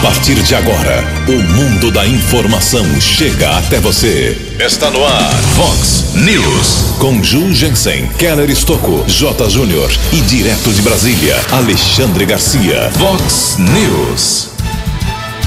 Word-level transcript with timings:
A 0.00 0.02
partir 0.02 0.42
de 0.42 0.54
agora, 0.54 1.04
o 1.28 1.42
mundo 1.52 1.90
da 1.90 2.06
informação 2.06 2.86
chega 2.98 3.50
até 3.58 3.78
você. 3.80 4.56
Está 4.58 4.90
no 4.90 5.04
ar, 5.04 5.30
Fox 5.54 6.14
News. 6.14 6.96
Com 6.98 7.22
Ju 7.22 7.52
Jensen, 7.52 8.06
Keller 8.18 8.48
Estocco, 8.48 9.04
J. 9.06 9.50
Júnior 9.50 9.90
e 10.10 10.22
direto 10.22 10.72
de 10.72 10.80
Brasília, 10.80 11.38
Alexandre 11.52 12.24
Garcia. 12.24 12.90
Fox 12.92 13.58
News. 13.58 14.48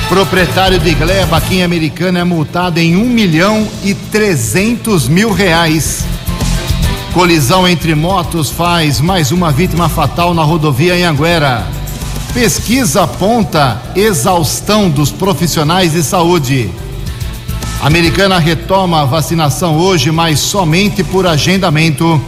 Proprietário 0.08 0.78
de 0.78 0.94
gleba 0.94 1.38
aqui 1.38 1.56
em 1.56 1.64
Americana 1.64 2.20
é 2.20 2.24
multado 2.24 2.80
em 2.80 2.96
um 2.96 3.10
milhão 3.10 3.68
e 3.84 3.96
trezentos 3.96 5.08
mil 5.08 5.34
reais. 5.34 6.06
Colisão 7.12 7.68
entre 7.68 7.96
motos 7.96 8.52
faz 8.52 9.02
mais 9.02 9.32
uma 9.32 9.52
vítima 9.52 9.90
fatal 9.90 10.32
na 10.32 10.44
rodovia 10.44 10.96
em 10.96 11.04
Anguera. 11.04 11.83
Pesquisa 12.34 13.04
aponta 13.04 13.80
exaustão 13.96 14.90
dos 14.90 15.12
profissionais 15.12 15.94
de 15.94 16.02
saúde. 16.02 16.68
Americana 17.80 18.40
retoma 18.40 19.02
a 19.02 19.06
vacinação 19.06 19.78
hoje, 19.78 20.10
mas 20.10 20.40
somente 20.40 21.04
por 21.04 21.28
agendamento. 21.28 22.20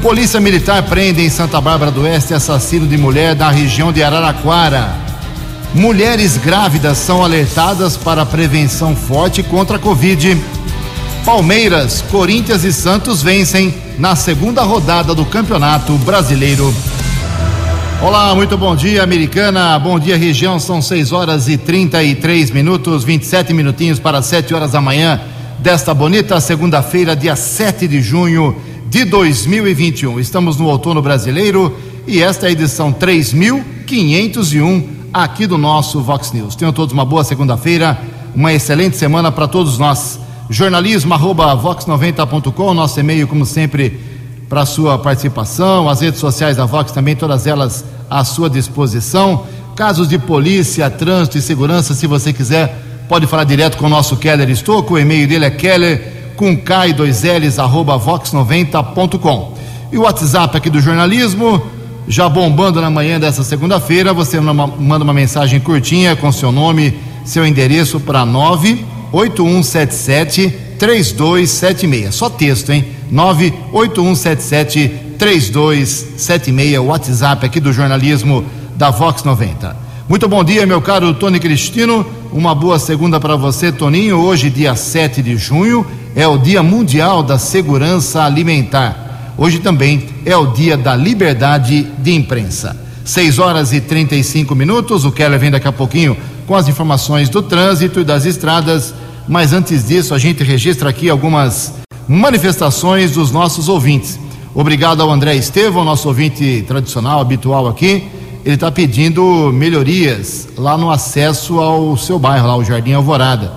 Polícia 0.00 0.38
Militar 0.38 0.80
prende 0.84 1.22
em 1.22 1.28
Santa 1.28 1.60
Bárbara 1.60 1.90
do 1.90 2.02
Oeste 2.02 2.34
assassino 2.34 2.86
de 2.86 2.96
mulher 2.96 3.34
da 3.34 3.50
região 3.50 3.92
de 3.92 4.00
Araraquara. 4.00 4.94
Mulheres 5.74 6.36
grávidas 6.36 6.96
são 6.96 7.24
alertadas 7.24 7.96
para 7.96 8.24
prevenção 8.24 8.94
forte 8.94 9.42
contra 9.42 9.74
a 9.76 9.80
Covid. 9.80 10.40
Palmeiras, 11.24 12.00
Corinthians 12.12 12.62
e 12.62 12.72
Santos 12.72 13.24
vencem 13.24 13.74
na 13.98 14.14
segunda 14.14 14.62
rodada 14.62 15.16
do 15.16 15.24
Campeonato 15.24 15.94
Brasileiro. 15.94 16.72
Olá, 18.02 18.34
muito 18.34 18.58
bom 18.58 18.76
dia, 18.76 19.02
Americana. 19.02 19.78
Bom 19.78 19.98
dia, 19.98 20.18
região. 20.18 20.60
São 20.60 20.82
6 20.82 21.12
horas 21.12 21.48
e 21.48 21.56
33 21.56 22.50
minutos, 22.50 23.04
27 23.04 23.54
minutinhos 23.54 23.98
para 23.98 24.20
7 24.20 24.52
horas 24.52 24.72
da 24.72 24.82
manhã 24.82 25.18
desta 25.58 25.94
bonita 25.94 26.38
segunda-feira, 26.38 27.16
dia 27.16 27.34
7 27.34 27.88
de 27.88 28.02
junho 28.02 28.54
de 28.86 29.06
2021. 29.06 30.20
Estamos 30.20 30.58
no 30.58 30.66
outono 30.66 31.00
brasileiro 31.00 31.74
e 32.06 32.22
esta 32.22 32.46
é 32.46 32.48
a 32.50 32.52
edição 32.52 32.92
3501 32.92 34.88
aqui 35.12 35.46
do 35.46 35.56
nosso 35.56 36.02
Vox 36.02 36.32
News. 36.32 36.54
Tenham 36.54 36.74
todos 36.74 36.92
uma 36.92 37.04
boa 37.04 37.24
segunda-feira, 37.24 37.98
uma 38.34 38.52
excelente 38.52 38.96
semana 38.98 39.32
para 39.32 39.48
todos 39.48 39.78
nós. 39.78 40.20
Jornalismo 40.50 41.14
arroba 41.14 41.56
vox90.com, 41.56 42.74
nosso 42.74 43.00
e-mail, 43.00 43.26
como 43.26 43.46
sempre, 43.46 43.98
para 44.48 44.64
sua 44.66 44.98
participação. 44.98 45.88
As 45.88 46.00
redes 46.00 46.20
sociais 46.20 46.56
da 46.56 46.64
Vox 46.64 46.92
também, 46.92 47.16
todas 47.16 47.44
elas 47.46 47.84
à 48.08 48.24
sua 48.24 48.48
disposição. 48.48 49.44
Casos 49.74 50.08
de 50.08 50.16
polícia, 50.18 50.88
trânsito 50.88 51.36
e 51.38 51.42
segurança, 51.42 51.94
se 51.94 52.06
você 52.06 52.32
quiser, 52.32 52.80
pode 53.08 53.26
falar 53.26 53.42
direto 53.44 53.76
com 53.76 53.86
o 53.86 53.90
nosso 53.90 54.16
Keller 54.16 54.48
Estocco. 54.48 54.94
O 54.94 54.98
e-mail 54.98 55.28
dele 55.28 55.44
é 55.44 55.50
keller 55.50 56.32
com 56.36 56.56
K 56.56 56.88
e 56.88 56.92
dois 56.92 57.22
L's, 57.22 57.58
arroba 57.58 57.98
vox90.com. 57.98 59.54
E 59.92 59.98
o 59.98 60.02
WhatsApp 60.02 60.56
aqui 60.56 60.70
do 60.70 60.80
jornalismo, 60.80 61.62
já 62.08 62.28
bombando 62.28 62.80
na 62.80 62.90
manhã 62.90 63.20
dessa 63.20 63.44
segunda-feira, 63.44 64.12
você 64.12 64.40
manda 64.40 65.04
uma 65.04 65.12
mensagem 65.12 65.60
curtinha 65.60 66.16
com 66.16 66.32
seu 66.32 66.50
nome, 66.52 66.98
seu 67.24 67.46
endereço 67.46 68.00
para 68.00 68.24
98177 68.24 70.48
3276. 70.78 72.14
Só 72.14 72.30
texto, 72.30 72.70
hein? 72.70 72.95
98177 73.10 75.06
3276, 75.18 76.78
WhatsApp 76.78 77.46
aqui 77.46 77.58
do 77.58 77.72
jornalismo 77.72 78.44
da 78.76 78.90
Vox 78.90 79.24
90. 79.24 79.76
Muito 80.08 80.28
bom 80.28 80.44
dia, 80.44 80.64
meu 80.66 80.80
caro 80.80 81.14
Tony 81.14 81.40
Cristino. 81.40 82.06
Uma 82.32 82.54
boa 82.54 82.78
segunda 82.78 83.18
para 83.18 83.34
você, 83.34 83.72
Toninho. 83.72 84.18
Hoje, 84.18 84.50
dia 84.50 84.76
7 84.76 85.22
de 85.22 85.36
junho, 85.36 85.86
é 86.14 86.26
o 86.28 86.38
Dia 86.38 86.62
Mundial 86.62 87.22
da 87.22 87.38
Segurança 87.38 88.22
Alimentar. 88.22 89.34
Hoje 89.36 89.58
também 89.58 90.08
é 90.24 90.36
o 90.36 90.46
Dia 90.46 90.76
da 90.76 90.94
Liberdade 90.94 91.82
de 91.98 92.12
Imprensa. 92.12 92.76
6 93.04 93.38
horas 93.38 93.72
e 93.72 93.80
35 93.80 94.54
minutos. 94.54 95.04
O 95.04 95.12
Keller 95.12 95.40
vem 95.40 95.50
daqui 95.50 95.68
a 95.68 95.72
pouquinho 95.72 96.16
com 96.46 96.54
as 96.54 96.68
informações 96.68 97.28
do 97.28 97.42
trânsito 97.42 98.00
e 98.00 98.04
das 98.04 98.24
estradas. 98.24 98.94
Mas 99.26 99.52
antes 99.52 99.88
disso, 99.88 100.14
a 100.14 100.18
gente 100.18 100.44
registra 100.44 100.90
aqui 100.90 101.10
algumas 101.10 101.72
manifestações 102.08 103.12
dos 103.12 103.30
nossos 103.30 103.68
ouvintes. 103.68 104.18
Obrigado 104.54 105.02
ao 105.02 105.10
André 105.10 105.34
Estevão, 105.34 105.84
nosso 105.84 106.08
ouvinte 106.08 106.64
tradicional, 106.66 107.20
habitual 107.20 107.66
aqui. 107.68 108.08
Ele 108.44 108.54
está 108.54 108.70
pedindo 108.70 109.50
melhorias 109.52 110.48
lá 110.56 110.78
no 110.78 110.90
acesso 110.90 111.58
ao 111.58 111.96
seu 111.96 112.18
bairro, 112.18 112.46
lá 112.46 112.56
o 112.56 112.64
Jardim 112.64 112.92
Alvorada. 112.92 113.52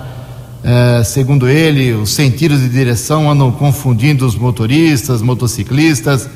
É, 0.62 1.02
segundo 1.04 1.48
ele, 1.48 1.92
os 1.92 2.10
sentidos 2.10 2.60
de 2.60 2.68
direção 2.68 3.30
andam 3.30 3.50
confundindo 3.50 4.26
os 4.26 4.34
motoristas, 4.34 5.22
motociclistas, 5.22 6.28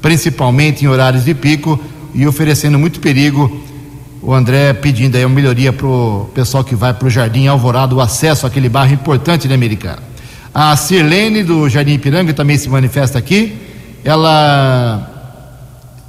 principalmente 0.00 0.84
em 0.84 0.88
horários 0.88 1.24
de 1.24 1.34
pico 1.34 1.80
e 2.14 2.26
oferecendo 2.26 2.78
muito 2.78 3.00
perigo. 3.00 3.50
O 4.20 4.32
André 4.32 4.72
pedindo 4.72 5.16
aí 5.16 5.24
uma 5.24 5.34
melhoria 5.34 5.72
para 5.72 5.86
o 5.86 6.30
pessoal 6.32 6.62
que 6.62 6.76
vai 6.76 6.94
para 6.94 7.08
o 7.08 7.10
Jardim 7.10 7.48
Alvorada, 7.48 7.94
o 7.94 8.00
acesso 8.00 8.46
àquele 8.46 8.68
bairro 8.68 8.94
importante 8.94 9.48
de 9.48 9.54
Americana. 9.54 10.11
A 10.54 10.76
Sirlene 10.76 11.42
do 11.42 11.66
Jardim 11.66 11.92
Ipiranga 11.92 12.34
também 12.34 12.58
se 12.58 12.68
manifesta 12.68 13.18
aqui. 13.18 13.56
Ela, 14.04 15.10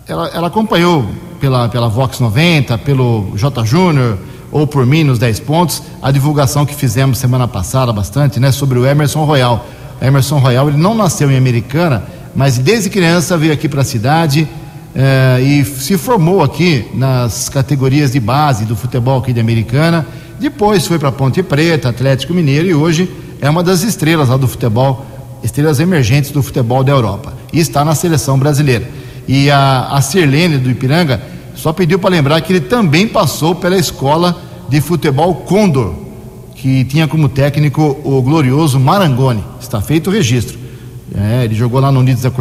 ela, 0.06 0.28
ela 0.34 0.48
acompanhou 0.48 1.08
pela, 1.40 1.70
pela 1.70 1.88
Vox 1.88 2.20
90, 2.20 2.78
pelo 2.80 3.31
J 3.38 3.66
Júnior 3.66 4.18
ou 4.52 4.68
por 4.68 4.86
mim 4.86 5.06
nos 5.06 5.18
10 5.18 5.40
pontos, 5.40 5.81
a 6.02 6.12
divulgação 6.12 6.66
que 6.66 6.76
fizemos 6.76 7.18
semana 7.18 7.48
passada 7.48 7.92
bastante, 7.94 8.40
né, 8.40 8.52
sobre 8.52 8.78
o 8.78 8.86
Emerson 8.86 9.24
Royal. 9.24 9.66
O 10.00 10.06
Emerson 10.06 10.38
Royal, 10.40 10.68
ele 10.68 10.78
não 10.78 10.94
nasceu 10.94 11.31
em 11.31 11.38
Americana, 11.38 12.04
mas 12.36 12.58
desde 12.58 12.90
criança 12.90 13.38
veio 13.38 13.54
aqui 13.54 13.70
para 13.70 13.81
a 13.81 13.86
cidade 13.86 14.48
eh, 14.94 15.42
e 15.42 15.66
se 15.66 15.98
formou 15.98 16.44
aqui 16.44 16.86
nas 16.94 17.48
categorias 17.48 18.12
de 18.12 18.20
base 18.20 18.66
do 18.66 18.75
futebol 18.75 19.20
aqui 19.20 19.31
de 19.31 19.40
Americana. 19.40 20.06
Depois 20.38 20.86
foi 20.86 21.00
para 21.00 21.12
Ponte 21.12 21.42
Preta, 21.42 21.90
Atlético 21.90 22.34
Mineiro 22.34 22.68
e 22.68 22.75
hoje 22.75 23.10
é 23.41 23.49
uma 23.49 23.63
das 23.63 23.83
estrelas 23.83 24.29
lá 24.29 24.38
do 24.38 24.47
futebol, 24.47 25.05
estrelas 25.44 25.79
emergentes 25.79 26.31
do 26.31 26.41
futebol 26.41 26.83
da 26.83 26.91
Europa. 26.91 27.33
E 27.51 27.59
está 27.59 27.83
na 27.83 27.95
seleção 27.95 28.38
brasileira. 28.38 28.89
E 29.27 29.49
a, 29.49 29.89
a 29.91 30.01
Sirlene 30.01 30.57
do 30.57 30.69
Ipiranga 30.69 31.21
só 31.55 31.71
pediu 31.71 31.99
para 31.99 32.09
lembrar 32.09 32.41
que 32.41 32.51
ele 32.51 32.61
também 32.61 33.07
passou 33.07 33.55
pela 33.55 33.77
escola 33.77 34.41
de 34.69 34.81
futebol 34.81 35.35
Condor, 35.35 35.94
que 36.55 36.83
tinha 36.85 37.07
como 37.07 37.29
técnico 37.29 37.99
o 38.03 38.21
glorioso 38.21 38.79
Marangoni. 38.79 39.44
Está 39.61 39.81
feito 39.81 40.09
o 40.09 40.13
registro. 40.13 40.57
É, 41.15 41.44
ele 41.44 41.53
jogou 41.53 41.79
lá 41.79 41.91
no 41.91 42.00
Unidos 42.00 42.23
da 42.23 42.31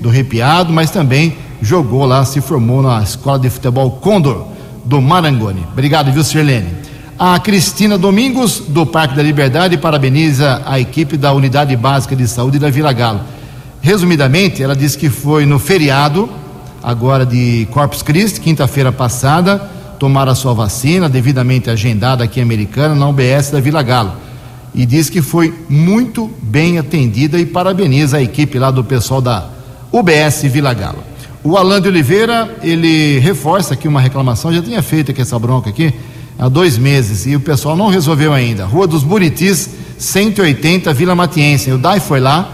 do 0.00 0.08
Repiado, 0.08 0.72
mas 0.72 0.90
também 0.90 1.36
jogou 1.62 2.04
lá, 2.04 2.24
se 2.24 2.40
formou 2.40 2.82
na 2.82 3.02
escola 3.02 3.38
de 3.38 3.50
futebol 3.50 3.90
Condor 3.92 4.48
do 4.84 5.00
Marangoni. 5.00 5.64
Obrigado, 5.72 6.10
viu, 6.10 6.24
Sirlene? 6.24 6.68
A 7.22 7.38
Cristina 7.38 7.98
Domingos, 7.98 8.62
do 8.66 8.86
Parque 8.86 9.14
da 9.14 9.22
Liberdade, 9.22 9.76
parabeniza 9.76 10.62
a 10.64 10.80
equipe 10.80 11.18
da 11.18 11.34
Unidade 11.34 11.76
Básica 11.76 12.16
de 12.16 12.26
Saúde 12.26 12.58
da 12.58 12.70
Vila 12.70 12.94
Galo. 12.94 13.20
Resumidamente, 13.82 14.62
ela 14.62 14.74
disse 14.74 14.96
que 14.96 15.10
foi 15.10 15.44
no 15.44 15.58
feriado, 15.58 16.30
agora 16.82 17.26
de 17.26 17.68
Corpus 17.72 18.00
Christi, 18.00 18.40
quinta-feira 18.40 18.90
passada, 18.90 19.58
tomar 19.98 20.30
a 20.30 20.34
sua 20.34 20.54
vacina, 20.54 21.10
devidamente 21.10 21.68
agendada 21.68 22.24
aqui 22.24 22.40
em 22.40 22.42
Americana, 22.42 22.94
na 22.94 23.06
UBS 23.06 23.50
da 23.50 23.60
Vila 23.60 23.82
Galo. 23.82 24.12
E 24.74 24.86
diz 24.86 25.10
que 25.10 25.20
foi 25.20 25.52
muito 25.68 26.30
bem 26.40 26.78
atendida 26.78 27.38
e 27.38 27.44
parabeniza 27.44 28.16
a 28.16 28.22
equipe 28.22 28.58
lá 28.58 28.70
do 28.70 28.82
pessoal 28.82 29.20
da 29.20 29.46
UBS 29.92 30.44
Vila 30.44 30.72
Galo. 30.72 31.04
O 31.44 31.58
Alan 31.58 31.82
de 31.82 31.88
Oliveira, 31.88 32.56
ele 32.62 33.18
reforça 33.18 33.74
aqui 33.74 33.86
uma 33.86 34.00
reclamação, 34.00 34.50
já 34.50 34.62
tinha 34.62 34.82
feito 34.82 35.10
aqui 35.10 35.20
essa 35.20 35.38
bronca 35.38 35.68
aqui 35.68 35.92
há 36.40 36.48
dois 36.48 36.78
meses 36.78 37.26
e 37.26 37.36
o 37.36 37.40
pessoal 37.40 37.76
não 37.76 37.88
resolveu 37.88 38.32
ainda. 38.32 38.64
Rua 38.64 38.86
dos 38.86 39.04
Buritis, 39.04 39.68
180, 39.98 40.92
Vila 40.94 41.14
Matiense. 41.14 41.70
O 41.70 41.76
DAI 41.76 42.00
foi 42.00 42.18
lá, 42.18 42.50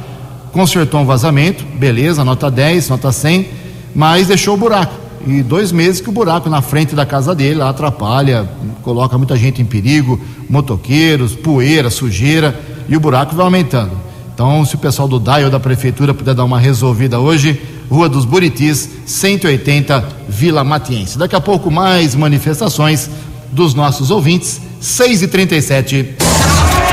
consertou 0.52 1.00
um 1.00 1.06
vazamento, 1.06 1.64
beleza, 1.64 2.24
nota 2.24 2.50
10, 2.50 2.88
nota 2.88 3.12
100, 3.12 3.48
mas 3.94 4.26
deixou 4.26 4.54
o 4.54 4.56
buraco. 4.56 5.06
E 5.24 5.42
dois 5.42 5.70
meses 5.70 6.00
que 6.00 6.08
o 6.08 6.12
buraco 6.12 6.50
na 6.50 6.60
frente 6.60 6.94
da 6.96 7.06
casa 7.06 7.34
dele 7.34 7.56
lá 7.56 7.70
atrapalha, 7.70 8.48
coloca 8.82 9.16
muita 9.16 9.36
gente 9.36 9.62
em 9.62 9.64
perigo, 9.64 10.20
motoqueiros, 10.48 11.34
poeira, 11.34 11.88
sujeira, 11.88 12.58
e 12.88 12.96
o 12.96 13.00
buraco 13.00 13.34
vai 13.36 13.44
aumentando. 13.44 13.92
Então, 14.34 14.64
se 14.64 14.74
o 14.74 14.78
pessoal 14.78 15.08
do 15.08 15.18
DAI 15.18 15.44
ou 15.44 15.50
da 15.50 15.58
prefeitura 15.58 16.12
puder 16.12 16.34
dar 16.34 16.44
uma 16.44 16.58
resolvida 16.58 17.18
hoje, 17.18 17.60
Rua 17.88 18.08
dos 18.08 18.24
Buritis, 18.24 18.88
180, 19.06 20.04
Vila 20.28 20.62
Matiense. 20.62 21.16
Daqui 21.16 21.34
a 21.34 21.40
pouco 21.40 21.70
mais 21.70 22.14
manifestações 22.14 23.08
dos 23.56 23.72
nossos 23.72 24.10
ouvintes, 24.10 24.60
6 24.78 25.22
e 25.22 25.28
37 25.28 26.14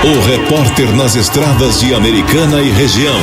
O 0.01 0.25
repórter 0.25 0.95
nas 0.95 1.13
estradas 1.13 1.81
de 1.81 1.93
Americana 1.93 2.61
e 2.61 2.71
região, 2.71 3.19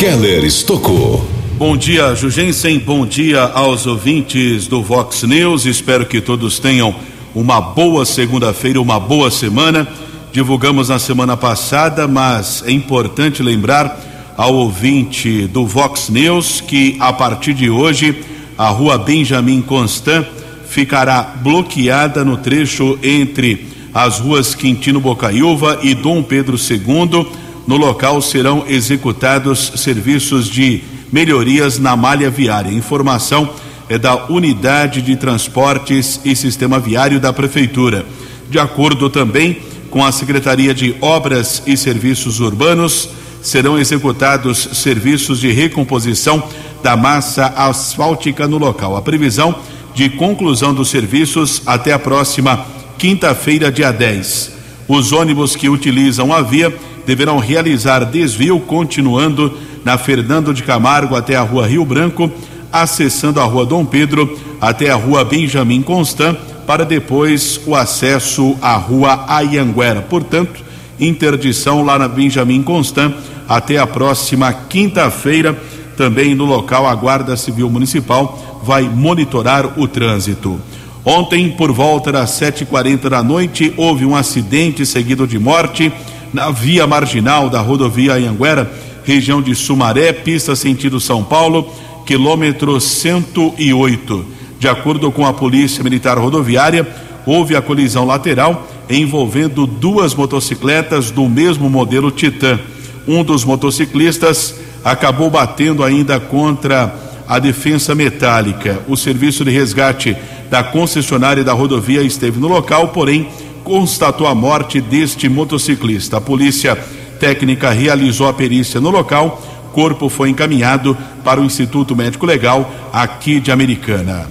Keller 0.00 0.44
Estocou. 0.44 1.24
Bom 1.56 1.76
dia, 1.76 2.16
Jugensen. 2.16 2.80
Bom 2.80 3.06
dia 3.06 3.44
aos 3.44 3.86
ouvintes 3.86 4.66
do 4.66 4.82
Vox 4.82 5.22
News. 5.22 5.66
Espero 5.66 6.04
que 6.04 6.20
todos 6.20 6.58
tenham 6.58 6.92
uma 7.32 7.60
boa 7.60 8.04
segunda-feira, 8.04 8.80
uma 8.80 8.98
boa 8.98 9.30
semana. 9.30 9.86
Divulgamos 10.32 10.88
na 10.88 10.98
semana 10.98 11.36
passada, 11.36 12.08
mas 12.08 12.64
é 12.66 12.72
importante 12.72 13.40
lembrar 13.40 14.34
ao 14.36 14.52
ouvinte 14.52 15.46
do 15.46 15.64
Vox 15.64 16.08
News 16.08 16.60
que 16.60 16.96
a 16.98 17.12
partir 17.12 17.54
de 17.54 17.70
hoje 17.70 18.20
a 18.56 18.68
rua 18.68 18.98
Benjamin 18.98 19.62
Constant 19.62 20.37
ficará 20.78 21.34
bloqueada 21.42 22.24
no 22.24 22.36
trecho 22.36 22.96
entre 23.02 23.66
as 23.92 24.20
ruas 24.20 24.54
Quintino 24.54 25.00
Bocaiúva 25.00 25.80
e 25.82 25.92
Dom 25.92 26.22
Pedro 26.22 26.56
II. 26.56 27.26
No 27.66 27.76
local 27.76 28.22
serão 28.22 28.64
executados 28.68 29.72
serviços 29.74 30.48
de 30.48 30.80
melhorias 31.10 31.80
na 31.80 31.96
malha 31.96 32.30
viária. 32.30 32.70
Informação 32.70 33.50
é 33.88 33.98
da 33.98 34.26
Unidade 34.26 35.02
de 35.02 35.16
Transportes 35.16 36.20
e 36.24 36.36
Sistema 36.36 36.78
Viário 36.78 37.18
da 37.18 37.32
Prefeitura. 37.32 38.06
De 38.48 38.60
acordo 38.60 39.10
também 39.10 39.58
com 39.90 40.04
a 40.04 40.12
Secretaria 40.12 40.72
de 40.72 40.94
Obras 41.00 41.60
e 41.66 41.76
Serviços 41.76 42.38
Urbanos, 42.38 43.08
serão 43.42 43.76
executados 43.76 44.68
serviços 44.74 45.40
de 45.40 45.50
recomposição 45.50 46.40
da 46.84 46.96
massa 46.96 47.46
asfáltica 47.56 48.46
no 48.46 48.58
local. 48.58 48.96
A 48.96 49.02
previsão 49.02 49.56
de 49.98 50.08
conclusão 50.08 50.72
dos 50.72 50.90
serviços 50.90 51.60
até 51.66 51.92
a 51.92 51.98
próxima 51.98 52.64
quinta-feira, 52.96 53.68
dia 53.68 53.90
10. 53.90 54.52
Os 54.86 55.10
ônibus 55.10 55.56
que 55.56 55.68
utilizam 55.68 56.32
a 56.32 56.40
via 56.40 56.72
deverão 57.04 57.38
realizar 57.38 58.04
desvio 58.04 58.60
continuando 58.60 59.58
na 59.84 59.98
Fernando 59.98 60.54
de 60.54 60.62
Camargo 60.62 61.16
até 61.16 61.34
a 61.34 61.42
Rua 61.42 61.66
Rio 61.66 61.84
Branco, 61.84 62.30
acessando 62.72 63.40
a 63.40 63.44
Rua 63.44 63.66
Dom 63.66 63.84
Pedro 63.84 64.38
até 64.60 64.88
a 64.88 64.94
Rua 64.94 65.24
Benjamin 65.24 65.82
Constant, 65.82 66.36
para 66.64 66.84
depois 66.84 67.60
o 67.66 67.74
acesso 67.74 68.56
à 68.62 68.76
Rua 68.76 69.24
Ayanguera. 69.26 70.02
Portanto, 70.02 70.62
interdição 71.00 71.82
lá 71.82 71.98
na 71.98 72.06
Benjamin 72.06 72.62
Constant 72.62 73.12
até 73.48 73.78
a 73.78 73.86
próxima 73.86 74.52
quinta-feira. 74.52 75.60
Também 75.96 76.36
no 76.36 76.44
local, 76.44 76.86
a 76.86 76.94
Guarda 76.94 77.36
Civil 77.36 77.68
Municipal 77.68 78.47
vai 78.62 78.82
monitorar 78.82 79.78
o 79.78 79.86
trânsito. 79.86 80.60
Ontem, 81.04 81.50
por 81.50 81.72
volta 81.72 82.12
das 82.12 82.30
7h40 82.38 83.08
da 83.08 83.22
noite, 83.22 83.72
houve 83.76 84.04
um 84.04 84.14
acidente 84.14 84.84
seguido 84.84 85.26
de 85.26 85.38
morte 85.38 85.92
na 86.32 86.50
via 86.50 86.86
marginal 86.86 87.48
da 87.48 87.60
rodovia 87.60 88.14
Anhanguera, 88.14 88.70
região 89.04 89.40
de 89.40 89.54
Sumaré, 89.54 90.12
pista 90.12 90.54
sentido 90.54 91.00
São 91.00 91.24
Paulo, 91.24 91.72
quilômetro 92.04 92.78
108. 92.80 94.26
De 94.58 94.68
acordo 94.68 95.10
com 95.10 95.24
a 95.24 95.32
Polícia 95.32 95.82
Militar 95.82 96.18
Rodoviária, 96.18 96.86
houve 97.24 97.54
a 97.56 97.62
colisão 97.62 98.04
lateral 98.04 98.66
envolvendo 98.90 99.66
duas 99.66 100.14
motocicletas 100.14 101.10
do 101.10 101.28
mesmo 101.28 101.70
modelo 101.70 102.10
Titan. 102.10 102.58
Um 103.06 103.22
dos 103.22 103.44
motociclistas 103.44 104.54
acabou 104.84 105.30
batendo 105.30 105.84
ainda 105.84 106.18
contra 106.18 107.07
a 107.28 107.38
defensa 107.38 107.94
metálica. 107.94 108.80
O 108.88 108.96
serviço 108.96 109.44
de 109.44 109.50
resgate 109.50 110.16
da 110.50 110.64
concessionária 110.64 111.44
da 111.44 111.52
rodovia 111.52 112.02
esteve 112.02 112.40
no 112.40 112.48
local, 112.48 112.88
porém 112.88 113.28
constatou 113.62 114.26
a 114.26 114.34
morte 114.34 114.80
deste 114.80 115.28
motociclista. 115.28 116.16
A 116.16 116.20
polícia 116.20 116.74
técnica 117.20 117.70
realizou 117.70 118.26
a 118.26 118.32
perícia 118.32 118.80
no 118.80 118.88
local. 118.88 119.42
Corpo 119.72 120.08
foi 120.08 120.30
encaminhado 120.30 120.96
para 121.22 121.40
o 121.40 121.44
Instituto 121.44 121.94
Médico 121.94 122.24
Legal 122.24 122.72
aqui 122.90 123.38
de 123.38 123.52
Americana. 123.52 124.26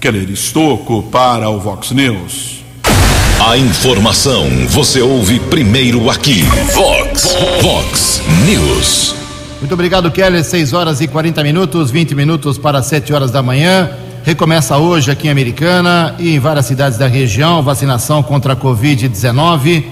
Keller 0.00 0.30
Estocco 0.30 1.02
para 1.02 1.50
o 1.50 1.60
Vox 1.60 1.90
News. 1.90 2.64
A 3.38 3.56
informação 3.58 4.48
você 4.68 5.02
ouve 5.02 5.38
primeiro 5.38 6.08
aqui. 6.10 6.42
Vox, 6.74 7.36
Vox 7.62 8.22
News. 8.46 9.29
Muito 9.60 9.74
obrigado, 9.74 10.10
Keller. 10.10 10.42
6 10.42 10.72
horas 10.72 11.02
e 11.02 11.06
40 11.06 11.42
minutos, 11.42 11.90
20 11.90 12.14
minutos 12.14 12.56
para 12.56 12.82
7 12.82 13.12
horas 13.12 13.30
da 13.30 13.42
manhã. 13.42 13.90
Recomeça 14.24 14.78
hoje 14.78 15.10
aqui 15.10 15.28
em 15.28 15.30
Americana 15.30 16.14
e 16.18 16.34
em 16.34 16.38
várias 16.38 16.64
cidades 16.64 16.98
da 16.98 17.06
região 17.06 17.62
vacinação 17.62 18.22
contra 18.22 18.54
a 18.54 18.56
Covid-19. 18.56 19.84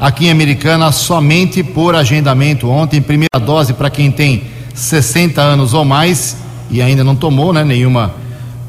Aqui 0.00 0.26
em 0.26 0.30
Americana, 0.32 0.90
somente 0.90 1.62
por 1.62 1.94
agendamento. 1.94 2.68
Ontem, 2.68 3.00
primeira 3.00 3.38
dose 3.38 3.72
para 3.72 3.88
quem 3.88 4.10
tem 4.10 4.42
60 4.74 5.40
anos 5.40 5.72
ou 5.72 5.84
mais 5.84 6.38
e 6.68 6.82
ainda 6.82 7.04
não 7.04 7.14
tomou 7.14 7.52
né, 7.52 7.62
nenhuma, 7.62 8.12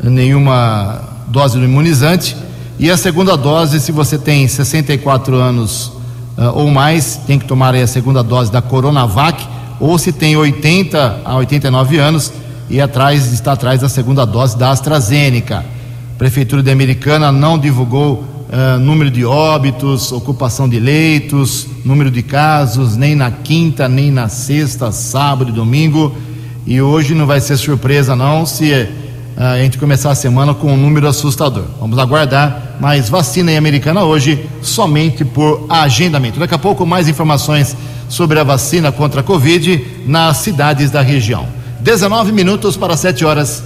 nenhuma 0.04 1.02
dose 1.30 1.58
do 1.58 1.66
imunizante. 1.66 2.38
E 2.78 2.92
a 2.92 2.98
segunda 2.98 3.36
dose, 3.36 3.80
se 3.80 3.92
você 3.92 4.20
tem 4.20 4.48
64 4.48 5.36
anos 5.36 5.88
uh, 6.38 6.52
ou 6.54 6.70
mais, 6.70 7.20
tem 7.26 7.40
que 7.40 7.46
tomar 7.46 7.74
a 7.74 7.88
segunda 7.88 8.22
dose 8.22 8.52
da 8.52 8.62
Coronavac. 8.62 9.48
Ou 9.84 9.98
se 9.98 10.14
tem 10.14 10.38
80 10.38 11.24
a 11.26 11.36
89 11.36 11.98
anos, 11.98 12.32
e 12.70 12.80
atrás 12.80 13.34
está 13.34 13.52
atrás 13.52 13.82
da 13.82 13.90
segunda 13.90 14.24
dose 14.24 14.58
da 14.58 14.70
AstraZeneca. 14.70 15.58
A 15.58 16.18
Prefeitura 16.18 16.64
de 16.64 16.72
Americana 16.72 17.34
não 17.34 17.60
divulgou 17.60 18.24
uh, 18.24 18.80
número 18.80 19.12
de 19.12 19.26
óbitos, 19.26 20.10
ocupação 20.14 20.70
de 20.70 20.80
leitos, 20.80 21.68
número 21.84 22.10
de 22.10 22.24
casos, 22.24 22.96
nem 22.96 23.14
na 23.14 23.30
quinta, 23.30 23.90
nem 23.90 24.10
na 24.10 24.30
sexta, 24.30 24.90
sábado 24.94 25.50
e 25.50 25.54
domingo. 25.54 26.16
E 26.66 26.82
hoje 26.82 27.14
não 27.14 27.26
vai 27.26 27.42
ser 27.42 27.58
surpresa 27.58 28.16
não 28.16 28.46
se 28.46 28.72
uh, 28.72 28.88
a 29.36 29.58
gente 29.58 29.78
começar 29.78 30.12
a 30.12 30.16
semana 30.16 30.54
com 30.54 30.72
um 30.72 30.78
número 30.78 31.10
assustador. 31.10 31.66
Vamos 31.78 32.00
aguardar, 32.00 32.78
mas 32.80 33.10
vacina 33.10 33.52
em 33.52 33.58
Americana 33.58 34.06
hoje 34.06 34.48
somente 34.62 35.26
por 35.26 35.66
agendamento. 35.68 36.40
Daqui 36.40 36.56
a 36.56 36.58
pouco 36.58 36.86
mais 36.86 37.10
informações 37.10 37.76
sobre 38.14 38.40
a 38.40 38.44
vacina 38.44 38.92
contra 38.92 39.22
a 39.22 39.24
Covid 39.24 40.04
nas 40.06 40.38
cidades 40.38 40.92
da 40.92 41.02
região. 41.02 41.48
19 41.80 42.32
minutos 42.32 42.78
para 42.78 42.96
7 42.96 43.26
horas. 43.26 43.64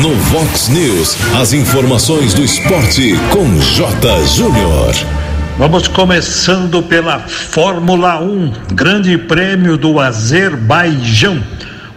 No 0.00 0.14
Vox 0.14 0.68
News, 0.68 1.16
as 1.34 1.52
informações 1.52 2.32
do 2.32 2.44
esporte 2.44 3.14
com 3.32 3.58
J. 3.60 4.26
Júnior. 4.26 4.94
Vamos 5.58 5.88
começando 5.88 6.82
pela 6.82 7.18
Fórmula 7.20 8.20
1, 8.20 8.52
Grande 8.74 9.18
Prêmio 9.18 9.76
do 9.76 9.98
Azerbaijão. 9.98 11.42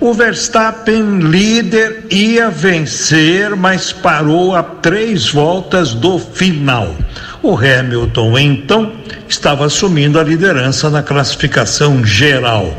O 0.08 0.14
Verstappen, 0.14 1.20
líder, 1.20 2.06
ia 2.10 2.50
vencer, 2.50 3.58
mas 3.58 3.92
parou 3.92 4.56
a 4.56 4.64
três 4.64 5.30
voltas 5.30 5.94
do 5.94 6.18
final. 6.18 6.96
O 7.44 7.58
Hamilton, 7.58 8.40
então, 8.40 8.94
estava 9.28 9.66
assumindo 9.66 10.18
a 10.18 10.24
liderança 10.24 10.90
na 10.90 11.04
classificação 11.04 12.06
geral. 12.06 12.74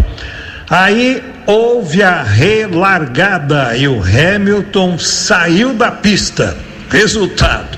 Aí 0.71 1.23
houve 1.47 2.02
a 2.02 2.23
relargada 2.23 3.76
e 3.76 3.87
o 3.87 4.02
Hamilton 4.02 4.99
saiu 4.99 5.75
da 5.75 5.91
pista. 5.91 6.57
Resultado: 6.88 7.76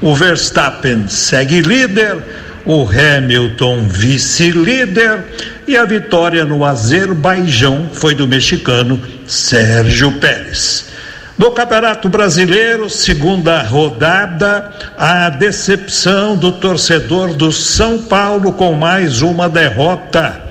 o 0.00 0.14
Verstappen 0.14 1.08
segue 1.08 1.60
líder, 1.60 2.18
o 2.64 2.88
Hamilton 2.88 3.82
vice-líder 3.88 5.24
e 5.66 5.76
a 5.76 5.84
vitória 5.84 6.44
no 6.44 6.64
Azerbaijão 6.64 7.88
foi 7.92 8.14
do 8.14 8.26
mexicano 8.26 9.00
Sérgio 9.26 10.12
Pérez. 10.12 10.86
No 11.38 11.50
Campeonato 11.50 12.08
Brasileiro, 12.08 12.90
segunda 12.90 13.62
rodada, 13.62 14.72
a 14.96 15.28
decepção 15.30 16.36
do 16.36 16.52
torcedor 16.52 17.34
do 17.34 17.50
São 17.50 18.02
Paulo 18.02 18.52
com 18.52 18.74
mais 18.74 19.22
uma 19.22 19.48
derrota 19.48 20.42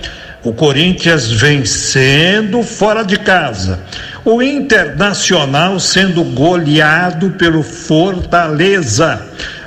o 0.43 0.51
Corinthians 0.53 1.31
vencendo 1.31 2.63
fora 2.63 3.03
de 3.03 3.17
casa. 3.17 3.79
O 4.25 4.41
Internacional 4.41 5.79
sendo 5.79 6.23
goleado 6.23 7.31
pelo 7.31 7.61
Fortaleza. 7.61 9.21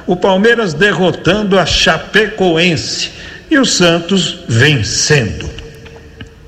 O 0.07 0.17
Palmeiras 0.17 0.75
derrotando 0.75 1.59
a 1.59 1.65
Chapecoense. 1.65 3.13
E 3.51 3.59
o 3.59 3.65
Santos 3.65 4.45
vencendo. 4.49 5.49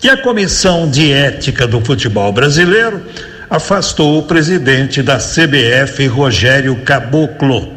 E 0.03 0.09
a 0.09 0.17
Comissão 0.17 0.89
de 0.89 1.13
Ética 1.13 1.67
do 1.67 1.81
Futebol 1.81 2.33
Brasileiro 2.33 3.03
afastou 3.49 4.19
o 4.19 4.23
presidente 4.23 5.03
da 5.03 5.17
CBF, 5.19 6.07
Rogério 6.07 6.77
Caboclo. 6.85 7.75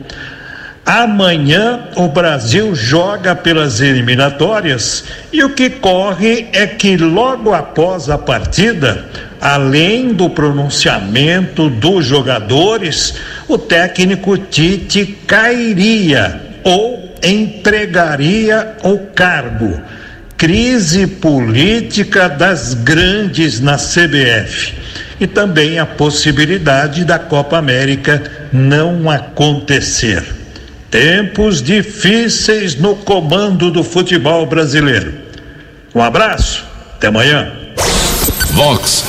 Amanhã 0.85 1.81
o 1.95 2.07
Brasil 2.07 2.73
joga 2.73 3.35
pelas 3.35 3.79
eliminatórias 3.79 5.03
e 5.31 5.43
o 5.43 5.51
que 5.51 5.69
corre 5.69 6.47
é 6.51 6.65
que 6.65 6.97
logo 6.97 7.53
após 7.53 8.09
a 8.09 8.17
partida, 8.17 9.05
além 9.39 10.13
do 10.13 10.29
pronunciamento 10.29 11.69
dos 11.69 12.05
jogadores, 12.05 13.13
o 13.47 13.57
técnico 13.57 14.37
Tite 14.37 15.05
cairia 15.27 16.41
ou 16.63 17.08
entregaria 17.23 18.75
o 18.83 18.99
cargo. 19.13 19.81
crise 20.37 21.05
política 21.05 22.29
das 22.29 22.73
grandes 22.73 23.59
na 23.59 23.75
CBF 23.75 24.73
e 25.19 25.27
também 25.27 25.77
a 25.77 25.85
possibilidade 25.85 27.03
da 27.03 27.19
Copa 27.19 27.57
América 27.57 28.23
não 28.53 29.09
acontecer. 29.09 30.23
Tempos 30.89 31.61
difíceis 31.61 32.75
no 32.75 32.95
comando 32.95 33.69
do 33.69 33.83
futebol 33.83 34.45
brasileiro. 34.45 35.13
Um 35.93 36.01
abraço, 36.01 36.65
até 36.95 37.07
amanhã. 37.07 37.51
Vox 38.51 39.05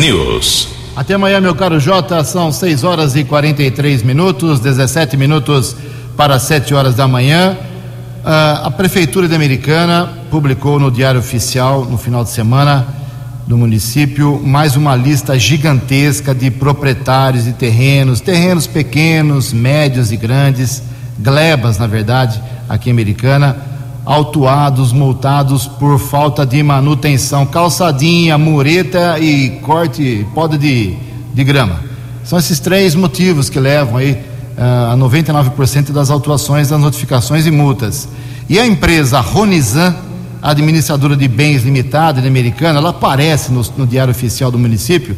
News. 0.00 0.68
Até 0.96 1.14
amanhã, 1.14 1.40
meu 1.40 1.54
caro 1.54 1.78
Jota, 1.78 2.22
são 2.24 2.50
6 2.50 2.84
horas 2.84 3.16
e 3.16 3.24
43 3.24 4.02
minutos, 4.02 4.60
17 4.60 5.16
minutos 5.16 5.76
para 6.16 6.38
7 6.38 6.74
horas 6.74 6.94
da 6.94 7.06
manhã. 7.06 7.56
Uh, 8.24 8.66
a 8.66 8.70
Prefeitura 8.70 9.28
de 9.28 9.34
Americana 9.34 10.08
publicou 10.30 10.78
no 10.78 10.90
Diário 10.90 11.20
Oficial, 11.20 11.84
no 11.84 11.98
final 11.98 12.24
de 12.24 12.30
semana, 12.30 12.86
do 13.46 13.58
município, 13.58 14.40
mais 14.42 14.74
uma 14.74 14.96
lista 14.96 15.38
gigantesca 15.38 16.34
de 16.34 16.50
proprietários 16.50 17.44
de 17.44 17.52
terrenos, 17.52 18.20
terrenos 18.20 18.66
pequenos, 18.66 19.52
médios 19.52 20.10
e 20.10 20.16
grandes, 20.16 20.82
glebas, 21.18 21.78
na 21.78 21.86
verdade, 21.86 22.40
aqui 22.66 22.88
em 22.88 22.92
Americana, 22.92 23.56
autuados, 24.06 24.92
multados 24.92 25.66
por 25.66 25.98
falta 25.98 26.46
de 26.46 26.62
manutenção, 26.62 27.44
calçadinha, 27.44 28.38
mureta 28.38 29.18
e 29.18 29.50
corte, 29.60 30.26
poda 30.34 30.56
de, 30.56 30.96
de 31.34 31.44
grama. 31.44 31.80
São 32.24 32.38
esses 32.38 32.58
três 32.58 32.94
motivos 32.94 33.50
que 33.50 33.60
levam 33.60 33.98
aí 33.98 34.18
a 34.56 34.96
99% 34.96 35.92
das 35.92 36.10
autuações, 36.10 36.68
das 36.68 36.80
notificações 36.80 37.46
e 37.46 37.50
multas. 37.50 38.08
E 38.48 38.58
a 38.58 38.66
empresa 38.66 39.20
Ronizan, 39.20 39.94
administradora 40.42 41.16
de 41.16 41.26
bens 41.26 41.62
limitada 41.62 42.20
de 42.20 42.28
Americana, 42.28 42.78
ela 42.78 42.90
aparece 42.90 43.50
no, 43.50 43.62
no 43.76 43.86
Diário 43.86 44.10
Oficial 44.10 44.50
do 44.50 44.58
município, 44.58 45.16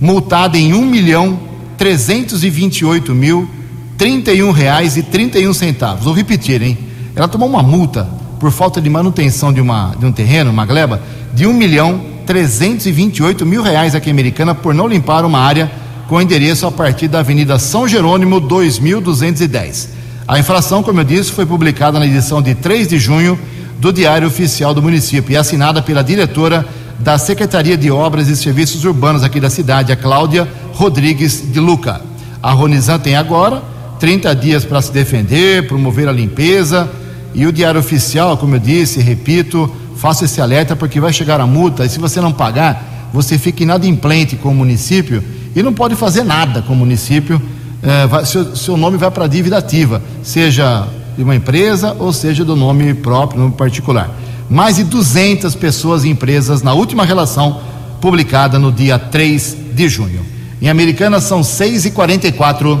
multada 0.00 0.58
em 0.58 0.74
um 0.74 0.84
milhão 0.84 1.38
trezentos 1.78 2.44
e 2.44 2.50
vinte 2.50 2.78
e 2.78 2.84
oito 2.84 3.14
mil 3.14 3.48
trinta 3.96 4.32
e 4.32 4.42
um 4.42 4.50
reais 4.50 4.96
e 4.96 5.02
trinta 5.02 5.38
e 5.38 5.46
um 5.46 5.54
centavos. 5.54 6.04
Vou 6.04 6.14
repetir, 6.14 6.60
hein? 6.62 6.76
Ela 7.14 7.28
tomou 7.28 7.48
uma 7.48 7.62
multa 7.62 8.08
por 8.40 8.50
falta 8.50 8.80
de 8.80 8.90
manutenção 8.90 9.52
de, 9.52 9.60
uma, 9.60 9.94
de 9.98 10.04
um 10.04 10.12
terreno, 10.12 10.50
uma 10.50 10.66
gleba, 10.66 11.00
de 11.32 11.46
um 11.46 11.52
milhão 11.52 12.00
trezentos 12.26 12.86
e 12.86 12.92
vinte 12.92 13.18
e 13.18 13.22
oito 13.22 13.46
mil 13.46 13.62
reais 13.62 13.94
aqui 13.94 14.10
Americana 14.10 14.54
por 14.54 14.74
não 14.74 14.88
limpar 14.88 15.24
uma 15.24 15.38
área 15.38 15.70
com 16.08 16.20
endereço 16.20 16.66
a 16.66 16.70
partir 16.70 17.08
da 17.08 17.20
Avenida 17.20 17.58
São 17.58 17.88
Jerônimo 17.88 18.40
2210. 18.40 19.90
A 20.26 20.38
infração, 20.38 20.82
como 20.82 21.00
eu 21.00 21.04
disse, 21.04 21.32
foi 21.32 21.46
publicada 21.46 21.98
na 21.98 22.06
edição 22.06 22.40
de 22.40 22.54
3 22.54 22.88
de 22.88 22.98
junho 22.98 23.38
do 23.78 23.92
Diário 23.92 24.28
Oficial 24.28 24.72
do 24.72 24.82
município 24.82 25.32
e 25.32 25.36
assinada 25.36 25.82
pela 25.82 26.02
diretora 26.02 26.66
da 26.98 27.18
Secretaria 27.18 27.76
de 27.76 27.90
Obras 27.90 28.28
e 28.28 28.36
Serviços 28.36 28.84
Urbanos 28.84 29.22
aqui 29.22 29.40
da 29.40 29.50
cidade, 29.50 29.92
a 29.92 29.96
Cláudia 29.96 30.48
Rodrigues 30.72 31.42
de 31.52 31.60
Luca. 31.60 32.00
A 32.42 32.52
Ronizan 32.52 32.98
tem 32.98 33.16
agora 33.16 33.62
30 33.98 34.34
dias 34.34 34.64
para 34.64 34.80
se 34.80 34.92
defender, 34.92 35.66
promover 35.66 36.08
a 36.08 36.12
limpeza 36.12 36.88
e 37.34 37.46
o 37.46 37.52
Diário 37.52 37.80
Oficial, 37.80 38.36
como 38.36 38.54
eu 38.54 38.60
disse, 38.60 39.00
repito, 39.00 39.70
faça 39.96 40.24
esse 40.24 40.40
alerta 40.40 40.76
porque 40.76 41.00
vai 41.00 41.12
chegar 41.12 41.40
a 41.40 41.46
multa 41.46 41.84
e 41.84 41.88
se 41.88 41.98
você 41.98 42.20
não 42.20 42.32
pagar, 42.32 43.10
você 43.12 43.38
fica 43.38 43.62
inadimplente 43.62 44.36
com 44.36 44.50
o 44.50 44.54
município 44.54 45.22
e 45.54 45.62
não 45.62 45.72
pode 45.72 45.94
fazer 45.94 46.24
nada 46.24 46.62
com 46.62 46.72
o 46.72 46.76
município. 46.76 47.40
É, 47.82 48.06
vai, 48.06 48.24
seu, 48.24 48.56
seu 48.56 48.76
nome 48.76 48.96
vai 48.96 49.10
para 49.10 49.24
a 49.24 49.28
dívida 49.28 49.58
ativa, 49.58 50.02
seja 50.22 50.86
de 51.16 51.22
uma 51.22 51.34
empresa 51.34 51.94
ou 51.98 52.12
seja 52.12 52.44
do 52.44 52.56
nome 52.56 52.94
próprio, 52.94 53.40
nome 53.40 53.54
particular. 53.54 54.10
Mais 54.48 54.76
de 54.76 54.84
200 54.84 55.54
pessoas 55.54 56.04
e 56.04 56.08
empresas 56.08 56.62
na 56.62 56.72
última 56.72 57.04
relação 57.04 57.60
publicada 58.00 58.58
no 58.58 58.72
dia 58.72 58.98
3 58.98 59.56
de 59.74 59.88
junho. 59.88 60.24
Em 60.60 60.68
Americana 60.68 61.20
são 61.20 61.42
6 61.42 61.86
e 61.86 61.90
44 61.90 62.80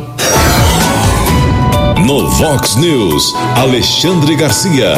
No 2.06 2.30
Vox 2.30 2.76
News, 2.76 3.34
Alexandre 3.56 4.36
Garcia. 4.36 4.94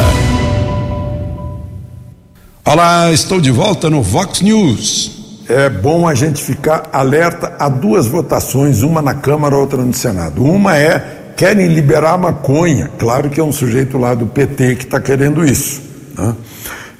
Olá, 2.64 3.12
estou 3.12 3.40
de 3.40 3.50
volta 3.50 3.88
no 3.90 4.02
Vox 4.02 4.40
News 4.40 5.25
é 5.48 5.68
bom 5.68 6.08
a 6.08 6.14
gente 6.14 6.42
ficar 6.42 6.88
alerta 6.92 7.54
a 7.58 7.68
duas 7.68 8.06
votações, 8.06 8.82
uma 8.82 9.00
na 9.00 9.14
Câmara, 9.14 9.56
outra 9.56 9.82
no 9.82 9.94
Senado. 9.94 10.42
Uma 10.44 10.76
é 10.76 11.32
querem 11.36 11.68
liberar 11.68 12.14
a 12.14 12.18
maconha. 12.18 12.90
Claro 12.98 13.30
que 13.30 13.38
é 13.38 13.44
um 13.44 13.52
sujeito 13.52 13.98
lá 13.98 14.14
do 14.14 14.26
PT 14.26 14.76
que 14.76 14.84
está 14.84 15.00
querendo 15.00 15.44
isso. 15.44 15.82
Né? 16.16 16.34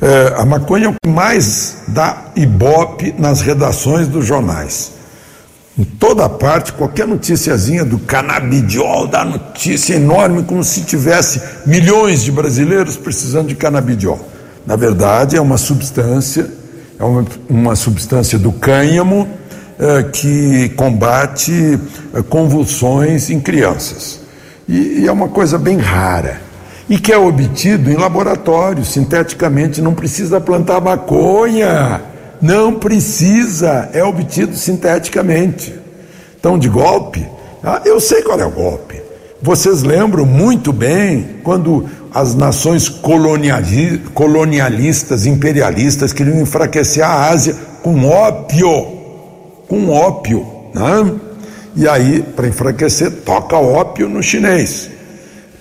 É, 0.00 0.34
a 0.36 0.44
maconha 0.44 0.86
é 0.86 0.88
o 0.88 0.94
que 1.02 1.08
mais 1.08 1.78
dá 1.88 2.26
ibope 2.36 3.14
nas 3.18 3.40
redações 3.40 4.06
dos 4.06 4.26
jornais. 4.26 4.92
Em 5.78 5.84
toda 5.84 6.28
parte, 6.28 6.72
qualquer 6.72 7.06
noticiazinha 7.06 7.84
do 7.84 7.98
canabidiol 7.98 9.06
dá 9.06 9.24
notícia 9.24 9.94
enorme, 9.94 10.42
como 10.42 10.62
se 10.62 10.82
tivesse 10.82 11.40
milhões 11.66 12.22
de 12.22 12.32
brasileiros 12.32 12.96
precisando 12.96 13.48
de 13.48 13.54
canabidiol. 13.54 14.18
Na 14.66 14.76
verdade, 14.76 15.36
é 15.36 15.40
uma 15.40 15.58
substância 15.58 16.50
é 16.98 17.04
uma, 17.04 17.24
uma 17.48 17.76
substância 17.76 18.38
do 18.38 18.52
cânhamo 18.52 19.28
é, 19.78 20.02
que 20.04 20.70
combate 20.70 21.78
é, 22.14 22.22
convulsões 22.22 23.28
em 23.30 23.38
crianças. 23.38 24.20
E, 24.68 25.00
e 25.00 25.06
é 25.06 25.12
uma 25.12 25.28
coisa 25.28 25.58
bem 25.58 25.76
rara. 25.76 26.40
E 26.88 26.98
que 26.98 27.12
é 27.12 27.18
obtido 27.18 27.90
em 27.90 27.96
laboratório, 27.96 28.84
sinteticamente, 28.84 29.82
não 29.82 29.94
precisa 29.94 30.40
plantar 30.40 30.80
maconha. 30.80 32.00
Não 32.40 32.74
precisa, 32.74 33.88
é 33.92 34.04
obtido 34.04 34.54
sinteticamente. 34.54 35.74
Então, 36.38 36.58
de 36.58 36.68
golpe, 36.68 37.26
ah, 37.62 37.80
eu 37.84 37.98
sei 37.98 38.22
qual 38.22 38.38
é 38.38 38.46
o 38.46 38.50
golpe. 38.50 39.05
Vocês 39.46 39.82
lembram 39.84 40.26
muito 40.26 40.72
bem 40.72 41.36
quando 41.44 41.88
as 42.12 42.34
nações 42.34 42.88
colonialistas, 42.88 45.24
imperialistas 45.24 46.12
queriam 46.12 46.40
enfraquecer 46.40 47.04
a 47.04 47.28
Ásia 47.28 47.54
com 47.80 48.08
ópio, 48.08 48.68
com 49.68 49.88
ópio, 49.88 50.44
né? 50.74 51.12
E 51.76 51.88
aí, 51.88 52.24
para 52.34 52.48
enfraquecer, 52.48 53.08
toca 53.24 53.56
ópio 53.56 54.08
no 54.08 54.20
chinês. 54.20 54.90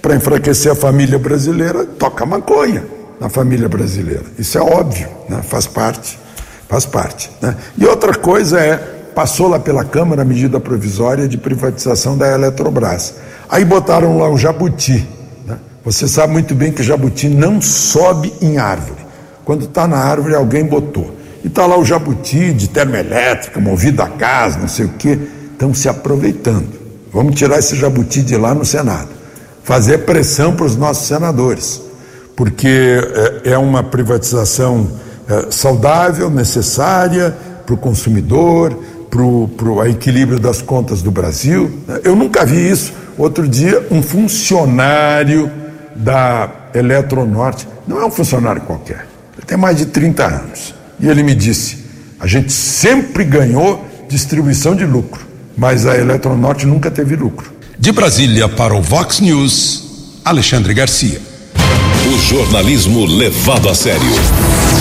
Para 0.01 0.15
enfraquecer 0.15 0.71
a 0.71 0.75
família 0.75 1.19
brasileira, 1.19 1.85
toca 1.85 2.25
maconha 2.25 2.83
na 3.21 3.29
família 3.29 3.69
brasileira. 3.69 4.23
Isso 4.39 4.57
é 4.57 4.61
óbvio, 4.61 5.09
né? 5.29 5.41
faz 5.43 5.67
parte, 5.67 6.17
faz 6.67 6.87
parte. 6.87 7.29
Né? 7.39 7.55
E 7.77 7.85
outra 7.85 8.15
coisa 8.15 8.59
é, 8.59 8.77
passou 9.13 9.47
lá 9.47 9.59
pela 9.59 9.85
Câmara 9.85 10.23
a 10.23 10.25
medida 10.25 10.59
provisória 10.59 11.27
de 11.27 11.37
privatização 11.37 12.17
da 12.17 12.33
Eletrobras. 12.33 13.13
Aí 13.49 13.63
botaram 13.63 14.17
lá 14.17 14.29
o 14.29 14.37
jabuti, 14.37 15.07
você 15.85 16.07
sabe 16.07 16.33
muito 16.33 16.55
bem 16.55 16.71
que 16.71 16.81
jabuti 16.81 17.29
não 17.29 17.61
sobe 17.61 18.33
em 18.41 18.57
árvore. 18.57 19.05
Quando 19.45 19.65
está 19.65 19.87
na 19.87 19.97
árvore, 19.97 20.33
alguém 20.33 20.65
botou. 20.65 21.15
E 21.43 21.47
está 21.47 21.67
lá 21.67 21.77
o 21.77 21.85
jabuti 21.85 22.51
de 22.53 22.67
termoelétrica, 22.67 23.59
movido 23.59 24.01
a 24.01 24.07
gás, 24.07 24.57
não 24.57 24.67
sei 24.67 24.85
o 24.87 24.89
quê. 24.97 25.19
Estão 25.51 25.75
se 25.75 25.87
aproveitando. 25.87 26.67
Vamos 27.13 27.35
tirar 27.35 27.59
esse 27.59 27.75
jabuti 27.75 28.23
de 28.23 28.35
lá 28.35 28.55
no 28.55 28.65
Senado. 28.65 29.09
Fazer 29.63 29.99
pressão 29.99 30.55
para 30.55 30.65
os 30.65 30.75
nossos 30.75 31.05
senadores. 31.07 31.79
Porque 32.35 32.97
é, 33.45 33.51
é 33.51 33.57
uma 33.59 33.83
privatização 33.83 34.89
é, 35.29 35.51
saudável, 35.51 36.31
necessária 36.31 37.37
para 37.63 37.75
o 37.75 37.77
consumidor, 37.77 38.75
para 39.07 39.21
o 39.21 39.85
equilíbrio 39.85 40.39
das 40.39 40.63
contas 40.63 41.03
do 41.03 41.11
Brasil. 41.11 41.71
Eu 42.03 42.15
nunca 42.15 42.43
vi 42.43 42.71
isso. 42.71 42.91
Outro 43.17 43.47
dia, 43.47 43.87
um 43.89 44.01
funcionário 44.01 45.51
da 45.95 46.49
Eletronorte, 46.73 47.67
não 47.87 48.01
é 48.01 48.05
um 48.05 48.11
funcionário 48.11 48.61
qualquer, 48.61 49.07
ele 49.37 49.45
tem 49.45 49.57
mais 49.57 49.77
de 49.77 49.85
30 49.85 50.25
anos. 50.25 50.75
E 50.99 51.07
ele 51.07 51.23
me 51.23 51.33
disse: 51.33 51.85
a 52.19 52.27
gente 52.27 52.51
sempre 52.51 53.23
ganhou 53.23 53.85
distribuição 54.09 54.75
de 54.75 54.85
lucro, 54.85 55.25
mas 55.57 55.85
a 55.85 55.97
Eletronorte 55.97 56.65
nunca 56.65 56.91
teve 56.91 57.15
lucro. 57.15 57.53
De 57.77 57.91
Brasília 57.91 58.47
para 58.47 58.73
o 58.73 58.81
Vox 58.81 59.19
News, 59.19 60.19
Alexandre 60.23 60.73
Garcia. 60.73 61.19
O 62.07 62.17
jornalismo 62.19 63.05
levado 63.05 63.67
a 63.67 63.75
sério. 63.75 64.01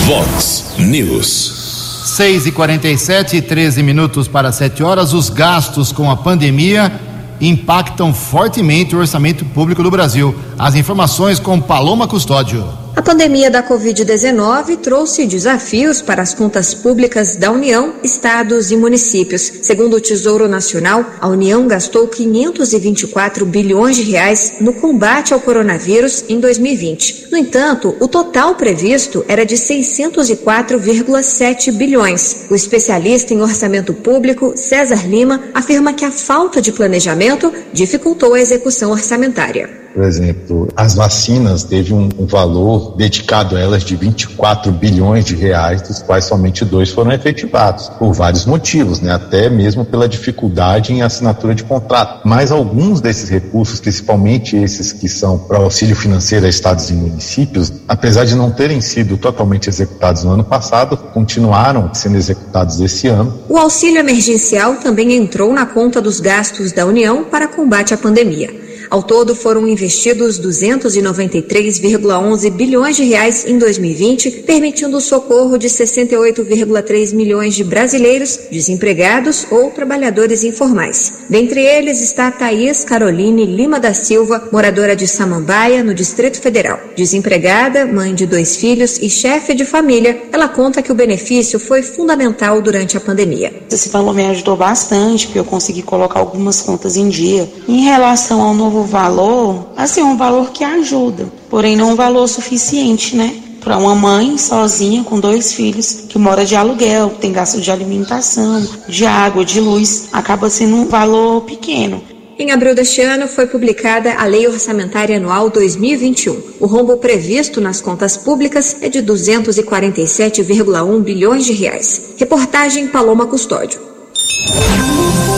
Vox 0.05 0.65
News. 0.77 2.13
6 2.15 2.45
e 2.45 2.51
47 2.51 3.41
13 3.41 3.83
minutos 3.83 4.27
para 4.27 4.51
7 4.51 4.83
horas. 4.83 5.11
Os 5.11 5.29
gastos 5.29 5.91
com 5.91 6.09
a 6.09 6.15
pandemia 6.15 6.91
impactam 7.39 8.13
fortemente 8.13 8.95
o 8.95 8.99
orçamento 8.99 9.43
público 9.45 9.83
do 9.83 9.91
Brasil. 9.91 10.35
As 10.57 10.75
informações 10.75 11.39
com 11.39 11.59
Paloma 11.59 12.07
Custódio. 12.07 12.84
Pandemia 13.05 13.49
da 13.51 13.61
Covid-19 13.61 14.77
trouxe 14.77 15.27
desafios 15.27 16.01
para 16.01 16.23
as 16.23 16.33
contas 16.33 16.73
públicas 16.73 17.35
da 17.35 17.51
União, 17.51 17.93
estados 18.03 18.71
e 18.71 18.75
municípios. 18.75 19.43
Segundo 19.61 19.97
o 19.97 20.01
Tesouro 20.01 20.47
Nacional, 20.47 21.05
a 21.21 21.27
União 21.27 21.67
gastou 21.67 22.07
524 22.07 23.45
bilhões 23.45 23.97
de 23.97 24.01
reais 24.01 24.55
no 24.59 24.73
combate 24.73 25.35
ao 25.35 25.39
coronavírus 25.39 26.25
em 26.27 26.39
2020. 26.39 27.27
No 27.31 27.37
entanto, 27.37 27.95
o 27.99 28.07
total 28.07 28.55
previsto 28.55 29.23
era 29.27 29.45
de 29.45 29.55
604,7 29.55 31.73
bilhões. 31.73 32.45
O 32.49 32.55
especialista 32.55 33.35
em 33.35 33.41
orçamento 33.41 33.93
público, 33.93 34.53
César 34.55 35.07
Lima, 35.07 35.43
afirma 35.53 35.93
que 35.93 36.05
a 36.05 36.11
falta 36.11 36.59
de 36.59 36.71
planejamento 36.71 37.53
dificultou 37.71 38.33
a 38.33 38.39
execução 38.39 38.89
orçamentária. 38.89 39.84
Por 39.95 40.03
exemplo, 40.03 40.67
as 40.75 40.93
vacinas 40.93 41.63
teve 41.63 41.93
um, 41.93 42.09
um, 42.19 42.25
valor 42.25 42.97
dedicado 42.97 43.55
a 43.55 43.61
elas 43.61 43.81
de 43.81 43.95
24 43.95 44.69
bilhões 44.73 45.23
de 45.23 45.37
reais, 45.37 45.81
dos 45.81 46.01
quais 46.01 46.25
somente 46.25 46.65
dois 46.65 46.89
foram 46.89 47.13
efetivados, 47.13 47.87
por 47.97 48.11
vários 48.11 48.45
motivos, 48.45 48.99
né? 48.99 49.13
até 49.13 49.49
mesmo 49.49 49.85
pela 49.85 50.09
dificuldade 50.09 50.91
em 50.91 51.01
assinatura 51.01 51.55
de 51.55 51.63
contrato. 51.63 52.27
Mas 52.27 52.51
alguns 52.51 52.99
desses 52.99 53.29
recursos, 53.29 53.79
principalmente 53.79 54.57
esses 54.57 54.91
que 54.91 55.07
são 55.07 55.39
para 55.39 55.59
auxílio 55.59 55.95
financeiro 55.95 56.45
a 56.45 56.49
estados 56.49 56.89
e 56.89 56.93
municípios, 56.93 57.71
apesar 57.87 58.25
de 58.25 58.35
não 58.35 58.51
terem 58.51 58.81
sido 58.81 59.15
totalmente 59.15 59.69
executados 59.69 60.25
no 60.25 60.31
ano 60.31 60.43
passado, 60.43 60.97
continuaram 60.97 61.89
sendo 61.93 62.17
executados 62.17 62.81
esse 62.81 63.07
ano. 63.07 63.39
O 63.47 63.57
auxílio 63.57 63.99
emergencial 63.99 64.75
também 64.75 65.13
entrou 65.13 65.53
na 65.53 65.65
conta 65.65 66.01
dos 66.01 66.19
gastos 66.19 66.73
da 66.73 66.85
União 66.85 67.23
para 67.23 67.47
combate 67.47 67.93
à 67.93 67.97
pandemia. 67.97 68.64
Ao 68.89 69.03
todo, 69.03 69.35
foram 69.35 69.67
investidos 69.67 70.39
293,11 70.39 72.49
bilhões 72.51 72.95
de 72.95 73.03
reais 73.03 73.45
em 73.45 73.57
2020, 73.57 74.43
permitindo 74.45 74.97
o 74.97 75.01
socorro 75.01 75.57
de 75.57 75.67
68,3 75.67 77.13
milhões 77.13 77.55
de 77.55 77.63
brasileiros 77.63 78.39
desempregados 78.51 79.47
ou 79.51 79.71
trabalhadores 79.71 80.43
informais. 80.43 81.25
Dentre 81.29 81.61
eles 81.61 82.01
está 82.01 82.31
Thaís 82.31 82.83
Caroline 82.83 83.45
Lima 83.45 83.79
da 83.79 83.93
Silva, 83.93 84.49
moradora 84.51 84.95
de 84.95 85.07
Samambaia, 85.07 85.83
no 85.83 85.93
Distrito 85.93 86.41
Federal. 86.41 86.79
Desempregada, 86.95 87.85
mãe 87.85 88.13
de 88.13 88.25
dois 88.25 88.55
filhos 88.55 88.97
e 88.99 89.09
chefe 89.09 89.53
de 89.53 89.65
família, 89.65 90.23
ela 90.31 90.47
conta 90.47 90.81
que 90.81 90.91
o 90.91 90.95
benefício 90.95 91.59
foi 91.59 91.81
fundamental 91.81 92.61
durante 92.61 92.97
a 92.97 92.99
pandemia. 92.99 93.53
Esse 93.71 93.89
valor 93.89 94.13
me 94.13 94.25
ajudou 94.27 94.55
bastante, 94.55 95.27
porque 95.27 95.39
eu 95.39 95.45
consegui 95.45 95.81
colocar 95.81 96.19
algumas 96.19 96.61
contas 96.61 96.95
em 96.95 97.09
dia. 97.09 97.49
Em 97.67 97.83
relação 97.83 98.41
ao 98.41 98.53
novo 98.53 98.74
valor, 98.83 99.67
assim, 99.77 100.01
um 100.01 100.17
valor 100.17 100.51
que 100.51 100.63
ajuda, 100.63 101.31
porém 101.49 101.75
não 101.75 101.91
um 101.91 101.95
valor 101.95 102.27
suficiente, 102.27 103.15
né? 103.15 103.35
Para 103.61 103.77
uma 103.77 103.95
mãe 103.95 104.37
sozinha 104.37 105.03
com 105.03 105.19
dois 105.19 105.53
filhos 105.53 106.05
que 106.07 106.19
mora 106.19 106.45
de 106.45 106.55
aluguel, 106.55 107.13
tem 107.19 107.31
gasto 107.31 107.59
de 107.59 107.71
alimentação, 107.71 108.63
de 108.87 109.05
água, 109.05 109.43
de 109.43 109.59
luz, 109.59 110.09
acaba 110.13 110.49
sendo 110.49 110.75
um 110.75 110.85
valor 110.85 111.41
pequeno. 111.41 112.01
Em 112.37 112.51
abril 112.51 112.75
deste 112.75 113.01
ano 113.01 113.29
foi 113.29 113.47
publicada 113.47 114.13
a 114.15 114.25
Lei 114.25 114.45
Orçamentária 114.45 115.15
Anual 115.15 115.49
2021. 115.49 116.37
O 116.59 116.65
rombo 116.65 116.97
previsto 116.97 117.61
nas 117.61 117.79
contas 117.79 118.17
públicas 118.17 118.75
é 118.81 118.89
de 118.89 119.01
247,1 119.01 121.01
bilhões 121.01 121.45
de 121.45 121.53
reais. 121.53 122.15
Reportagem 122.17 122.89
Paloma 122.89 123.25
Custódio. 123.25 123.79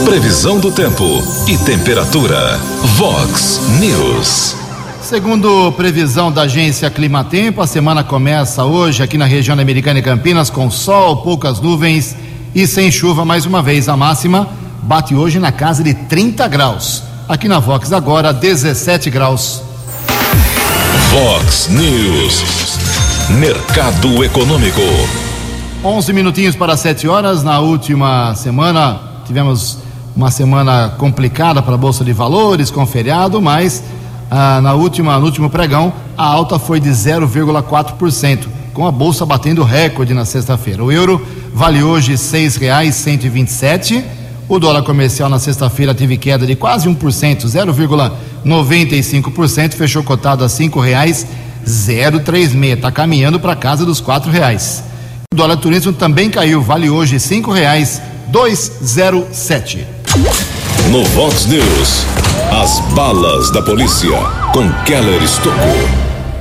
Previsão 0.06 0.60
do 0.60 0.72
tempo 0.72 1.04
e 1.48 1.58
temperatura. 1.58 2.58
Vox 2.96 3.60
News. 3.80 4.56
Segundo 5.02 5.72
previsão 5.74 6.32
da 6.32 6.44
agência 6.44 6.90
Climatempo, 6.90 7.62
a 7.62 7.68
semana 7.68 8.04
começa 8.04 8.64
hoje 8.64 9.04
aqui 9.04 9.18
na 9.18 9.26
região 9.26 9.56
da 9.56 9.62
Americana 9.62 10.00
e 10.00 10.02
Campinas 10.02 10.50
com 10.50 10.72
sol, 10.72 11.18
poucas 11.18 11.60
nuvens 11.60 12.16
e 12.56 12.66
sem 12.66 12.90
chuva 12.90 13.26
mais 13.26 13.46
uma 13.46 13.62
vez. 13.62 13.90
A 13.90 13.98
máxima 13.98 14.48
bate 14.84 15.14
hoje 15.14 15.40
na 15.40 15.52
casa 15.52 15.84
de 15.84 15.94
30 15.94 16.48
graus. 16.48 17.04
Aqui 17.28 17.48
na 17.48 17.60
Vox 17.60 17.92
agora 17.92 18.32
17 18.32 19.10
graus. 19.10 19.62
Vox 21.12 21.68
News. 21.70 22.78
Mercado 23.32 24.24
Econômico. 24.24 24.82
11 25.84 26.14
minutinhos 26.14 26.56
para 26.56 26.78
7 26.78 27.08
horas. 27.08 27.44
Na 27.44 27.60
última 27.60 28.34
semana 28.36 29.00
tivemos 29.26 29.87
uma 30.18 30.30
semana 30.32 30.96
complicada 30.98 31.62
para 31.62 31.76
a 31.76 31.78
Bolsa 31.78 32.04
de 32.04 32.12
Valores, 32.12 32.72
com 32.72 32.84
feriado, 32.88 33.40
mas 33.40 33.84
ah, 34.32 34.60
na 34.62 34.74
última, 34.74 35.20
no 35.20 35.26
último 35.26 35.48
pregão 35.48 35.94
a 36.18 36.26
alta 36.26 36.58
foi 36.58 36.80
de 36.80 36.90
0,4%, 36.90 38.48
com 38.74 38.88
a 38.88 38.92
Bolsa 38.92 39.28
batendo 39.28 39.62
recorde 39.62 40.16
na 40.16 40.26
sexta-feira. 40.26 40.84
O 40.84 40.92
euro 40.92 41.24
vale 41.54 41.84
hoje 41.84 42.14
R$ 42.14 42.18
6,127. 42.18 44.04
O 44.50 44.58
dólar 44.58 44.82
comercial 44.82 45.30
na 45.30 45.38
sexta-feira 45.38 45.94
teve 45.94 46.18
queda 46.18 46.48
de 46.48 46.56
quase 46.56 46.90
1%, 46.90 47.46
0,95%, 47.46 49.74
fechou 49.74 50.04
cotado 50.04 50.44
a 50.44 50.48
R$ 50.48 50.54
5,036. 50.54 52.74
Está 52.74 52.92
caminhando 52.92 53.40
para 53.40 53.56
casa 53.56 53.86
dos 53.86 54.00
R$ 54.00 54.32
reais. 54.32 54.84
O 55.32 55.36
dólar 55.36 55.58
turismo 55.58 55.94
também 55.94 56.32
caiu, 56.32 56.60
vale 56.60 56.90
hoje 56.90 57.14
R$ 57.14 57.20
5,207. 57.20 59.97
No 60.90 61.04
Vox 61.04 61.46
News, 61.46 62.08
as 62.52 62.80
balas 62.96 63.52
da 63.52 63.62
polícia 63.62 64.18
com 64.52 64.68
Keller 64.84 65.22
Estocou. 65.22 65.54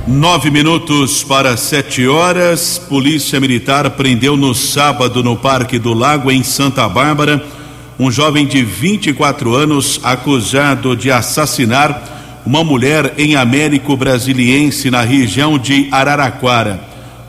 Nove 0.07 0.49
minutos 0.49 1.23
para 1.23 1.55
sete 1.55 2.07
horas. 2.07 2.79
Polícia 2.79 3.39
Militar 3.39 3.91
prendeu 3.91 4.35
no 4.35 4.55
sábado 4.55 5.23
no 5.23 5.35
Parque 5.35 5.77
do 5.77 5.93
Lago, 5.93 6.31
em 6.31 6.41
Santa 6.41 6.89
Bárbara, 6.89 7.45
um 7.99 8.09
jovem 8.09 8.47
de 8.47 8.63
24 8.63 9.53
anos 9.53 9.99
acusado 10.03 10.95
de 10.95 11.11
assassinar 11.11 12.41
uma 12.47 12.63
mulher 12.63 13.13
em 13.15 13.35
Américo 13.35 13.95
Brasiliense, 13.95 14.89
na 14.89 15.01
região 15.01 15.55
de 15.59 15.87
Araraquara. 15.91 16.81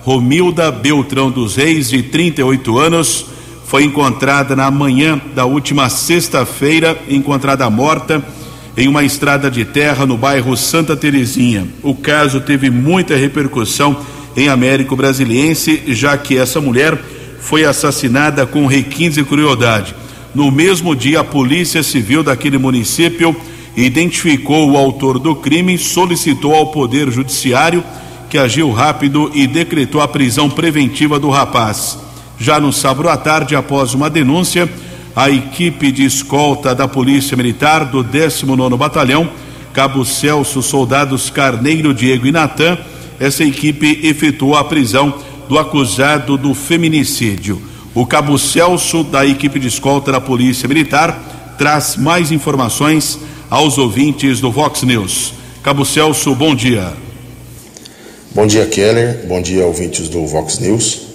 Romilda 0.02 0.72
Beltrão 0.72 1.30
dos 1.30 1.56
Reis, 1.56 1.90
de 1.90 2.02
38 2.04 2.78
anos 2.78 3.37
foi 3.68 3.84
encontrada 3.84 4.56
na 4.56 4.70
manhã 4.70 5.20
da 5.34 5.44
última 5.44 5.90
sexta-feira, 5.90 6.98
encontrada 7.06 7.68
morta 7.68 8.24
em 8.74 8.88
uma 8.88 9.04
estrada 9.04 9.50
de 9.50 9.62
terra 9.62 10.06
no 10.06 10.16
bairro 10.16 10.56
Santa 10.56 10.96
Terezinha. 10.96 11.68
O 11.82 11.94
caso 11.94 12.40
teve 12.40 12.70
muita 12.70 13.14
repercussão 13.14 13.94
em 14.34 14.48
Américo 14.48 14.96
Brasiliense, 14.96 15.82
já 15.88 16.16
que 16.16 16.38
essa 16.38 16.62
mulher 16.62 16.98
foi 17.40 17.66
assassinada 17.66 18.46
com 18.46 18.66
requinte 18.66 19.20
e 19.20 19.24
crueldade. 19.24 19.94
No 20.34 20.50
mesmo 20.50 20.96
dia, 20.96 21.20
a 21.20 21.24
Polícia 21.24 21.82
Civil 21.82 22.22
daquele 22.22 22.56
município 22.56 23.36
identificou 23.76 24.70
o 24.70 24.78
autor 24.78 25.18
do 25.18 25.36
crime, 25.36 25.76
solicitou 25.76 26.54
ao 26.54 26.68
Poder 26.68 27.10
Judiciário 27.10 27.84
que 28.30 28.38
agiu 28.38 28.70
rápido 28.72 29.30
e 29.34 29.46
decretou 29.46 30.00
a 30.00 30.08
prisão 30.08 30.48
preventiva 30.48 31.18
do 31.18 31.28
rapaz. 31.28 32.07
Já 32.40 32.60
no 32.60 32.72
sábado 32.72 33.08
à 33.08 33.16
tarde, 33.16 33.56
após 33.56 33.94
uma 33.94 34.08
denúncia, 34.08 34.68
a 35.14 35.28
equipe 35.28 35.90
de 35.90 36.04
escolta 36.04 36.74
da 36.74 36.86
Polícia 36.86 37.36
Militar 37.36 37.84
do 37.84 38.04
19 38.04 38.76
Batalhão, 38.76 39.28
Cabo 39.72 40.04
Celso, 40.04 40.62
soldados 40.62 41.30
Carneiro, 41.30 41.92
Diego 41.92 42.26
e 42.26 42.32
Natan, 42.32 42.78
essa 43.18 43.42
equipe 43.42 44.00
efetuou 44.04 44.56
a 44.56 44.62
prisão 44.62 45.12
do 45.48 45.58
acusado 45.58 46.38
do 46.38 46.54
feminicídio. 46.54 47.60
O 47.92 48.06
Cabo 48.06 48.38
Celso, 48.38 49.02
da 49.02 49.26
equipe 49.26 49.58
de 49.58 49.66
escolta 49.66 50.12
da 50.12 50.20
Polícia 50.20 50.68
Militar, 50.68 51.56
traz 51.58 51.96
mais 51.96 52.30
informações 52.30 53.18
aos 53.50 53.78
ouvintes 53.78 54.40
do 54.40 54.52
Vox 54.52 54.84
News. 54.84 55.34
Cabo 55.64 55.84
Celso, 55.84 56.32
bom 56.36 56.54
dia. 56.54 56.92
Bom 58.32 58.46
dia, 58.46 58.64
Keller. 58.66 59.26
Bom 59.26 59.42
dia, 59.42 59.66
ouvintes 59.66 60.08
do 60.08 60.24
Vox 60.26 60.60
News. 60.60 61.07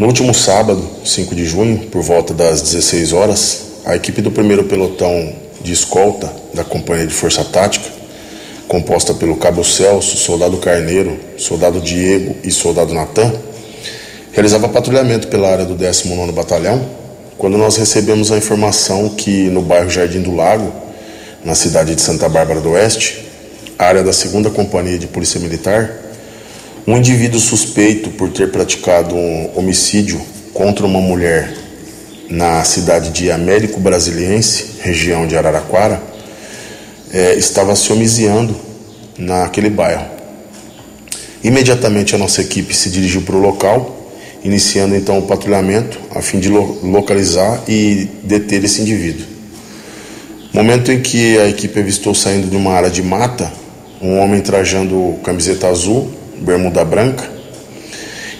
No 0.00 0.06
último 0.06 0.32
sábado, 0.32 0.82
5 1.04 1.34
de 1.34 1.44
junho, 1.44 1.76
por 1.88 2.00
volta 2.00 2.32
das 2.32 2.62
16 2.62 3.12
horas, 3.12 3.64
a 3.84 3.94
equipe 3.94 4.22
do 4.22 4.30
primeiro 4.30 4.64
pelotão 4.64 5.30
de 5.60 5.74
escolta 5.74 6.32
da 6.54 6.64
Companhia 6.64 7.06
de 7.06 7.12
Força 7.12 7.44
Tática, 7.44 7.84
composta 8.66 9.12
pelo 9.12 9.36
Cabo 9.36 9.62
Celso, 9.62 10.16
Soldado 10.16 10.56
Carneiro, 10.56 11.20
Soldado 11.36 11.82
Diego 11.82 12.34
e 12.42 12.50
Soldado 12.50 12.94
Natan, 12.94 13.30
realizava 14.32 14.70
patrulhamento 14.70 15.28
pela 15.28 15.50
área 15.50 15.66
do 15.66 15.76
19º 15.76 16.32
Batalhão, 16.32 16.82
quando 17.36 17.58
nós 17.58 17.76
recebemos 17.76 18.32
a 18.32 18.38
informação 18.38 19.10
que 19.10 19.50
no 19.50 19.60
bairro 19.60 19.90
Jardim 19.90 20.22
do 20.22 20.34
Lago, 20.34 20.72
na 21.44 21.54
cidade 21.54 21.94
de 21.94 22.00
Santa 22.00 22.26
Bárbara 22.26 22.62
do 22.62 22.70
Oeste, 22.70 23.26
área 23.78 24.02
da 24.02 24.12
2 24.12 24.50
Companhia 24.54 24.98
de 24.98 25.08
Polícia 25.08 25.38
Militar, 25.38 25.94
um 26.86 26.96
indivíduo 26.96 27.38
suspeito 27.38 28.10
por 28.10 28.30
ter 28.30 28.50
praticado 28.50 29.14
um 29.14 29.50
homicídio 29.56 30.20
contra 30.52 30.86
uma 30.86 31.00
mulher 31.00 31.54
na 32.28 32.64
cidade 32.64 33.10
de 33.10 33.30
Américo 33.30 33.80
Brasiliense, 33.80 34.76
região 34.80 35.26
de 35.26 35.36
Araraquara, 35.36 36.02
é, 37.12 37.34
estava 37.34 37.74
se 37.74 37.92
homiziando 37.92 38.54
naquele 39.18 39.68
bairro. 39.68 40.06
Imediatamente 41.42 42.14
a 42.14 42.18
nossa 42.18 42.40
equipe 42.40 42.74
se 42.74 42.90
dirigiu 42.90 43.22
para 43.22 43.36
o 43.36 43.40
local, 43.40 44.12
iniciando 44.44 44.94
então 44.94 45.18
o 45.18 45.22
patrulhamento 45.22 45.98
a 46.14 46.22
fim 46.22 46.38
de 46.38 46.48
localizar 46.48 47.62
e 47.68 48.08
deter 48.22 48.64
esse 48.64 48.80
indivíduo. 48.80 49.26
Momento 50.52 50.90
em 50.90 51.00
que 51.00 51.38
a 51.38 51.48
equipe 51.48 51.78
avistou 51.78 52.14
saindo 52.14 52.48
de 52.48 52.56
uma 52.56 52.72
área 52.72 52.90
de 52.90 53.02
mata 53.02 53.60
um 54.00 54.18
homem 54.18 54.40
trajando 54.40 55.16
camiseta 55.22 55.68
azul, 55.68 56.10
bermuda 56.40 56.84
branca, 56.84 57.28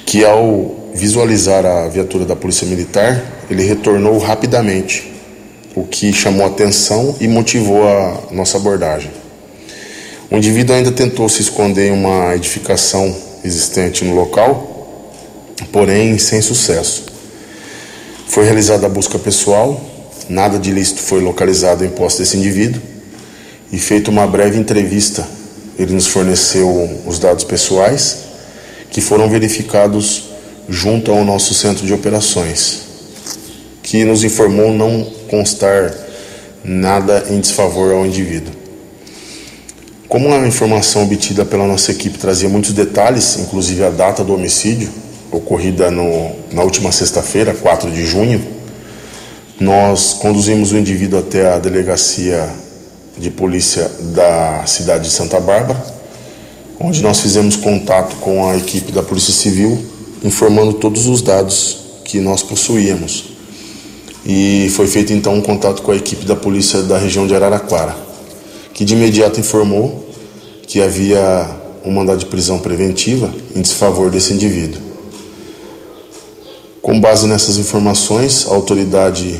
que 0.06 0.24
ao 0.24 0.90
visualizar 0.94 1.64
a 1.64 1.88
viatura 1.88 2.24
da 2.24 2.34
Polícia 2.34 2.66
Militar, 2.66 3.22
ele 3.48 3.62
retornou 3.62 4.18
rapidamente, 4.18 5.10
o 5.74 5.84
que 5.84 6.12
chamou 6.12 6.44
atenção 6.44 7.14
e 7.20 7.28
motivou 7.28 7.86
a 7.86 8.32
nossa 8.32 8.56
abordagem. 8.56 9.10
O 10.30 10.36
indivíduo 10.36 10.74
ainda 10.74 10.90
tentou 10.90 11.28
se 11.28 11.42
esconder 11.42 11.88
em 11.88 11.92
uma 11.92 12.34
edificação 12.34 13.14
existente 13.44 14.04
no 14.04 14.14
local, 14.14 15.12
porém 15.72 16.18
sem 16.18 16.40
sucesso. 16.40 17.04
Foi 18.26 18.44
realizada 18.44 18.86
a 18.86 18.88
busca 18.88 19.18
pessoal, 19.18 19.80
nada 20.28 20.58
de 20.58 20.70
ilícito 20.70 21.00
foi 21.02 21.20
localizado 21.20 21.84
em 21.84 21.88
posse 21.88 22.18
desse 22.18 22.36
indivíduo 22.36 22.80
e 23.72 23.78
feita 23.78 24.10
uma 24.10 24.26
breve 24.26 24.58
entrevista, 24.58 25.26
ele 25.82 25.94
nos 25.94 26.06
forneceu 26.06 27.00
os 27.06 27.18
dados 27.18 27.42
pessoais 27.42 28.18
que 28.90 29.00
foram 29.00 29.30
verificados 29.30 30.24
junto 30.68 31.10
ao 31.10 31.24
nosso 31.24 31.54
centro 31.54 31.86
de 31.86 31.94
operações, 31.94 32.82
que 33.82 34.04
nos 34.04 34.22
informou 34.22 34.72
não 34.72 35.04
constar 35.30 35.90
nada 36.62 37.24
em 37.30 37.40
desfavor 37.40 37.94
ao 37.94 38.04
indivíduo. 38.04 38.52
Como 40.06 40.30
a 40.34 40.46
informação 40.46 41.04
obtida 41.04 41.46
pela 41.46 41.66
nossa 41.66 41.92
equipe 41.92 42.18
trazia 42.18 42.48
muitos 42.48 42.74
detalhes, 42.74 43.38
inclusive 43.38 43.82
a 43.82 43.88
data 43.90 44.22
do 44.22 44.34
homicídio, 44.34 44.90
ocorrida 45.32 45.90
no, 45.90 46.32
na 46.52 46.62
última 46.62 46.92
sexta-feira, 46.92 47.54
4 47.54 47.90
de 47.90 48.04
junho, 48.04 48.44
nós 49.58 50.12
conduzimos 50.12 50.72
o 50.72 50.76
indivíduo 50.76 51.20
até 51.20 51.54
a 51.54 51.58
delegacia 51.58 52.50
de 53.20 53.30
polícia 53.30 53.90
da 54.14 54.64
cidade 54.66 55.04
de 55.04 55.10
Santa 55.10 55.38
Bárbara, 55.38 55.80
onde 56.80 57.02
nós 57.02 57.20
fizemos 57.20 57.56
contato 57.56 58.16
com 58.16 58.48
a 58.48 58.56
equipe 58.56 58.90
da 58.90 59.02
Polícia 59.02 59.32
Civil, 59.32 59.78
informando 60.24 60.72
todos 60.74 61.06
os 61.06 61.20
dados 61.22 61.78
que 62.04 62.20
nós 62.20 62.42
possuíamos. 62.42 63.26
E 64.24 64.70
foi 64.74 64.86
feito 64.86 65.12
então 65.12 65.34
um 65.34 65.40
contato 65.40 65.82
com 65.82 65.92
a 65.92 65.96
equipe 65.96 66.24
da 66.24 66.34
polícia 66.34 66.82
da 66.82 66.98
região 66.98 67.26
de 67.26 67.34
Araraquara 67.34 68.10
que 68.80 68.84
de 68.86 68.94
imediato 68.94 69.38
informou 69.38 70.08
que 70.66 70.80
havia 70.80 71.50
um 71.84 71.90
mandado 71.90 72.18
de 72.18 72.24
prisão 72.24 72.58
preventiva 72.58 73.30
em 73.54 73.60
desfavor 73.60 74.10
desse 74.10 74.32
indivíduo. 74.32 74.80
Com 76.80 76.98
base 76.98 77.26
nessas 77.26 77.58
informações, 77.58 78.46
a 78.46 78.54
autoridade 78.54 79.38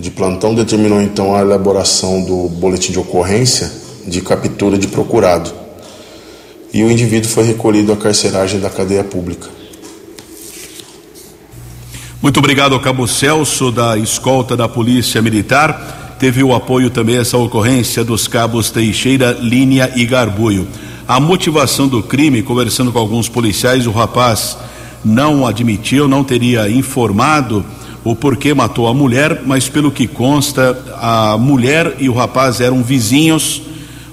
de 0.00 0.10
plantão 0.10 0.54
determinou 0.54 1.00
então 1.00 1.34
a 1.34 1.40
elaboração 1.40 2.22
do 2.22 2.48
boletim 2.48 2.92
de 2.92 2.98
ocorrência 2.98 3.70
de 4.06 4.20
captura 4.20 4.78
de 4.78 4.88
procurado. 4.88 5.52
E 6.72 6.82
o 6.82 6.90
indivíduo 6.90 7.30
foi 7.30 7.44
recolhido 7.44 7.92
à 7.92 7.96
carceragem 7.96 8.60
da 8.60 8.70
cadeia 8.70 9.04
pública. 9.04 9.48
Muito 12.22 12.38
obrigado 12.38 12.74
ao 12.74 12.80
Cabo 12.80 13.06
Celso 13.06 13.70
da 13.70 13.96
escolta 13.96 14.56
da 14.56 14.68
Polícia 14.68 15.20
Militar 15.20 16.00
teve 16.20 16.42
o 16.44 16.54
apoio 16.54 16.90
também 16.90 17.16
essa 17.16 17.38
ocorrência 17.38 18.04
dos 18.04 18.28
cabos 18.28 18.70
Teixeira, 18.70 19.32
Linha 19.40 19.90
e 19.96 20.04
Garbuio. 20.04 20.68
A 21.08 21.18
motivação 21.18 21.88
do 21.88 22.02
crime, 22.02 22.42
conversando 22.42 22.92
com 22.92 22.98
alguns 22.98 23.26
policiais, 23.26 23.86
o 23.86 23.90
rapaz 23.90 24.58
não 25.02 25.46
admitiu, 25.46 26.06
não 26.06 26.22
teria 26.22 26.70
informado 26.70 27.64
o 28.04 28.16
porquê 28.16 28.54
matou 28.54 28.88
a 28.88 28.94
mulher, 28.94 29.42
mas 29.44 29.68
pelo 29.68 29.90
que 29.90 30.06
consta, 30.06 30.76
a 31.00 31.36
mulher 31.38 31.96
e 31.98 32.08
o 32.08 32.14
rapaz 32.14 32.60
eram 32.60 32.82
vizinhos. 32.82 33.62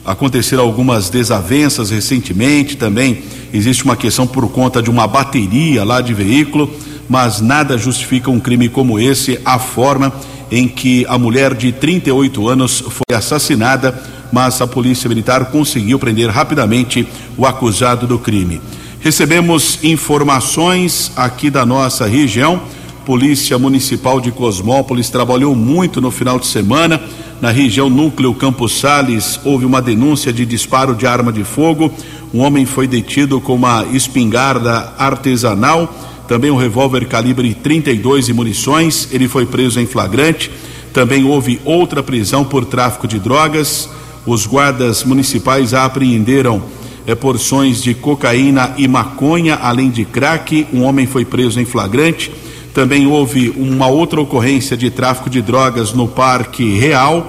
Aconteceram 0.05 0.63
algumas 0.63 1.09
desavenças 1.09 1.89
recentemente 1.89 2.75
também. 2.75 3.23
Existe 3.53 3.83
uma 3.83 3.95
questão 3.95 4.27
por 4.27 4.49
conta 4.49 4.81
de 4.81 4.89
uma 4.89 5.07
bateria 5.07 5.83
lá 5.83 6.01
de 6.01 6.13
veículo, 6.13 6.69
mas 7.07 7.39
nada 7.39 7.77
justifica 7.77 8.29
um 8.29 8.39
crime 8.39 8.67
como 8.67 8.99
esse, 8.99 9.39
a 9.45 9.57
forma 9.57 10.13
em 10.51 10.67
que 10.67 11.05
a 11.07 11.17
mulher 11.17 11.53
de 11.53 11.71
38 11.71 12.47
anos 12.47 12.83
foi 12.89 13.15
assassinada, 13.15 14.01
mas 14.31 14.61
a 14.61 14.67
Polícia 14.67 15.07
Militar 15.07 15.45
conseguiu 15.45 15.99
prender 15.99 16.29
rapidamente 16.29 17.07
o 17.37 17.45
acusado 17.45 18.07
do 18.07 18.19
crime. 18.19 18.61
Recebemos 18.99 19.79
informações 19.83 21.11
aqui 21.15 21.49
da 21.49 21.65
nossa 21.65 22.05
região. 22.05 22.61
Polícia 23.07 23.57
Municipal 23.57 24.19
de 24.19 24.33
Cosmópolis 24.33 25.09
trabalhou 25.09 25.55
muito 25.55 26.01
no 26.01 26.11
final 26.11 26.37
de 26.37 26.45
semana. 26.45 27.01
Na 27.39 27.51
região 27.51 27.89
Núcleo 27.89 28.33
Campos 28.33 28.77
Sales, 28.77 29.39
houve 29.45 29.65
uma 29.65 29.81
denúncia 29.81 30.33
de 30.33 30.45
disparo 30.45 30.93
de 30.93 31.07
arma 31.07 31.31
de 31.31 31.45
fogo. 31.45 31.89
Um 32.33 32.41
homem 32.41 32.65
foi 32.65 32.85
detido 32.85 33.39
com 33.39 33.55
uma 33.55 33.85
espingarda 33.93 34.93
artesanal 34.99 35.89
também 36.27 36.51
um 36.51 36.57
revólver 36.57 37.07
calibre 37.07 37.53
32 37.53 38.27
e 38.27 38.33
munições. 38.33 39.07
Ele 39.13 39.29
foi 39.29 39.45
preso 39.45 39.79
em 39.79 39.85
flagrante. 39.85 40.51
Também 40.91 41.23
houve 41.23 41.61
outra 41.63 42.03
prisão 42.03 42.43
por 42.43 42.65
tráfico 42.65 43.07
de 43.07 43.19
drogas. 43.19 43.89
Os 44.25 44.45
guardas 44.45 45.05
municipais 45.05 45.73
apreenderam 45.73 46.61
é, 47.05 47.15
porções 47.15 47.81
de 47.81 47.93
cocaína 47.93 48.73
e 48.77 48.85
maconha, 48.85 49.55
além 49.55 49.89
de 49.89 50.03
crack. 50.03 50.67
Um 50.73 50.83
homem 50.83 51.07
foi 51.07 51.23
preso 51.23 51.61
em 51.61 51.65
flagrante. 51.65 52.29
Também 52.77 53.07
houve 53.07 53.49
uma 53.57 53.87
outra 53.87 54.21
ocorrência 54.21 54.77
de 54.77 54.91
tráfico 54.91 55.31
de 55.31 55.41
drogas 55.41 55.93
no 55.93 56.07
Parque 56.07 56.77
Real, 56.77 57.25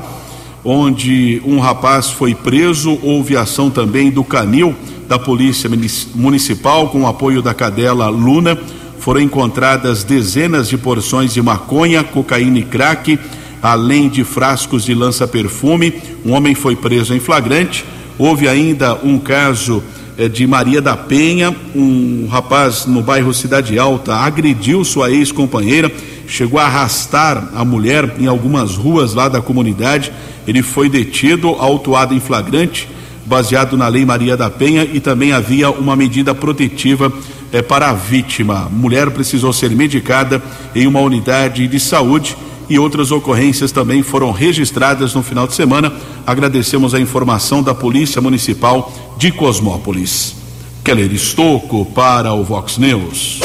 onde 0.63 1.41
um 1.43 1.59
rapaz 1.59 2.11
foi 2.11 2.35
preso. 2.35 2.99
Houve 3.03 3.35
ação 3.35 3.71
também 3.71 4.11
do 4.11 4.23
Canil 4.23 4.77
da 5.09 5.19
Polícia 5.19 5.71
Municipal 6.15 6.91
com 6.91 7.01
o 7.01 7.07
apoio 7.07 7.41
da 7.41 7.55
cadela 7.55 8.11
Luna 8.11 8.59
foram 8.99 9.23
encontradas 9.23 10.05
dezenas 10.05 10.69
de 10.69 10.77
porções 10.77 11.33
de 11.33 11.41
maconha, 11.41 12.05
cocaína 12.05 12.59
e 12.59 12.65
crack, 12.65 13.19
além 13.63 14.11
de 14.11 14.25
frascos 14.25 14.85
de 14.85 14.93
lança-perfume. 14.93 15.95
Um 16.27 16.33
homem 16.33 16.55
foi 16.55 16.77
preso 16.77 17.15
em 17.15 17.21
flagrante. 17.21 17.87
Houve 18.19 18.47
ainda 18.47 18.97
um 19.03 19.19
caso 19.19 19.83
de 20.27 20.47
Maria 20.49 20.83
da 20.83 20.97
Penha, 20.97 21.55
um 21.77 22.27
rapaz 22.27 22.87
no 22.87 23.03
bairro 23.03 23.33
Cidade 23.33 23.79
Alta 23.79 24.17
agrediu 24.17 24.85
sua 24.85 25.13
ex-companheira, 25.13 25.93
chegou 26.27 26.59
a 26.59 26.65
arrastar 26.65 27.51
a 27.55 27.65
mulher 27.65 28.17
em 28.19 28.27
algumas 28.27 28.75
ruas 28.75 29.15
lá 29.15 29.29
da 29.29 29.41
comunidade. 29.41 30.11
Ele 30.47 30.61
foi 30.61 30.89
detido, 30.89 31.51
autuado 31.51 32.15
em 32.15 32.21
flagrante, 32.21 32.89
baseado 33.25 33.77
na 33.77 33.87
Lei 33.87 34.05
Maria 34.05 34.37
da 34.37 34.51
Penha, 34.51 34.83
e 34.93 34.99
também 34.99 35.33
havia 35.33 35.71
uma 35.71 35.95
medida 35.95 36.35
protetiva 36.35 37.13
é, 37.53 37.63
para 37.63 37.91
a 37.91 37.93
vítima. 37.93 38.69
Mulher 38.73 39.11
precisou 39.11 39.53
ser 39.53 39.71
medicada 39.71 40.43
em 40.75 40.87
uma 40.89 41.01
unidade 41.01 41.69
de 41.69 41.79
saúde 41.79 42.37
e 42.69 42.79
outras 42.79 43.11
ocorrências 43.11 43.73
também 43.73 44.03
foram 44.03 44.31
registradas 44.31 45.15
no 45.15 45.23
final 45.23 45.47
de 45.47 45.55
semana. 45.55 45.93
Agradecemos 46.27 46.95
a 46.95 47.01
informação 47.01 47.63
da 47.63 47.75
Polícia 47.75 48.21
Municipal 48.21 48.93
de 49.17 49.33
Cosmópolis. 49.33 50.37
Keller 50.85 51.13
Estocco 51.13 51.85
para 51.87 52.33
o 52.33 52.45
Vox 52.45 52.79
News. 52.79 53.41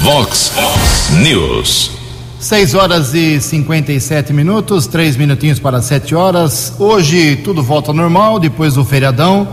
Vox 0.00 0.52
News. 1.22 1.90
6 2.38 2.74
horas 2.74 3.14
e 3.14 3.40
57 3.40 4.32
minutos, 4.32 4.86
três 4.86 5.16
minutinhos 5.16 5.60
para 5.60 5.80
7 5.80 6.14
horas. 6.14 6.74
Hoje 6.78 7.36
tudo 7.36 7.62
volta 7.62 7.90
ao 7.90 7.94
normal 7.94 8.40
depois 8.40 8.74
do 8.74 8.84
feriadão 8.84 9.46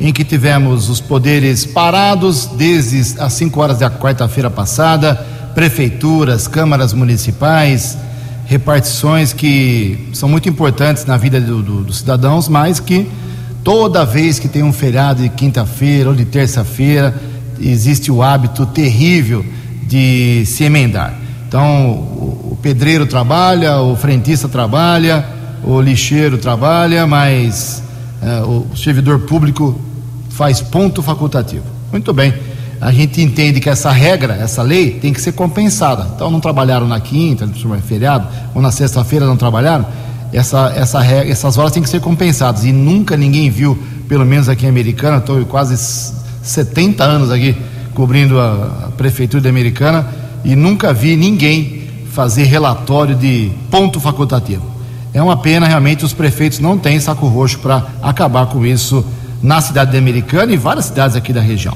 em 0.00 0.12
que 0.12 0.24
tivemos 0.24 0.90
os 0.90 1.00
poderes 1.00 1.64
parados 1.64 2.46
desde 2.46 3.20
as 3.20 3.32
5 3.34 3.60
horas 3.60 3.78
da 3.78 3.90
quarta-feira 3.90 4.50
passada, 4.50 5.14
prefeituras, 5.54 6.48
câmaras 6.48 6.92
municipais, 6.92 7.96
repartições 8.46 9.32
que 9.32 10.08
são 10.12 10.28
muito 10.28 10.48
importantes 10.48 11.04
na 11.04 11.16
vida 11.16 11.40
do, 11.40 11.62
do, 11.62 11.84
dos 11.84 11.98
cidadãos, 11.98 12.48
mas 12.48 12.78
que 12.78 13.08
toda 13.62 14.04
vez 14.04 14.38
que 14.38 14.48
tem 14.48 14.62
um 14.62 14.72
feriado 14.72 15.22
de 15.22 15.28
quinta-feira 15.30 16.10
ou 16.10 16.14
de 16.14 16.24
terça-feira, 16.24 17.14
existe 17.58 18.12
o 18.12 18.22
hábito 18.22 18.66
terrível 18.66 19.44
de 19.86 20.44
se 20.46 20.64
emendar. 20.64 21.14
Então, 21.48 21.92
o, 21.92 22.58
pedreiro 22.60 23.06
trabalha, 23.06 23.78
o 23.80 23.94
frentista 23.94 24.48
trabalha, 24.48 25.24
o 25.62 25.80
lixeiro 25.80 26.38
trabalha, 26.38 27.06
mas 27.06 27.82
é, 28.22 28.40
o 28.40 28.74
servidor 28.74 29.20
público 29.20 29.78
faz 30.30 30.62
ponto 30.62 31.02
facultativo. 31.02 31.64
Muito 31.92 32.12
bem. 32.12 32.32
A 32.84 32.92
gente 32.92 33.22
entende 33.22 33.60
que 33.60 33.70
essa 33.70 33.90
regra, 33.90 34.34
essa 34.34 34.60
lei, 34.60 34.90
tem 34.90 35.10
que 35.10 35.18
ser 35.18 35.32
compensada. 35.32 36.06
Então, 36.14 36.30
não 36.30 36.38
trabalharam 36.38 36.86
na 36.86 37.00
quinta, 37.00 37.46
no 37.46 37.80
feriado, 37.80 38.28
ou 38.54 38.60
na 38.60 38.70
sexta-feira 38.70 39.24
não 39.24 39.38
trabalharam. 39.38 39.86
Essa, 40.30 40.70
essa 40.76 41.00
regra, 41.00 41.32
essas 41.32 41.56
horas 41.56 41.72
têm 41.72 41.82
que 41.82 41.88
ser 41.88 42.02
compensadas. 42.02 42.62
E 42.62 42.72
nunca 42.72 43.16
ninguém 43.16 43.48
viu, 43.48 43.82
pelo 44.06 44.26
menos 44.26 44.50
aqui 44.50 44.66
em 44.66 44.68
Americana, 44.68 45.16
estou 45.16 45.42
quase 45.46 45.78
70 46.42 47.02
anos 47.02 47.30
aqui 47.30 47.56
cobrindo 47.94 48.38
a, 48.38 48.88
a 48.88 48.90
prefeitura 48.90 49.40
de 49.40 49.48
Americana 49.48 50.06
e 50.44 50.54
nunca 50.54 50.92
vi 50.92 51.16
ninguém 51.16 51.84
fazer 52.12 52.44
relatório 52.44 53.14
de 53.14 53.50
ponto 53.70 53.98
facultativo. 53.98 54.62
É 55.14 55.22
uma 55.22 55.38
pena, 55.38 55.66
realmente, 55.66 56.04
os 56.04 56.12
prefeitos 56.12 56.58
não 56.58 56.76
têm 56.76 57.00
saco 57.00 57.26
roxo 57.28 57.60
para 57.60 57.82
acabar 58.02 58.44
com 58.44 58.66
isso 58.66 59.02
na 59.42 59.62
cidade 59.62 59.92
de 59.92 59.96
Americana 59.96 60.52
e 60.52 60.58
várias 60.58 60.84
cidades 60.84 61.16
aqui 61.16 61.32
da 61.32 61.40
região. 61.40 61.74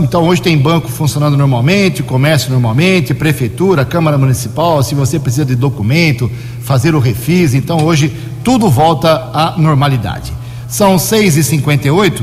Então, 0.00 0.24
hoje 0.24 0.42
tem 0.42 0.58
banco 0.58 0.88
funcionando 0.88 1.34
normalmente, 1.36 2.02
comércio 2.02 2.50
normalmente, 2.50 3.14
prefeitura, 3.14 3.86
Câmara 3.86 4.18
Municipal. 4.18 4.82
Se 4.82 4.94
você 4.94 5.18
precisa 5.18 5.46
de 5.46 5.54
documento, 5.54 6.30
fazer 6.60 6.94
o 6.94 6.98
refis, 6.98 7.54
então 7.54 7.82
hoje 7.82 8.14
tudo 8.44 8.68
volta 8.68 9.30
à 9.32 9.54
normalidade. 9.56 10.32
São 10.68 10.96
6h58. 10.96 12.22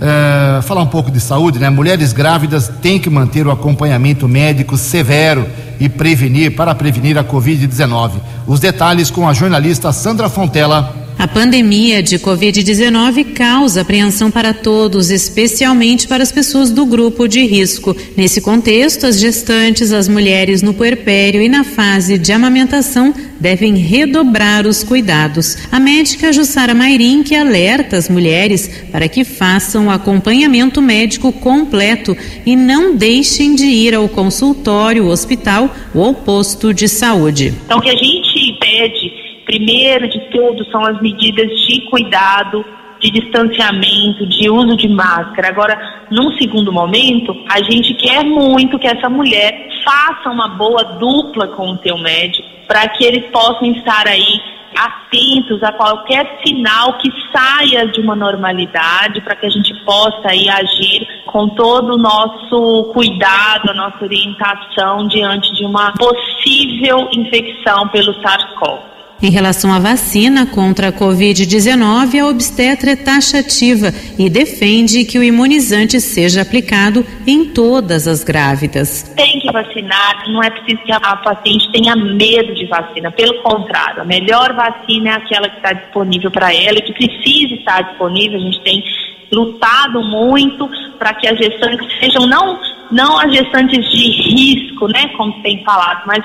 É, 0.00 0.62
falar 0.62 0.82
um 0.82 0.86
pouco 0.86 1.10
de 1.10 1.18
saúde, 1.18 1.58
né? 1.58 1.68
Mulheres 1.70 2.12
grávidas 2.12 2.70
têm 2.80 3.00
que 3.00 3.10
manter 3.10 3.44
o 3.46 3.50
acompanhamento 3.50 4.28
médico 4.28 4.76
severo 4.76 5.44
e 5.80 5.88
prevenir, 5.88 6.54
para 6.54 6.72
prevenir 6.72 7.18
a 7.18 7.24
Covid-19. 7.24 8.12
Os 8.46 8.60
detalhes 8.60 9.10
com 9.10 9.28
a 9.28 9.32
jornalista 9.32 9.92
Sandra 9.92 10.28
Fontela. 10.28 11.07
A 11.18 11.26
pandemia 11.26 12.00
de 12.00 12.16
Covid-19 12.16 13.32
causa 13.32 13.80
apreensão 13.80 14.30
para 14.30 14.54
todos, 14.54 15.10
especialmente 15.10 16.06
para 16.06 16.22
as 16.22 16.30
pessoas 16.30 16.70
do 16.70 16.86
grupo 16.86 17.26
de 17.26 17.44
risco. 17.44 17.96
Nesse 18.16 18.40
contexto, 18.40 19.04
as 19.04 19.18
gestantes, 19.18 19.90
as 19.90 20.06
mulheres 20.06 20.62
no 20.62 20.72
puerpério 20.72 21.42
e 21.42 21.48
na 21.48 21.64
fase 21.64 22.18
de 22.18 22.30
amamentação 22.30 23.12
devem 23.40 23.74
redobrar 23.74 24.64
os 24.64 24.84
cuidados. 24.84 25.58
A 25.72 25.80
médica 25.80 26.32
Jussara 26.32 26.72
Mairim 26.72 27.24
que 27.24 27.34
alerta 27.34 27.96
as 27.96 28.08
mulheres 28.08 28.70
para 28.92 29.08
que 29.08 29.24
façam 29.24 29.88
o 29.88 29.90
acompanhamento 29.90 30.80
médico 30.80 31.32
completo 31.32 32.16
e 32.46 32.54
não 32.54 32.94
deixem 32.94 33.56
de 33.56 33.66
ir 33.66 33.92
ao 33.92 34.08
consultório, 34.08 35.08
hospital 35.08 35.74
ou 35.92 36.14
posto 36.14 36.72
de 36.72 36.86
saúde. 36.86 37.52
Então, 37.64 37.78
o 37.78 37.82
que 37.82 37.90
a 37.90 37.96
gente 37.96 38.56
pede 38.60 39.27
primeiro 39.48 40.06
de 40.06 40.20
tudo 40.30 40.62
são 40.70 40.84
as 40.84 41.00
medidas 41.00 41.48
de 41.62 41.80
cuidado, 41.86 42.62
de 43.00 43.10
distanciamento, 43.10 44.26
de 44.26 44.50
uso 44.50 44.76
de 44.76 44.88
máscara. 44.88 45.48
Agora, 45.48 46.06
num 46.10 46.36
segundo 46.36 46.70
momento, 46.70 47.34
a 47.50 47.62
gente 47.62 47.94
quer 47.94 48.24
muito 48.24 48.78
que 48.78 48.86
essa 48.86 49.08
mulher 49.08 49.68
faça 49.82 50.28
uma 50.28 50.48
boa 50.48 50.84
dupla 50.98 51.48
com 51.48 51.70
o 51.70 51.78
seu 51.78 51.96
médico, 51.96 52.46
para 52.66 52.86
que 52.88 53.04
eles 53.04 53.24
possam 53.30 53.70
estar 53.72 54.06
aí 54.06 54.38
atentos 54.76 55.62
a 55.62 55.72
qualquer 55.72 56.40
sinal 56.44 56.98
que 56.98 57.10
saia 57.32 57.86
de 57.88 58.00
uma 58.02 58.14
normalidade, 58.14 59.22
para 59.22 59.34
que 59.34 59.46
a 59.46 59.50
gente 59.50 59.74
possa 59.82 60.28
aí 60.28 60.46
agir 60.50 61.06
com 61.24 61.48
todo 61.48 61.94
o 61.94 61.98
nosso 61.98 62.92
cuidado, 62.92 63.70
a 63.70 63.74
nossa 63.74 64.04
orientação 64.04 65.08
diante 65.08 65.54
de 65.54 65.64
uma 65.64 65.92
possível 65.92 67.08
infecção 67.12 67.88
pelo 67.88 68.12
SARS-CoV. 68.20 68.97
Em 69.20 69.30
relação 69.30 69.72
à 69.72 69.80
vacina 69.80 70.46
contra 70.46 70.88
a 70.88 70.92
Covid-19, 70.92 72.20
a 72.20 72.28
obstetra 72.28 72.92
é 72.92 72.96
taxativa 72.96 73.88
e 74.16 74.30
defende 74.30 75.04
que 75.04 75.18
o 75.18 75.24
imunizante 75.24 76.00
seja 76.00 76.42
aplicado 76.42 77.04
em 77.26 77.46
todas 77.46 78.06
as 78.06 78.22
grávidas. 78.22 79.02
Tem 79.16 79.40
que 79.40 79.50
vacinar, 79.50 80.22
não 80.30 80.40
é 80.40 80.50
preciso 80.50 80.84
que 80.84 80.92
a 80.92 81.16
paciente 81.16 81.68
tenha 81.72 81.96
medo 81.96 82.54
de 82.54 82.66
vacina, 82.66 83.10
pelo 83.10 83.42
contrário, 83.42 84.02
a 84.02 84.04
melhor 84.04 84.54
vacina 84.54 85.10
é 85.10 85.12
aquela 85.14 85.48
que 85.48 85.56
está 85.56 85.72
disponível 85.72 86.30
para 86.30 86.54
ela 86.54 86.78
e 86.78 86.82
que 86.82 86.92
precisa 86.92 87.54
estar 87.54 87.82
disponível. 87.82 88.38
A 88.38 88.42
gente 88.42 88.60
tem 88.62 88.84
lutado 89.32 90.00
muito 90.00 90.70
para 90.96 91.12
que 91.14 91.26
as 91.26 91.36
gestantes 91.36 91.88
sejam 91.98 92.24
não 92.24 92.60
não 92.90 93.18
as 93.18 93.30
gestantes 93.32 93.84
de 93.90 94.10
risco, 94.10 94.88
né, 94.88 95.08
como 95.16 95.42
tem 95.42 95.62
falado, 95.62 96.04
mas 96.06 96.24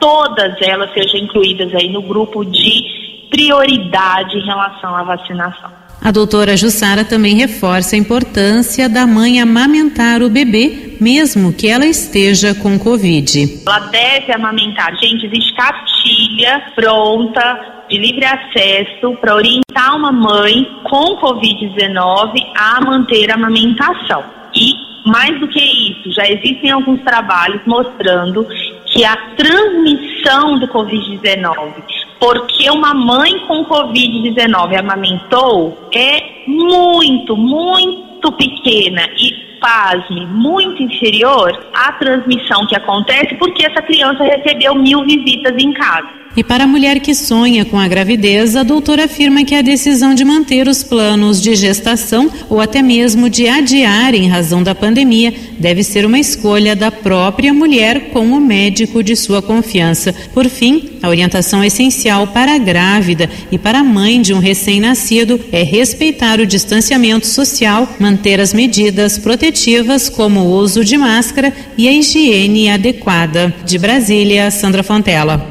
todas 0.00 0.54
elas 0.62 0.92
sejam 0.92 1.20
incluídas 1.20 1.72
aí 1.74 1.88
no 1.88 2.02
grupo 2.02 2.44
de 2.44 3.28
prioridade 3.30 4.36
em 4.36 4.44
relação 4.44 4.96
à 4.96 5.02
vacinação. 5.04 5.70
A 6.02 6.10
doutora 6.10 6.56
Jussara 6.56 7.04
também 7.04 7.36
reforça 7.36 7.94
a 7.94 7.98
importância 7.98 8.88
da 8.88 9.06
mãe 9.06 9.38
amamentar 9.38 10.22
o 10.22 10.30
bebê, 10.30 10.96
mesmo 10.98 11.52
que 11.52 11.68
ela 11.68 11.84
esteja 11.84 12.54
com 12.54 12.78
Covid. 12.78 13.62
Ela 13.66 13.80
deve 13.80 14.32
amamentar. 14.32 14.96
Gente, 14.96 15.26
existe 15.26 15.52
cartilha 15.54 16.72
pronta 16.74 17.84
de 17.90 17.98
livre 17.98 18.24
acesso 18.24 19.14
para 19.20 19.34
orientar 19.34 19.94
uma 19.94 20.10
mãe 20.10 20.66
com 20.84 21.16
Covid-19 21.20 22.32
a 22.56 22.80
manter 22.80 23.30
a 23.30 23.34
amamentação. 23.34 24.24
E 24.54 24.72
mais 25.06 25.38
do 25.38 25.48
que 25.48 25.60
isso, 25.60 26.12
já 26.12 26.24
existem 26.30 26.70
alguns 26.70 27.02
trabalhos 27.02 27.60
mostrando 27.66 28.46
que 28.90 29.04
a 29.04 29.16
transmissão 29.36 30.58
do 30.58 30.68
Covid-19, 30.68 31.74
porque 32.18 32.68
uma 32.70 32.92
mãe 32.92 33.38
com 33.46 33.64
Covid-19 33.64 34.78
amamentou, 34.78 35.88
é 35.94 36.44
muito, 36.46 37.36
muito 37.36 38.32
pequena. 38.32 39.08
E, 39.16 39.49
pasme, 39.60 40.26
muito 40.26 40.82
inferior 40.82 41.52
à 41.74 41.92
transmissão 41.92 42.66
que 42.66 42.76
acontece 42.76 43.34
porque 43.36 43.64
essa 43.64 43.82
criança 43.82 44.24
recebeu 44.24 44.74
mil 44.74 45.04
visitas 45.04 45.54
em 45.58 45.72
casa. 45.72 46.20
E 46.36 46.44
para 46.44 46.62
a 46.62 46.66
mulher 46.66 47.00
que 47.00 47.12
sonha 47.12 47.64
com 47.64 47.76
a 47.76 47.88
gravidez, 47.88 48.54
a 48.54 48.62
doutora 48.62 49.06
afirma 49.06 49.44
que 49.44 49.54
a 49.54 49.62
decisão 49.62 50.14
de 50.14 50.24
manter 50.24 50.68
os 50.68 50.84
planos 50.84 51.42
de 51.42 51.56
gestação 51.56 52.30
ou 52.48 52.60
até 52.60 52.80
mesmo 52.82 53.28
de 53.28 53.48
adiar 53.48 54.14
em 54.14 54.28
razão 54.28 54.62
da 54.62 54.72
pandemia 54.72 55.34
deve 55.58 55.82
ser 55.82 56.06
uma 56.06 56.20
escolha 56.20 56.76
da 56.76 56.92
própria 56.92 57.52
mulher 57.52 58.10
com 58.10 58.28
o 58.28 58.40
médico 58.40 59.02
de 59.02 59.16
sua 59.16 59.42
confiança. 59.42 60.14
Por 60.32 60.48
fim, 60.48 61.00
a 61.02 61.08
orientação 61.08 61.64
essencial 61.64 62.28
para 62.28 62.54
a 62.54 62.58
grávida 62.58 63.28
e 63.50 63.58
para 63.58 63.80
a 63.80 63.84
mãe 63.84 64.22
de 64.22 64.32
um 64.32 64.38
recém-nascido 64.38 65.40
é 65.50 65.64
respeitar 65.64 66.38
o 66.38 66.46
distanciamento 66.46 67.26
social, 67.26 67.88
manter 67.98 68.40
as 68.40 68.54
medidas 68.54 69.18
protetivas 69.50 70.08
como 70.08 70.40
o 70.40 70.52
uso 70.52 70.84
de 70.84 70.96
máscara 70.96 71.52
e 71.76 71.88
a 71.88 71.92
higiene 71.92 72.70
adequada. 72.70 73.52
De 73.64 73.78
Brasília, 73.78 74.48
Sandra 74.50 74.82
Fontela. 74.84 75.44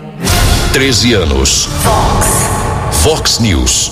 13 0.71 1.13
anos. 1.13 1.67
Fox. 1.83 3.03
Fox 3.03 3.39
News. 3.39 3.91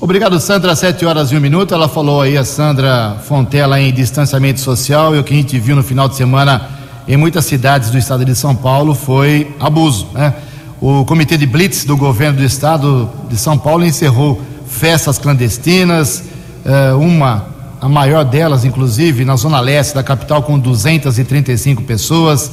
Obrigado, 0.00 0.40
Sandra. 0.40 0.74
Sete 0.74 1.04
horas 1.04 1.30
e 1.30 1.36
um 1.36 1.40
minuto. 1.40 1.72
Ela 1.72 1.88
falou 1.88 2.22
aí, 2.22 2.36
a 2.36 2.44
Sandra 2.44 3.16
Fontela, 3.28 3.80
em 3.80 3.92
distanciamento 3.92 4.60
social. 4.60 5.14
E 5.14 5.20
o 5.20 5.24
que 5.24 5.32
a 5.32 5.36
gente 5.36 5.58
viu 5.58 5.76
no 5.76 5.84
final 5.84 6.08
de 6.08 6.16
semana 6.16 6.68
em 7.06 7.16
muitas 7.16 7.44
cidades 7.44 7.90
do 7.90 7.98
estado 7.98 8.24
de 8.24 8.34
São 8.34 8.56
Paulo 8.56 8.92
foi 8.92 9.54
abuso. 9.60 10.08
Né? 10.14 10.34
O 10.80 11.04
comitê 11.04 11.36
de 11.36 11.46
Blitz 11.46 11.84
do 11.84 11.96
governo 11.96 12.38
do 12.38 12.44
estado 12.44 13.08
de 13.28 13.36
São 13.36 13.56
Paulo 13.56 13.84
encerrou 13.84 14.42
festas 14.66 15.16
clandestinas, 15.16 16.24
eh, 16.64 16.92
uma, 16.94 17.57
a 17.80 17.88
maior 17.88 18.24
delas, 18.24 18.64
inclusive, 18.64 19.24
na 19.24 19.36
zona 19.36 19.60
leste 19.60 19.94
da 19.94 20.02
capital, 20.02 20.42
com 20.42 20.58
235 20.58 21.82
pessoas, 21.82 22.52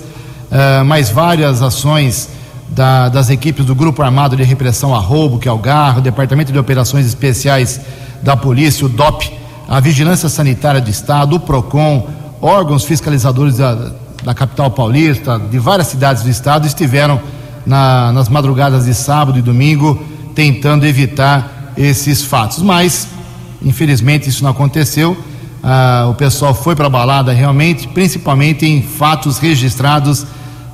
eh, 0.52 0.84
mais 0.84 1.10
várias 1.10 1.62
ações 1.62 2.30
da, 2.70 3.10
das 3.10 3.30
equipes 3.30 3.66
do 3.66 3.74
Grupo 3.74 4.02
Armado 4.02 4.36
de 4.36 4.44
Repressão 4.44 4.94
a 4.94 5.00
Roubo, 5.00 5.40
que 5.40 5.48
é 5.48 5.52
o 5.52 5.58
GAR, 5.58 5.98
o 5.98 6.02
Departamento 6.02 6.52
de 6.52 6.60
Operações 6.60 7.06
Especiais 7.06 7.80
da 8.22 8.36
Polícia, 8.36 8.86
o 8.86 8.90
DOP, 8.90 9.32
a 9.68 9.80
Vigilância 9.80 10.30
Sanitária 10.30 10.82
do 10.82 10.90
Estado, 10.90 11.36
o 11.36 11.40
PROCON, 11.40 12.08
órgãos 12.42 12.84
fiscalizadores 12.84 13.58
da, 13.58 13.92
da 14.24 14.34
capital 14.34 14.70
paulista, 14.72 15.40
de 15.40 15.58
várias 15.58 15.88
cidades 15.88 16.24
do 16.24 16.30
Estado, 16.30 16.68
estiveram 16.68 17.20
na, 17.66 18.12
nas 18.12 18.30
madrugadas 18.30 18.86
de 18.86 18.94
sábado 18.94 19.40
e 19.40 19.42
domingo 19.42 20.04
tentando 20.36 20.86
evitar 20.86 21.74
esses 21.78 22.24
fatos. 22.24 22.62
Mas, 22.62 23.08
infelizmente, 23.65 24.30
isso 24.30 24.43
não 24.43 24.51
aconteceu. 24.51 25.17
Ah, 25.62 26.08
o 26.10 26.13
pessoal 26.13 26.54
foi 26.54 26.75
para 26.75 26.86
a 26.86 26.89
balada 26.89 27.34
realmente, 27.34 27.88
principalmente 27.88 28.65
em 28.65 28.84
fatos 28.84 29.39
registrados 29.39 30.25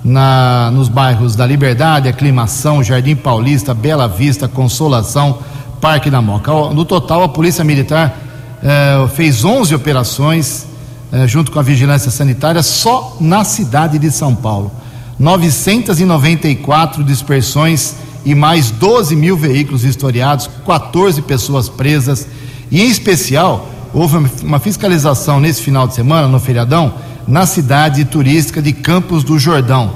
na, 0.03 0.69
nos 0.73 0.89
bairros 0.89 1.35
da 1.35 1.45
Liberdade, 1.45 2.09
Aclimação, 2.09 2.83
Jardim 2.83 3.15
Paulista, 3.15 3.73
Bela 3.73 4.07
Vista, 4.07 4.47
Consolação, 4.47 5.39
Parque 5.79 6.09
da 6.09 6.21
Moca. 6.21 6.51
No 6.73 6.83
total, 6.83 7.23
a 7.23 7.29
Polícia 7.29 7.63
Militar 7.63 8.17
eh, 8.61 9.07
fez 9.15 9.45
11 9.45 9.73
operações 9.73 10.67
eh, 11.11 11.27
junto 11.27 11.51
com 11.51 11.59
a 11.59 11.63
Vigilância 11.63 12.11
Sanitária 12.11 12.61
só 12.61 13.15
na 13.19 13.43
cidade 13.43 13.97
de 13.97 14.11
São 14.11 14.35
Paulo. 14.35 14.71
994 15.17 17.03
dispersões 17.03 17.95
e 18.25 18.35
mais 18.35 18.71
12 18.71 19.15
mil 19.15 19.37
veículos 19.37 19.83
historiados, 19.83 20.49
14 20.65 21.21
pessoas 21.21 21.69
presas. 21.69 22.27
E, 22.71 22.81
em 22.81 22.89
especial, 22.89 23.69
houve 23.93 24.17
uma 24.41 24.59
fiscalização 24.59 25.39
nesse 25.39 25.61
final 25.61 25.87
de 25.87 25.93
semana, 25.93 26.27
no 26.27 26.39
feriadão, 26.39 26.93
na 27.27 27.45
cidade 27.45 28.05
turística 28.05 28.61
de 28.61 28.71
Campos 28.71 29.23
do 29.23 29.37
Jordão. 29.37 29.93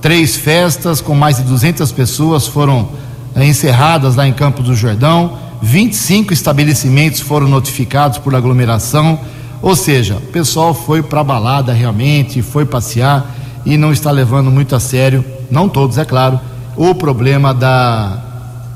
Três 0.00 0.36
festas 0.36 1.00
com 1.00 1.14
mais 1.14 1.36
de 1.36 1.42
200 1.42 1.90
pessoas 1.92 2.46
foram 2.46 2.88
eh, 3.34 3.44
encerradas 3.44 4.16
lá 4.16 4.26
em 4.26 4.32
Campos 4.32 4.64
do 4.64 4.74
Jordão. 4.74 5.38
25 5.60 6.32
estabelecimentos 6.32 7.20
foram 7.20 7.48
notificados 7.48 8.18
por 8.18 8.34
aglomeração. 8.34 9.18
Ou 9.60 9.76
seja, 9.76 10.16
o 10.16 10.20
pessoal 10.20 10.74
foi 10.74 11.02
para 11.02 11.22
balada 11.22 11.72
realmente, 11.72 12.42
foi 12.42 12.64
passear 12.64 13.32
e 13.64 13.76
não 13.76 13.92
está 13.92 14.10
levando 14.10 14.50
muito 14.50 14.74
a 14.74 14.80
sério, 14.80 15.24
não 15.50 15.68
todos, 15.68 15.98
é 15.98 16.04
claro, 16.04 16.40
o 16.76 16.94
problema 16.94 17.54
da 17.54 18.18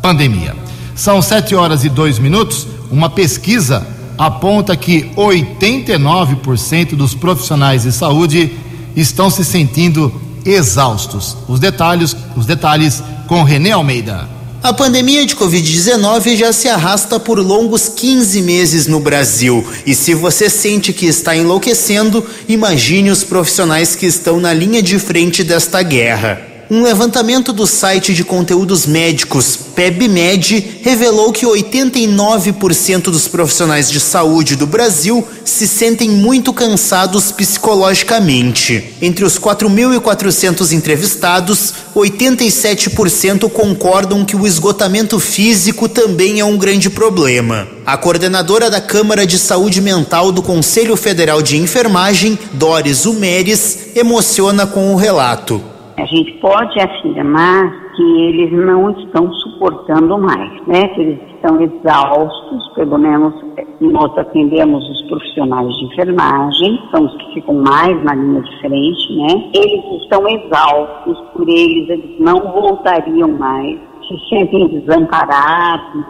pandemia. 0.01 0.55
São 0.95 1.21
sete 1.21 1.55
horas 1.55 1.85
e 1.85 1.89
dois 1.89 2.19
minutos. 2.19 2.69
Uma 2.90 3.11
pesquisa 3.11 3.87
aponta 4.18 4.77
que 4.77 5.11
89% 5.16 6.94
dos 6.94 7.14
profissionais 7.14 7.83
de 7.83 7.92
saúde 7.92 8.53
estão 8.94 9.31
se 9.31 9.44
sentindo 9.44 10.12
exaustos. 10.44 11.37
Os 11.49 11.61
detalhes, 11.61 12.16
os 12.37 12.46
detalhes 12.46 13.03
com 13.27 13.42
René 13.42 13.72
Almeida. 13.72 14.29
A 14.62 14.72
pandemia 14.72 15.25
de 15.25 15.37
Covid-19 15.37 16.37
já 16.37 16.53
se 16.53 16.68
arrasta 16.68 17.20
por 17.20 17.38
longos 17.38 17.88
15 17.88 18.42
meses 18.42 18.87
no 18.87 18.99
Brasil. 18.99 19.64
E 19.87 19.94
se 19.94 20.14
você 20.14 20.51
sente 20.51 20.92
que 20.92 21.07
está 21.07 21.37
enlouquecendo, 21.37 22.25
imagine 22.49 23.11
os 23.11 23.22
profissionais 23.22 23.94
que 23.94 24.07
estão 24.07 24.40
na 24.40 24.53
linha 24.53 24.83
de 24.83 24.99
frente 24.99 25.44
desta 25.44 25.83
guerra. 25.83 26.56
Um 26.68 26.83
levantamento 26.83 27.52
do 27.52 27.64
site 27.64 28.12
de 28.12 28.24
conteúdos 28.24 28.87
médicos 28.87 29.57
PebMed 29.76 30.81
revelou 30.83 31.31
que 31.31 31.46
89% 31.46 33.02
dos 33.02 33.29
profissionais 33.29 33.88
de 33.88 34.00
saúde 34.00 34.57
do 34.57 34.66
Brasil 34.66 35.26
se 35.44 35.68
sentem 35.68 36.11
muito 36.11 36.52
cansados 36.52 37.31
psicologicamente. 37.31 38.96
Entre 39.00 39.24
os 39.24 39.38
4.400 39.38 40.72
entrevistados, 40.72 41.72
87% 41.94 43.48
concordam 43.48 44.24
que 44.24 44.35
o 44.35 44.44
esgotamento 44.44 45.20
físico 45.20 45.88
também 45.88 46.40
é 46.40 46.44
um 46.44 46.57
grande 46.57 46.90
problema. 46.90 47.68
A 47.87 47.96
coordenadora 47.96 48.68
da 48.68 48.81
Câmara 48.81 49.24
de 49.24 49.38
Saúde 49.38 49.81
Mental 49.81 50.33
do 50.33 50.42
Conselho 50.42 50.96
Federal 50.96 51.40
de 51.40 51.57
Enfermagem, 51.59 52.37
Doris 52.55 53.07
Umeres, 53.07 53.79
emociona 53.94 54.66
com 54.66 54.92
o 54.92 54.96
relato. 54.96 55.76
A 55.99 56.05
gente 56.05 56.33
pode 56.41 56.79
afirmar 56.79 57.93
que 57.95 58.03
eles 58.03 58.53
não 58.53 58.91
estão 58.91 59.33
suportando 59.33 60.19
mais, 60.19 60.67
né? 60.67 60.89
Que 60.89 61.01
eles 61.01 61.19
estão 61.35 61.59
exaustos, 61.59 62.69
pelo 62.75 62.99
menos 62.99 63.35
nós 63.81 64.17
atendemos 64.19 64.87
os 64.91 65.03
profissionais 65.09 65.75
de 65.75 65.85
enfermagem, 65.87 66.79
são 66.91 67.07
os 67.07 67.17
que 67.17 67.35
ficam 67.35 67.55
mais 67.55 68.05
na 68.05 68.15
linha 68.15 68.43
de 68.43 68.61
frente, 68.61 69.17
né? 69.17 69.51
Eles 69.55 70.03
estão 70.03 70.29
exaustos, 70.29 71.19
por 71.33 71.49
eles 71.49 71.89
eles 71.89 72.21
não 72.21 72.41
voltariam 72.53 73.33
mais, 73.39 73.79
se 74.07 74.29
sentem 74.29 74.69
desamparados, 74.69 76.05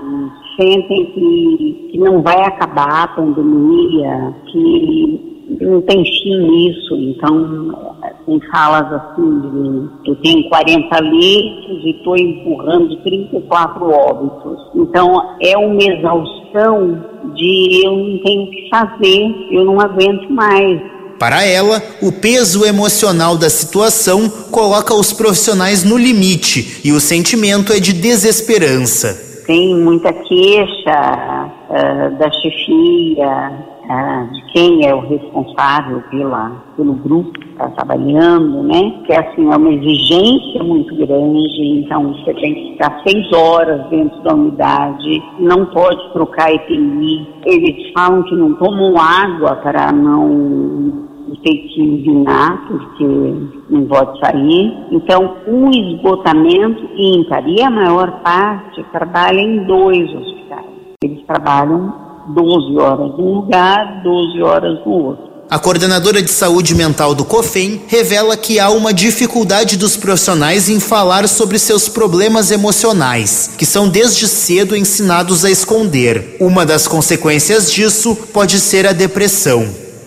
sentem 0.56 1.06
que, 1.06 1.88
que 1.92 1.98
não 1.98 2.22
vai 2.22 2.40
acabar 2.42 3.04
a 3.04 3.08
pandemia, 3.08 4.34
que 4.46 5.35
não 5.48 5.80
tem 5.82 6.04
fim 6.04 6.68
isso, 6.68 6.94
então 6.96 7.96
tem 8.26 8.40
falas 8.50 8.92
assim 8.92 9.40
de 9.40 10.10
eu 10.10 10.16
tenho 10.16 10.48
40 10.48 11.00
litros 11.00 11.84
e 11.84 11.90
estou 11.90 12.16
empurrando 12.16 12.96
34 13.02 13.88
óbitos. 13.88 14.58
Então 14.74 15.36
é 15.40 15.56
uma 15.56 15.82
exaustão 15.82 17.04
de 17.34 17.86
eu 17.86 17.96
não 17.96 18.18
tenho 18.18 18.42
o 18.42 18.50
que 18.50 18.68
fazer, 18.68 19.48
eu 19.52 19.64
não 19.64 19.80
aguento 19.80 20.28
mais. 20.30 20.80
Para 21.18 21.44
ela, 21.44 21.80
o 22.02 22.12
peso 22.12 22.66
emocional 22.66 23.38
da 23.38 23.48
situação 23.48 24.28
coloca 24.50 24.94
os 24.94 25.12
profissionais 25.12 25.82
no 25.82 25.96
limite 25.96 26.80
e 26.84 26.92
o 26.92 27.00
sentimento 27.00 27.72
é 27.72 27.80
de 27.80 27.94
desesperança. 27.94 29.24
Tem 29.46 29.76
muita 29.76 30.12
queixa 30.12 31.48
uh, 31.70 32.18
da 32.18 32.30
chefia, 32.32 33.75
ah, 33.88 34.26
de 34.32 34.42
quem 34.52 34.86
é 34.86 34.94
o 34.94 35.00
responsável 35.00 36.02
pela, 36.10 36.50
pelo 36.76 36.94
grupo 36.94 37.32
que 37.38 37.48
está 37.50 37.68
trabalhando, 37.70 38.62
né? 38.64 39.02
Que 39.06 39.12
assim, 39.12 39.50
é 39.50 39.56
uma 39.56 39.72
exigência 39.72 40.62
muito 40.64 40.94
grande, 40.96 41.80
então 41.80 42.12
você 42.14 42.34
tem 42.34 42.54
que 42.54 42.72
ficar 42.72 43.00
seis 43.06 43.32
horas 43.32 43.88
dentro 43.88 44.20
da 44.22 44.34
unidade, 44.34 45.22
não 45.38 45.66
pode 45.66 46.12
trocar 46.12 46.52
EPI. 46.52 47.28
Eles 47.44 47.92
falam 47.92 48.22
que 48.24 48.34
não 48.34 48.54
tomam 48.54 48.94
água 48.98 49.56
para 49.56 49.92
não 49.92 51.06
ter 51.42 51.56
que 51.68 51.80
urinar, 51.80 52.66
porque 52.68 53.34
não 53.70 53.86
pode 53.86 54.18
sair. 54.20 54.72
Então, 54.90 55.36
o 55.46 55.70
esgotamento 55.70 56.88
ímpar, 56.96 57.48
e 57.48 57.62
a 57.62 57.70
maior 57.70 58.22
parte 58.22 58.82
trabalha 58.92 59.40
em 59.40 59.64
dois 59.64 60.12
hospitais. 60.14 60.64
Eles 61.02 61.24
trabalham 61.26 62.05
12 62.28 62.78
horas 62.78 63.18
num 63.18 63.34
lugar, 63.34 64.02
12 64.02 64.42
horas 64.42 64.84
no 64.84 64.92
outro. 64.92 65.26
A 65.48 65.60
coordenadora 65.60 66.20
de 66.20 66.30
saúde 66.30 66.74
mental 66.74 67.14
do 67.14 67.24
COFEM 67.24 67.82
revela 67.86 68.36
que 68.36 68.58
há 68.58 68.68
uma 68.68 68.92
dificuldade 68.92 69.78
dos 69.78 69.96
profissionais 69.96 70.68
em 70.68 70.80
falar 70.80 71.28
sobre 71.28 71.56
seus 71.56 71.88
problemas 71.88 72.50
emocionais, 72.50 73.54
que 73.56 73.64
são 73.64 73.88
desde 73.88 74.26
cedo 74.26 74.74
ensinados 74.74 75.44
a 75.44 75.50
esconder. 75.50 76.36
Uma 76.40 76.66
das 76.66 76.88
consequências 76.88 77.70
disso 77.70 78.16
pode 78.34 78.58
ser 78.58 78.88
a 78.88 78.92
depressão. 78.92 79.62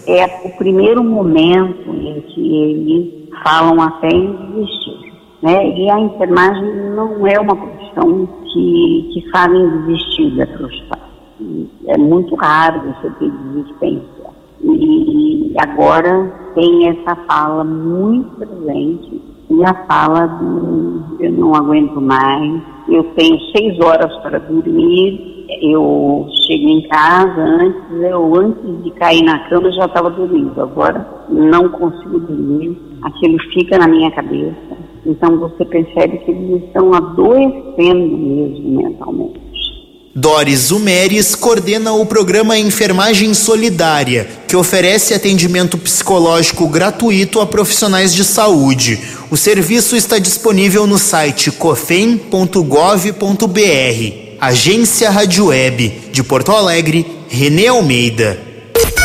É 0.05 0.25
o 0.43 0.49
primeiro 0.57 1.01
momento 1.01 1.89
em 1.89 2.21
que 2.21 2.55
eles 2.55 3.29
falam 3.41 3.81
até 3.81 4.09
em 4.09 4.35
desistir. 4.51 5.13
Né? 5.41 5.69
E 5.69 5.89
a 5.89 6.01
enfermagem 6.01 6.91
não 6.97 7.25
é 7.25 7.39
uma 7.39 7.55
profissão 7.55 8.27
que, 8.51 9.09
que 9.13 9.31
fala 9.31 9.55
em 9.55 9.85
desistir 9.85 10.35
da 10.35 10.45
profissão 10.47 10.98
é 11.87 11.97
muito 11.97 12.35
raro 12.35 12.81
você 12.81 13.09
ter 13.11 13.31
desistência. 13.31 14.29
E 14.63 15.53
agora 15.57 16.31
tem 16.53 16.89
essa 16.89 17.15
fala 17.27 17.63
muito 17.63 18.35
presente, 18.35 19.21
e 19.49 19.63
a 19.63 19.73
fala 19.87 20.27
do 20.27 21.17
eu 21.19 21.31
não 21.31 21.55
aguento 21.55 21.99
mais, 21.99 22.61
eu 22.87 23.03
tenho 23.15 23.39
seis 23.55 23.79
horas 23.79 24.15
para 24.21 24.39
dormir, 24.39 25.47
eu 25.61 26.27
chego 26.45 26.67
em 26.67 26.87
casa, 26.87 27.41
antes, 27.41 28.01
eu 28.01 28.35
antes 28.35 28.83
de 28.83 28.91
cair 28.91 29.23
na 29.23 29.39
cama 29.49 29.71
já 29.71 29.85
estava 29.85 30.09
dormindo, 30.09 30.61
agora 30.61 31.05
não 31.29 31.69
consigo 31.69 32.19
dormir, 32.19 32.77
aquilo 33.01 33.37
fica 33.53 33.77
na 33.77 33.87
minha 33.87 34.11
cabeça. 34.11 34.77
Então 35.05 35.37
você 35.37 35.65
percebe 35.65 36.17
que 36.19 36.31
eles 36.31 36.63
estão 36.65 36.93
adoecendo 36.93 38.17
mesmo 38.17 38.77
mentalmente. 38.77 39.48
Doris 40.15 40.71
Umeres 40.71 41.35
coordena 41.35 41.93
o 41.93 42.03
programa 42.03 42.57
Enfermagem 42.57 43.31
Solidária, 43.35 44.27
que 44.47 44.55
oferece 44.55 45.13
atendimento 45.13 45.77
psicológico 45.77 46.67
gratuito 46.67 47.39
a 47.39 47.45
profissionais 47.45 48.13
de 48.13 48.23
saúde. 48.23 48.99
O 49.29 49.37
serviço 49.37 49.95
está 49.95 50.17
disponível 50.17 50.87
no 50.87 50.97
site 50.97 51.51
cofem.gov.br. 51.51 52.59
Agência 54.41 55.11
Rádio 55.11 55.47
Web 55.47 56.09
de 56.11 56.23
Porto 56.23 56.53
Alegre, 56.53 57.05
Renê 57.29 57.67
Almeida. 57.67 58.39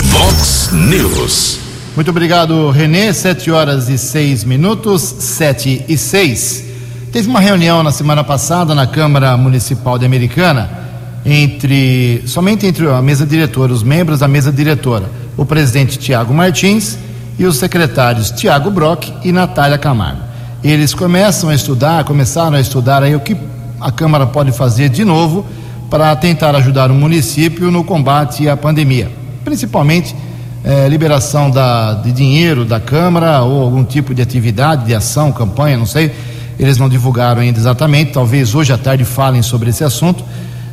Vox 0.04 0.70
News. 0.72 1.58
Muito 1.94 2.10
obrigado, 2.10 2.70
Renê. 2.70 3.12
Sete 3.12 3.50
horas 3.50 3.90
e 3.90 3.98
seis 3.98 4.42
minutos, 4.42 5.02
sete 5.02 5.84
e 5.86 5.98
seis. 5.98 6.64
Teve 7.12 7.28
uma 7.28 7.40
reunião 7.40 7.82
na 7.82 7.92
semana 7.92 8.24
passada 8.24 8.74
na 8.74 8.86
Câmara 8.86 9.36
Municipal 9.36 9.98
de 9.98 10.06
Americana 10.06 10.83
entre 11.24 12.22
somente 12.26 12.66
entre 12.66 12.86
a 12.86 13.00
mesa 13.00 13.24
diretora, 13.24 13.72
os 13.72 13.82
membros 13.82 14.20
da 14.20 14.28
mesa 14.28 14.52
diretora, 14.52 15.10
o 15.36 15.46
presidente 15.46 15.98
Tiago 15.98 16.34
Martins 16.34 16.98
e 17.38 17.46
os 17.46 17.56
secretários 17.56 18.30
Tiago 18.30 18.70
Brock 18.70 19.10
e 19.24 19.32
Natália 19.32 19.78
Camargo. 19.78 20.20
Eles 20.62 20.94
começam 20.94 21.50
a 21.50 21.54
estudar, 21.54 22.04
começaram 22.04 22.56
a 22.56 22.60
estudar 22.60 23.02
aí 23.02 23.14
o 23.14 23.20
que 23.20 23.36
a 23.80 23.90
Câmara 23.90 24.26
pode 24.26 24.52
fazer 24.52 24.88
de 24.88 25.04
novo 25.04 25.44
para 25.90 26.14
tentar 26.16 26.54
ajudar 26.56 26.90
o 26.90 26.94
município 26.94 27.70
no 27.70 27.84
combate 27.84 28.48
à 28.48 28.56
pandemia, 28.56 29.10
principalmente 29.44 30.14
eh, 30.62 30.88
liberação 30.88 31.50
da, 31.50 31.94
de 31.94 32.12
dinheiro 32.12 32.64
da 32.64 32.80
Câmara 32.80 33.42
ou 33.42 33.62
algum 33.62 33.84
tipo 33.84 34.14
de 34.14 34.22
atividade, 34.22 34.86
de 34.86 34.94
ação, 34.94 35.32
campanha, 35.32 35.76
não 35.76 35.86
sei. 35.86 36.12
Eles 36.58 36.78
não 36.78 36.88
divulgaram 36.88 37.42
ainda 37.42 37.58
exatamente, 37.58 38.12
talvez 38.12 38.54
hoje 38.54 38.72
à 38.72 38.78
tarde 38.78 39.04
falem 39.04 39.42
sobre 39.42 39.70
esse 39.70 39.82
assunto 39.82 40.24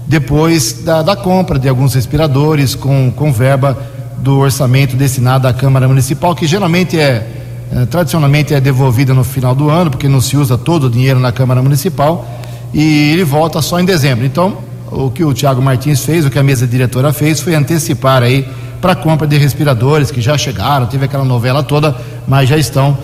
depois 0.07 0.83
da, 0.83 1.01
da 1.01 1.15
compra 1.15 1.57
de 1.57 1.69
alguns 1.69 1.93
respiradores 1.93 2.75
com, 2.75 3.11
com 3.11 3.31
verba 3.31 3.77
do 4.17 4.37
orçamento 4.37 4.95
destinado 4.95 5.47
à 5.47 5.53
Câmara 5.53 5.87
Municipal, 5.87 6.35
que 6.35 6.45
geralmente 6.45 6.99
é, 6.99 7.27
é, 7.73 7.85
tradicionalmente 7.85 8.53
é 8.53 8.59
devolvida 8.59 9.13
no 9.13 9.23
final 9.23 9.55
do 9.55 9.69
ano, 9.69 9.89
porque 9.89 10.07
não 10.07 10.21
se 10.21 10.37
usa 10.37 10.57
todo 10.57 10.85
o 10.85 10.89
dinheiro 10.89 11.19
na 11.19 11.31
Câmara 11.31 11.61
Municipal, 11.61 12.27
e 12.73 13.11
ele 13.11 13.23
volta 13.23 13.61
só 13.61 13.79
em 13.79 13.85
dezembro. 13.85 14.25
Então, 14.25 14.57
o 14.91 15.09
que 15.09 15.23
o 15.23 15.33
Tiago 15.33 15.61
Martins 15.61 16.03
fez, 16.03 16.25
o 16.25 16.29
que 16.29 16.37
a 16.37 16.43
mesa 16.43 16.67
diretora 16.67 17.11
fez, 17.11 17.39
foi 17.39 17.55
antecipar 17.55 18.21
aí 18.21 18.47
para 18.81 18.93
a 18.93 18.95
compra 18.95 19.27
de 19.27 19.37
respiradores 19.37 20.11
que 20.11 20.21
já 20.21 20.37
chegaram, 20.37 20.85
teve 20.87 21.05
aquela 21.05 21.25
novela 21.25 21.63
toda, 21.63 21.95
mas 22.27 22.49
já 22.49 22.57
estão 22.57 22.97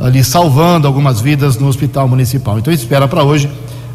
ali 0.00 0.24
salvando 0.24 0.86
algumas 0.86 1.20
vidas 1.20 1.56
no 1.56 1.68
Hospital 1.68 2.08
Municipal. 2.08 2.58
Então, 2.58 2.72
espera 2.72 3.06
para 3.06 3.22
hoje 3.22 3.50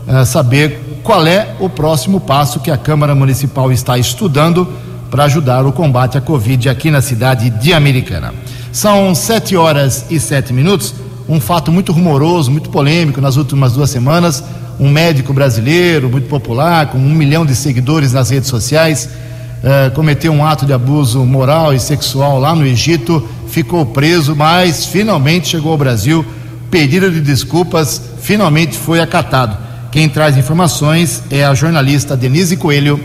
uh, 0.07 0.25
saber 0.25 0.88
qual 1.03 1.25
é 1.25 1.55
o 1.59 1.69
próximo 1.69 2.19
passo 2.19 2.59
que 2.59 2.71
a 2.71 2.77
Câmara 2.77 3.15
Municipal 3.15 3.71
está 3.71 3.97
estudando 3.97 4.67
para 5.09 5.23
ajudar 5.23 5.65
o 5.65 5.71
combate 5.71 6.17
à 6.17 6.21
Covid 6.21 6.69
aqui 6.69 6.91
na 6.91 7.01
cidade 7.01 7.49
de 7.49 7.73
Americana. 7.73 8.33
São 8.71 9.13
sete 9.15 9.55
horas 9.55 10.05
e 10.09 10.19
sete 10.19 10.53
minutos. 10.53 10.93
Um 11.27 11.39
fato 11.39 11.71
muito 11.71 11.91
rumoroso, 11.91 12.51
muito 12.51 12.69
polêmico 12.69 13.19
nas 13.19 13.35
últimas 13.35 13.73
duas 13.73 13.89
semanas. 13.89 14.43
Um 14.79 14.89
médico 14.89 15.33
brasileiro, 15.33 16.09
muito 16.09 16.27
popular, 16.27 16.87
com 16.87 16.97
um 16.97 17.13
milhão 17.13 17.45
de 17.45 17.55
seguidores 17.55 18.13
nas 18.13 18.29
redes 18.29 18.47
sociais, 18.47 19.09
eh, 19.61 19.91
cometeu 19.93 20.31
um 20.31 20.45
ato 20.45 20.65
de 20.65 20.71
abuso 20.71 21.25
moral 21.25 21.73
e 21.73 21.79
sexual 21.79 22.39
lá 22.39 22.55
no 22.55 22.65
Egito, 22.65 23.27
ficou 23.47 23.85
preso, 23.87 24.35
mas 24.35 24.85
finalmente 24.85 25.49
chegou 25.49 25.73
ao 25.73 25.77
Brasil. 25.77 26.25
Pedido 26.71 27.11
de 27.11 27.19
desculpas 27.19 28.01
finalmente 28.21 28.77
foi 28.77 29.01
acatado. 29.01 29.68
Quem 29.91 30.07
traz 30.07 30.37
informações 30.37 31.23
é 31.31 31.43
a 31.43 31.55
jornalista 31.55 32.15
Denise 32.15 32.55
Coelho. 32.55 32.99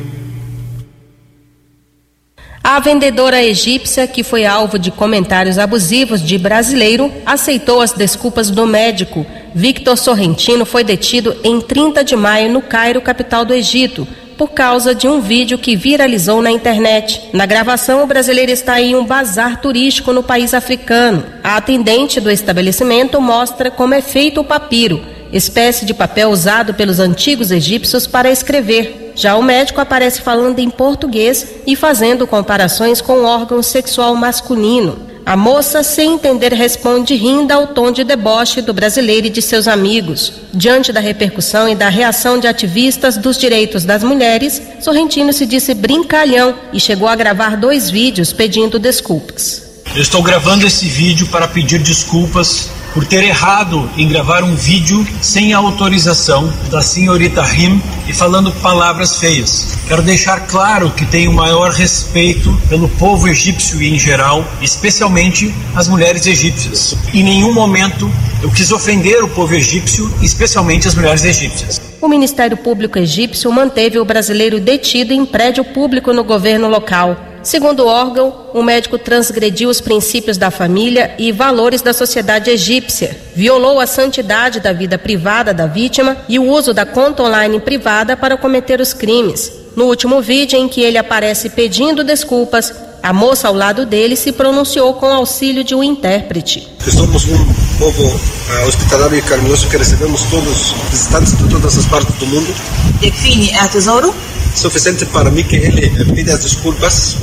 A 2.62 2.78
vendedora 2.78 3.43
egípcia, 3.43 4.07
que 4.07 4.22
foi 4.22 4.45
alvo 4.45 4.78
de 4.78 4.91
comentários 4.91 5.59
abusivos 5.59 6.22
de 6.22 6.37
brasileiro, 6.37 7.11
aceitou 7.24 7.80
as 7.80 7.93
desculpas 7.93 8.51
do 8.51 8.66
médico. 8.66 9.24
Victor 9.55 9.97
Sorrentino 9.97 10.66
foi 10.66 10.85
detido 10.85 11.35
em 11.43 11.61
30 11.61 12.05
de 12.05 12.16
maio 12.16 12.53
no 12.53 12.61
Cairo, 12.61 13.01
capital 13.01 13.45
do 13.45 13.55
Egito, 13.55 14.07
por 14.37 14.51
causa 14.51 14.95
de 14.95 15.07
um 15.07 15.20
vídeo 15.20 15.57
que 15.57 15.76
viralizou 15.76 16.43
na 16.43 16.51
internet. 16.51 17.20
Na 17.32 17.47
gravação, 17.47 18.03
o 18.03 18.07
brasileiro 18.07 18.51
está 18.51 18.80
em 18.80 18.95
um 18.95 19.05
bazar 19.05 19.61
turístico 19.61 20.12
no 20.12 20.22
país 20.22 20.53
africano. 20.53 21.24
A 21.43 21.57
atendente 21.57 22.20
do 22.20 22.30
estabelecimento 22.30 23.20
mostra 23.20 23.70
como 23.70 23.95
é 23.95 24.03
feito 24.03 24.41
o 24.41 24.45
papiro, 24.45 25.14
espécie 25.37 25.85
de 25.85 25.93
papel 25.93 26.30
usado 26.30 26.74
pelos 26.74 27.01
antigos 27.01 27.51
egípcios 27.51 28.07
para 28.07 28.30
escrever. 28.30 29.12
Já 29.16 29.37
o 29.37 29.43
médico 29.43 29.80
aparece 29.80 30.22
falando 30.22 30.61
em 30.61 30.70
português 30.70 31.47
e 31.66 31.74
fazendo 31.74 32.26
comparações 32.26 33.01
com 33.01 33.14
o 33.14 33.24
órgão 33.24 33.62
sexual 33.62 34.14
masculino. 34.14 35.12
A 35.26 35.37
moça, 35.37 35.82
sem 35.82 36.14
entender, 36.14 36.53
responde 36.53 37.14
rindo 37.14 37.51
ao 37.51 37.68
tom 37.68 37.91
de 37.91 38.05
deboche 38.05 38.61
do 38.61 38.74
brasileiro 38.74 39.26
e 39.26 39.30
de 39.30 39.41
seus 39.41 39.66
amigos. 39.66 40.35
Diante 40.53 40.93
da 40.93 41.01
repercussão 41.01 41.66
e 41.66 41.74
da 41.74 41.89
reação 41.89 42.39
de 42.39 42.47
ativistas 42.47 43.16
dos 43.16 43.39
direitos 43.39 43.85
das 43.85 44.05
mulheres, 44.05 44.61
Sorrentino 44.80 45.32
se 45.32 45.47
disse 45.47 45.72
brincalhão 45.72 46.55
e 46.72 46.78
chegou 46.78 47.09
a 47.09 47.16
gravar 47.16 47.57
dois 47.57 47.91
vídeos 47.91 48.32
pedindo 48.35 48.78
desculpas. 48.78 49.82
Eu 49.97 50.03
estou 50.03 50.22
gravando 50.22 50.66
esse 50.66 50.87
vídeo 50.87 51.26
para 51.28 51.49
pedir 51.49 51.78
desculpas 51.78 52.68
por 52.95 53.05
ter 53.05 53.25
errado 53.25 53.91
em 53.99 54.07
gravar 54.07 54.45
um 54.45 54.55
vídeo 54.55 55.05
sem 55.21 55.53
a 55.53 55.59
autorização 55.59 56.51
da 56.71 56.81
senhorita 56.81 57.43
Rim 57.43 57.83
e 58.09 58.13
falando 58.13 58.53
palavras 58.53 59.19
feias. 59.19 59.77
Quero 59.89 60.01
deixar 60.01 60.47
claro 60.47 60.91
que 60.93 61.05
tenho 61.05 61.33
maior 61.33 61.73
respeito 61.73 62.57
pelo 62.69 62.89
povo 62.89 63.27
egípcio 63.27 63.83
em 63.83 63.99
geral, 63.99 64.45
especialmente 64.63 65.53
as 65.75 65.89
mulheres 65.89 66.25
egípcias. 66.27 66.97
Em 67.13 67.25
nenhum 67.25 67.53
momento 67.53 68.09
eu 68.41 68.51
quis 68.51 68.71
ofender 68.71 69.25
o 69.25 69.29
povo 69.29 69.55
egípcio, 69.55 70.09
especialmente 70.23 70.87
as 70.87 70.95
mulheres 70.95 71.25
egípcias. 71.25 71.81
O 72.01 72.09
Ministério 72.09 72.57
Público 72.57 72.99
egípcio 72.99 73.51
manteve 73.51 73.99
o 73.99 74.05
brasileiro 74.05 74.61
detido 74.61 75.13
em 75.13 75.27
prédio 75.27 75.65
público 75.65 76.13
no 76.13 76.23
governo 76.23 76.69
local. 76.69 77.34
Segundo 77.45 77.81
o 77.81 77.87
órgão, 77.87 78.35
o 78.55 78.63
médico 78.63 78.99
transgrediu 78.99 79.69
os 79.69 79.79
princípios 79.79 80.39
da 80.39 80.51
família 80.51 81.15
e 81.19 81.31
valores 81.31 81.83
da 81.83 81.93
sociedade 81.93 82.49
egípcia, 82.49 83.21
violou 83.37 83.79
a 83.79 83.87
santidade 83.87 84.61
da 84.61 84.73
vida 84.73 84.97
privada 84.97 85.53
da 85.53 85.67
vítima 85.67 86.17
e 86.27 86.39
o 86.39 86.51
uso 86.51 86.73
da 86.73 86.87
conta 86.87 87.23
online 87.23 87.61
privada 87.61 88.17
para 88.17 88.39
cometer 88.39 88.81
os 88.81 88.95
crimes. 88.95 89.53
No 89.77 89.85
último 89.85 90.23
vídeo 90.23 90.59
em 90.59 90.69
que 90.69 90.81
ele 90.81 90.97
aparece 90.97 91.51
pedindo 91.51 92.03
desculpas, 92.03 92.73
a 93.03 93.13
moça 93.13 93.49
ao 93.49 93.55
lado 93.55 93.85
dele 93.85 94.17
se 94.17 94.33
pronunciou 94.33 94.95
com 94.95 95.13
auxílio 95.13 95.63
de 95.63 95.75
um 95.75 95.83
intérprete. 95.83 96.67
Estamos 96.87 97.27
um 97.27 97.55
povo 97.79 98.05
uh, 98.05 98.21
eh, 98.53 98.65
hospitalar 98.67 99.13
e 99.13 99.21
carinhoso 99.21 99.69
que 99.69 99.77
recebemos 99.77 100.23
todos 100.31 100.73
visitantes 100.91 101.37
de 101.37 101.47
todas 101.51 101.77
as 101.77 101.85
partes 101.85 102.15
do 102.15 102.27
mundo. 102.27 102.55
Define 103.03 103.55
a 103.57 103.69
tesouro 103.69 104.15
suficiente 104.55 105.05
para 105.07 105.31
mim 105.31 105.43
que 105.43 105.57
ele 105.57 105.87
eh, 105.87 106.15
pida 106.15 106.35
as 106.35 106.43
desculpas 106.43 107.17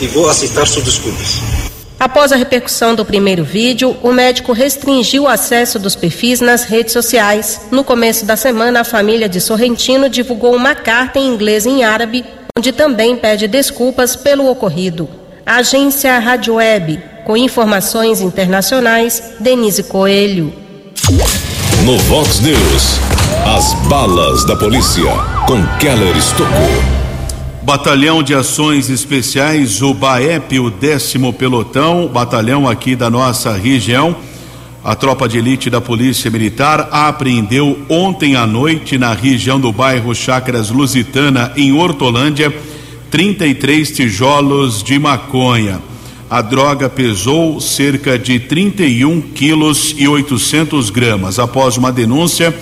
e 0.00 0.06
vou 0.08 0.28
aceitar 0.28 0.66
suas 0.66 0.84
desculpas. 0.84 1.40
Após 1.98 2.32
a 2.32 2.36
repercussão 2.36 2.94
do 2.94 3.04
primeiro 3.04 3.44
vídeo, 3.44 3.96
o 4.02 4.12
médico 4.12 4.52
restringiu 4.52 5.22
o 5.22 5.28
acesso 5.28 5.78
dos 5.78 5.94
perfis 5.94 6.40
nas 6.40 6.64
redes 6.64 6.92
sociais. 6.92 7.62
No 7.70 7.84
começo 7.84 8.26
da 8.26 8.36
semana, 8.36 8.80
a 8.80 8.84
família 8.84 9.28
de 9.28 9.40
Sorrentino 9.40 10.08
divulgou 10.08 10.54
uma 10.54 10.74
carta 10.74 11.18
em 11.18 11.26
inglês 11.26 11.64
e 11.64 11.70
em 11.70 11.84
árabe, 11.84 12.24
onde 12.58 12.72
também 12.72 13.16
pede 13.16 13.48
desculpas 13.48 14.16
pelo 14.16 14.50
ocorrido. 14.50 15.08
Agência 15.46 16.18
Rádio 16.18 16.56
Web, 16.56 17.00
com 17.24 17.36
informações 17.36 18.20
internacionais, 18.20 19.22
Denise 19.40 19.84
Coelho. 19.84 20.52
No 21.84 21.98
Vox 21.98 22.40
News, 22.40 22.98
as 23.46 23.74
balas 23.88 24.42
da 24.46 24.56
polícia 24.56 25.04
com 25.46 25.62
Keller 25.78 26.16
Estocou. 26.16 26.82
Batalhão 27.62 28.22
de 28.22 28.34
Ações 28.34 28.88
Especiais, 28.88 29.82
o 29.82 29.92
BAEP, 29.92 30.58
o 30.58 30.70
décimo 30.70 31.30
pelotão, 31.30 32.08
batalhão 32.08 32.66
aqui 32.66 32.96
da 32.96 33.10
nossa 33.10 33.52
região. 33.52 34.16
A 34.82 34.94
tropa 34.94 35.28
de 35.28 35.38
elite 35.38 35.68
da 35.68 35.78
Polícia 35.78 36.30
Militar 36.30 36.88
apreendeu 36.90 37.78
ontem 37.88 38.34
à 38.34 38.46
noite 38.46 38.96
na 38.96 39.12
região 39.12 39.60
do 39.60 39.70
bairro 39.70 40.14
Chácaras 40.14 40.70
Lusitana, 40.70 41.52
em 41.54 41.70
Hortolândia, 41.70 42.52
33 43.10 43.90
tijolos 43.90 44.82
de 44.82 44.98
maconha. 44.98 45.82
A 46.30 46.40
droga 46.40 46.88
pesou 46.88 47.60
cerca 47.60 48.18
de 48.18 48.40
31 48.40 49.20
quilos 49.20 49.94
e 49.98 50.08
800 50.08 50.88
gramas. 50.88 51.38
Após 51.38 51.76
uma 51.76 51.92
denúncia, 51.92 52.54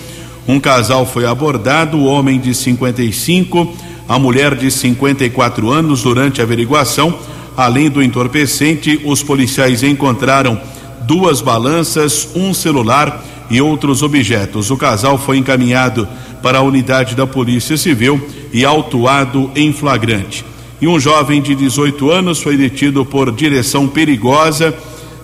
um 0.47 0.59
casal 0.59 1.05
foi 1.05 1.25
abordado, 1.25 1.97
o 1.97 2.05
homem 2.05 2.39
de 2.39 2.53
55, 2.53 3.73
a 4.07 4.19
mulher 4.19 4.55
de 4.55 4.69
54 4.69 5.71
anos. 5.71 6.03
Durante 6.03 6.41
a 6.41 6.43
averiguação, 6.43 7.17
além 7.55 7.89
do 7.89 8.03
entorpecente, 8.03 8.99
os 9.05 9.23
policiais 9.23 9.83
encontraram 9.83 10.59
duas 11.03 11.41
balanças, 11.41 12.27
um 12.35 12.53
celular 12.53 13.23
e 13.49 13.61
outros 13.61 14.01
objetos. 14.01 14.69
O 14.69 14.77
casal 14.77 15.17
foi 15.17 15.37
encaminhado 15.37 16.07
para 16.41 16.57
a 16.57 16.61
unidade 16.61 17.15
da 17.15 17.25
Polícia 17.25 17.77
Civil 17.77 18.21
e 18.51 18.65
autuado 18.65 19.49
em 19.55 19.71
flagrante. 19.71 20.45
E 20.81 20.87
um 20.87 20.99
jovem 20.99 21.41
de 21.41 21.55
18 21.55 22.11
anos 22.11 22.41
foi 22.41 22.57
detido 22.57 23.05
por 23.05 23.31
direção 23.31 23.87
perigosa 23.87 24.75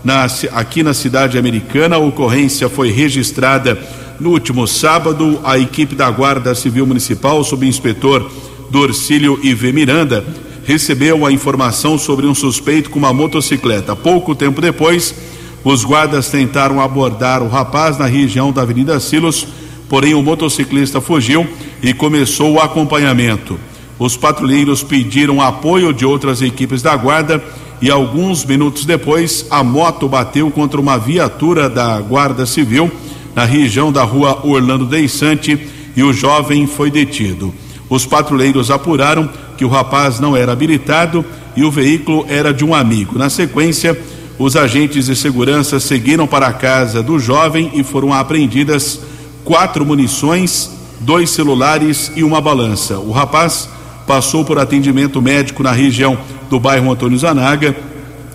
na, 0.02 0.26
aqui 0.54 0.82
na 0.82 0.94
cidade 0.94 1.38
americana. 1.38 1.98
A 1.98 2.00
ocorrência 2.00 2.70
foi 2.70 2.92
registrada 2.92 3.78
no 4.20 4.32
último 4.32 4.68
sábado. 4.68 5.40
A 5.44 5.58
equipe 5.58 5.96
da 5.96 6.10
Guarda 6.10 6.54
Civil 6.54 6.86
Municipal, 6.86 7.44
sob 7.44 7.68
inspetor 7.68 8.30
Dorcílio 8.70 9.40
IV 9.44 9.74
Miranda, 9.74 10.24
recebeu 10.66 11.26
a 11.26 11.32
informação 11.32 11.98
sobre 11.98 12.28
um 12.28 12.36
suspeito 12.36 12.90
com 12.90 13.00
uma 13.00 13.14
motocicleta. 13.14 13.96
Pouco 13.96 14.36
tempo 14.36 14.62
depois, 14.62 15.16
os 15.64 15.84
guardas 15.84 16.30
tentaram 16.30 16.80
abordar 16.80 17.42
o 17.42 17.48
rapaz 17.48 17.98
na 17.98 18.06
região 18.06 18.52
da 18.52 18.62
Avenida 18.62 19.00
Silos, 19.00 19.48
porém 19.88 20.14
o 20.14 20.22
motociclista 20.22 21.02
fugiu 21.02 21.48
e 21.82 21.94
começou 21.94 22.54
o 22.54 22.60
acompanhamento. 22.60 23.60
Os 23.98 24.16
patrulheiros 24.16 24.84
pediram 24.84 25.42
apoio 25.42 25.94
de 25.94 26.06
outras 26.06 26.42
equipes 26.42 26.82
da 26.82 26.96
guarda 26.96 27.44
e 27.82 27.90
alguns 27.90 28.46
minutos 28.46 28.86
depois 28.86 29.46
a 29.50 29.64
moto 29.64 30.08
bateu 30.08 30.52
contra 30.52 30.80
uma 30.80 30.98
viatura 30.98 31.70
da 31.70 32.00
Guarda 32.00 32.46
Civil 32.46 32.92
na 33.40 33.46
região 33.46 33.90
da 33.90 34.04
rua 34.04 34.42
Orlando 34.44 34.86
Deissante 34.86 35.58
e 35.96 36.04
o 36.04 36.12
jovem 36.12 36.68
foi 36.68 36.92
detido. 36.92 37.54
Os 37.90 38.06
patrulheiros 38.06 38.70
apuraram 38.70 39.30
que 39.56 39.64
o 39.64 39.70
rapaz 39.70 40.20
não 40.20 40.36
era 40.36 40.52
habilitado 40.52 41.24
e 41.56 41.64
o 41.64 41.72
veículo 41.72 42.26
era 42.28 42.54
de 42.54 42.66
um 42.66 42.76
amigo. 42.76 43.18
Na 43.18 43.30
sequência, 43.30 43.98
os 44.38 44.58
agentes 44.58 45.06
de 45.06 45.16
segurança 45.16 45.80
seguiram 45.80 46.28
para 46.28 46.48
a 46.48 46.52
casa 46.52 47.02
do 47.02 47.18
jovem 47.18 47.72
e 47.76 47.82
foram 47.82 48.12
apreendidas 48.12 49.00
quatro 49.46 49.86
munições, 49.86 50.72
dois 51.00 51.30
celulares 51.30 52.12
e 52.18 52.26
uma 52.26 52.42
balança. 52.42 53.00
O 53.00 53.12
rapaz 53.12 53.70
passou 54.06 54.44
por 54.44 54.60
atendimento 54.60 55.22
médico 55.22 55.64
na 55.64 55.72
região 55.72 56.18
do 56.50 56.60
bairro 56.60 56.92
Antônio 56.92 57.18
Zanaga 57.18 57.74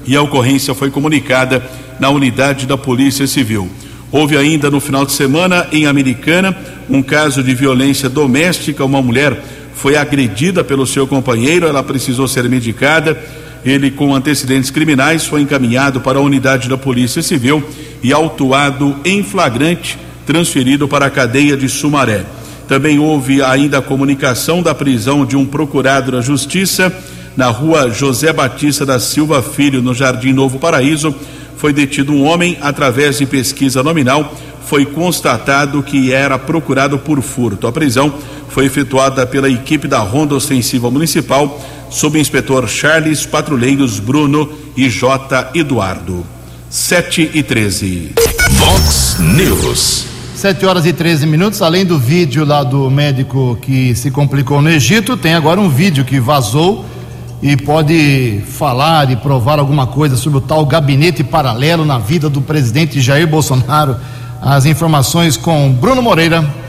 e 0.07 0.17
a 0.17 0.23
ocorrência 0.23 0.75
foi 0.75 0.91
comunicada 0.91 1.63
na 2.01 2.09
unidade 2.09 2.65
da 2.65 2.79
Polícia 2.79 3.27
Civil. 3.27 3.69
Houve 4.15 4.37
ainda 4.37 4.71
no 4.71 4.79
final 4.79 5.05
de 5.05 5.11
semana 5.11 5.67
em 5.73 5.87
Americana 5.87 6.57
um 6.89 7.03
caso 7.03 7.43
de 7.43 7.53
violência 7.53 8.09
doméstica. 8.09 8.85
Uma 8.85 9.03
mulher 9.03 9.43
foi 9.75 9.97
agredida 9.97 10.63
pelo 10.63 10.87
seu 10.87 11.05
companheiro, 11.05 11.67
ela 11.67 11.83
precisou 11.83 12.29
ser 12.29 12.49
medicada. 12.49 13.21
Ele, 13.65 13.91
com 13.91 14.15
antecedentes 14.15 14.71
criminais, 14.71 15.27
foi 15.27 15.41
encaminhado 15.41 16.01
para 16.01 16.21
a 16.21 16.23
unidade 16.23 16.69
da 16.69 16.79
Polícia 16.79 17.23
Civil 17.23 17.61
e 18.05 18.13
autuado 18.13 18.95
em 19.05 19.25
flagrante, 19.25 19.99
transferido 20.25 20.87
para 20.87 21.07
a 21.07 21.11
cadeia 21.11 21.57
de 21.57 21.69
Sumaré. 21.69 22.25
Também 22.69 23.01
houve 23.01 23.43
ainda 23.43 23.79
a 23.79 23.83
comunicação 23.83 24.63
da 24.63 24.73
prisão 24.73 25.27
de 25.27 25.37
um 25.37 25.45
procurado 25.45 26.13
da 26.13 26.21
Justiça 26.21 26.97
na 27.37 27.49
rua 27.49 27.91
José 27.91 28.33
Batista 28.33 28.87
da 28.87 29.01
Silva 29.01 29.43
Filho, 29.43 29.83
no 29.83 29.93
Jardim 29.93 30.33
Novo 30.33 30.61
Paraíso, 30.61 31.13
foi 31.57 31.73
detido 31.73 32.13
um 32.13 32.25
homem 32.25 32.59
através 32.61 33.19
de 33.19 33.27
pesquisa 33.27 33.83
nominal. 33.83 34.35
Foi 34.67 34.87
constatado 34.87 35.83
que 35.83 36.13
era 36.13 36.39
procurado 36.39 36.99
por 36.99 37.21
furto. 37.21 37.67
A 37.67 37.73
prisão 37.73 38.13
foi 38.49 38.67
efetuada 38.67 39.27
pela 39.27 39.51
equipe 39.51 39.89
da 39.89 39.99
Ronda 39.99 40.35
Ostensiva 40.35 40.91
Municipal, 40.91 41.61
sob 41.91 42.19
inspetor 42.19 42.69
Charles 42.69 43.27
Patrulheiros 43.27 43.99
Bruno 43.99 44.51
e 44.77 44.89
J. 44.89 45.51
Eduardo. 45.55 46.25
7 46.71 47.31
e 47.35 47.43
13. 47.43 48.13
Vox 48.53 49.17
News. 49.21 50.07
7 50.35 50.67
horas 50.67 50.85
e 50.87 50.93
13 50.93 51.27
minutos. 51.27 51.63
Além 51.63 51.85
do 51.85 51.99
vídeo 51.99 52.45
lá 52.45 52.63
do 52.63 52.91
médico 52.91 53.57
que 53.63 53.95
se 53.95 54.11
complicou 54.11 54.61
no 54.61 54.69
Egito, 54.69 55.17
tem 55.17 55.35
agora 55.35 55.61
um 55.61 55.69
vídeo 55.69 56.05
que 56.05 56.19
vazou 56.19 56.85
e 57.45 57.59
pode 57.59 58.41
falar 58.47 59.11
e 59.11 59.17
provar 59.17 59.59
alguma 59.59 59.87
coisa 59.87 60.17
sobre 60.17 60.39
o 60.39 60.41
tal 60.41 60.65
gabinete 60.65 61.23
paralelo 61.23 61.85
na 61.85 61.99
vida 61.99 62.31
do 62.31 62.41
presidente 62.41 63.03
Jair 63.03 63.27
Bolsonaro. 63.29 63.97
As 64.41 64.65
informações 64.65 65.37
com 65.37 65.71
Bruno 65.71 66.01
Moreira. 66.01 66.64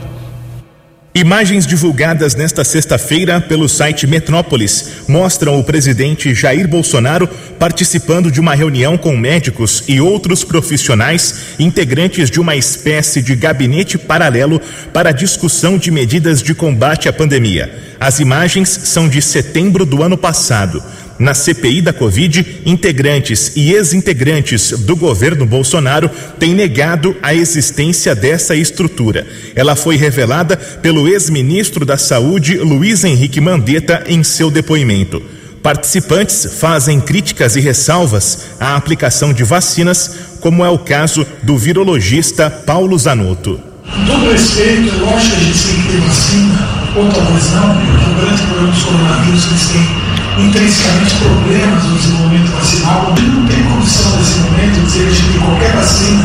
Imagens 1.16 1.66
divulgadas 1.66 2.34
nesta 2.34 2.62
sexta-feira 2.62 3.40
pelo 3.40 3.70
site 3.70 4.06
Metrópolis 4.06 5.06
mostram 5.08 5.58
o 5.58 5.64
presidente 5.64 6.34
Jair 6.34 6.68
Bolsonaro 6.68 7.26
participando 7.58 8.30
de 8.30 8.38
uma 8.38 8.54
reunião 8.54 8.98
com 8.98 9.16
médicos 9.16 9.82
e 9.88 9.98
outros 9.98 10.44
profissionais 10.44 11.54
integrantes 11.58 12.30
de 12.30 12.38
uma 12.38 12.54
espécie 12.54 13.22
de 13.22 13.34
gabinete 13.34 13.96
paralelo 13.96 14.60
para 14.92 15.10
discussão 15.10 15.78
de 15.78 15.90
medidas 15.90 16.42
de 16.42 16.54
combate 16.54 17.08
à 17.08 17.14
pandemia. 17.14 17.74
As 17.98 18.20
imagens 18.20 18.68
são 18.68 19.08
de 19.08 19.22
setembro 19.22 19.86
do 19.86 20.02
ano 20.02 20.18
passado. 20.18 20.82
Na 21.18 21.32
CPI 21.32 21.80
da 21.80 21.94
Covid, 21.94 22.60
integrantes 22.66 23.52
e 23.56 23.72
ex-integrantes 23.72 24.72
do 24.72 24.94
governo 24.94 25.46
Bolsonaro 25.46 26.10
têm 26.38 26.54
negado 26.54 27.16
a 27.22 27.34
existência 27.34 28.14
dessa 28.14 28.54
estrutura. 28.54 29.26
Ela 29.54 29.74
foi 29.74 29.96
revelada 29.96 30.56
pelo 30.56 31.08
ex-ministro 31.08 31.86
da 31.86 31.96
Saúde, 31.96 32.58
Luiz 32.58 33.02
Henrique 33.02 33.40
Mandetta, 33.40 34.04
em 34.06 34.22
seu 34.22 34.50
depoimento. 34.50 35.22
Participantes 35.62 36.58
fazem 36.60 37.00
críticas 37.00 37.56
e 37.56 37.60
ressalvas 37.60 38.48
à 38.60 38.76
aplicação 38.76 39.32
de 39.32 39.42
vacinas, 39.42 40.10
como 40.40 40.64
é 40.64 40.68
o 40.68 40.78
caso 40.78 41.26
do 41.42 41.56
virologista 41.56 42.50
Paulo 42.50 42.96
Zanotto. 42.98 43.58
Com 43.82 44.04
todo 44.04 44.30
respeito, 44.30 44.94
lógico 44.98 45.34
que 45.34 45.40
a 45.40 45.44
gente 45.44 45.66
tem 45.66 45.82
que 45.82 45.92
ter 45.92 46.00
vacina, 46.00 46.76
a 46.94 47.30
nós 47.30 47.52
não, 47.52 47.74
porque 47.74 48.10
o 48.10 48.26
grande 48.26 48.42
problema 48.42 48.72
dos 48.72 48.84
coronavírus 48.84 49.46
eles 49.46 49.68
têm 49.68 50.05
intrinsecamente 50.38 51.14
problemas 51.16 51.84
no 51.84 51.96
desenvolvimento 51.96 52.52
vacinal. 52.52 53.14
Não 53.16 53.46
tem 53.46 53.62
condição 53.64 54.16
nesse 54.16 54.38
momento 54.40 54.86
de 54.86 54.92
que 54.92 55.10
gente 55.10 55.32
tem 55.32 55.40
qualquer 55.40 55.72
vacina 55.72 56.24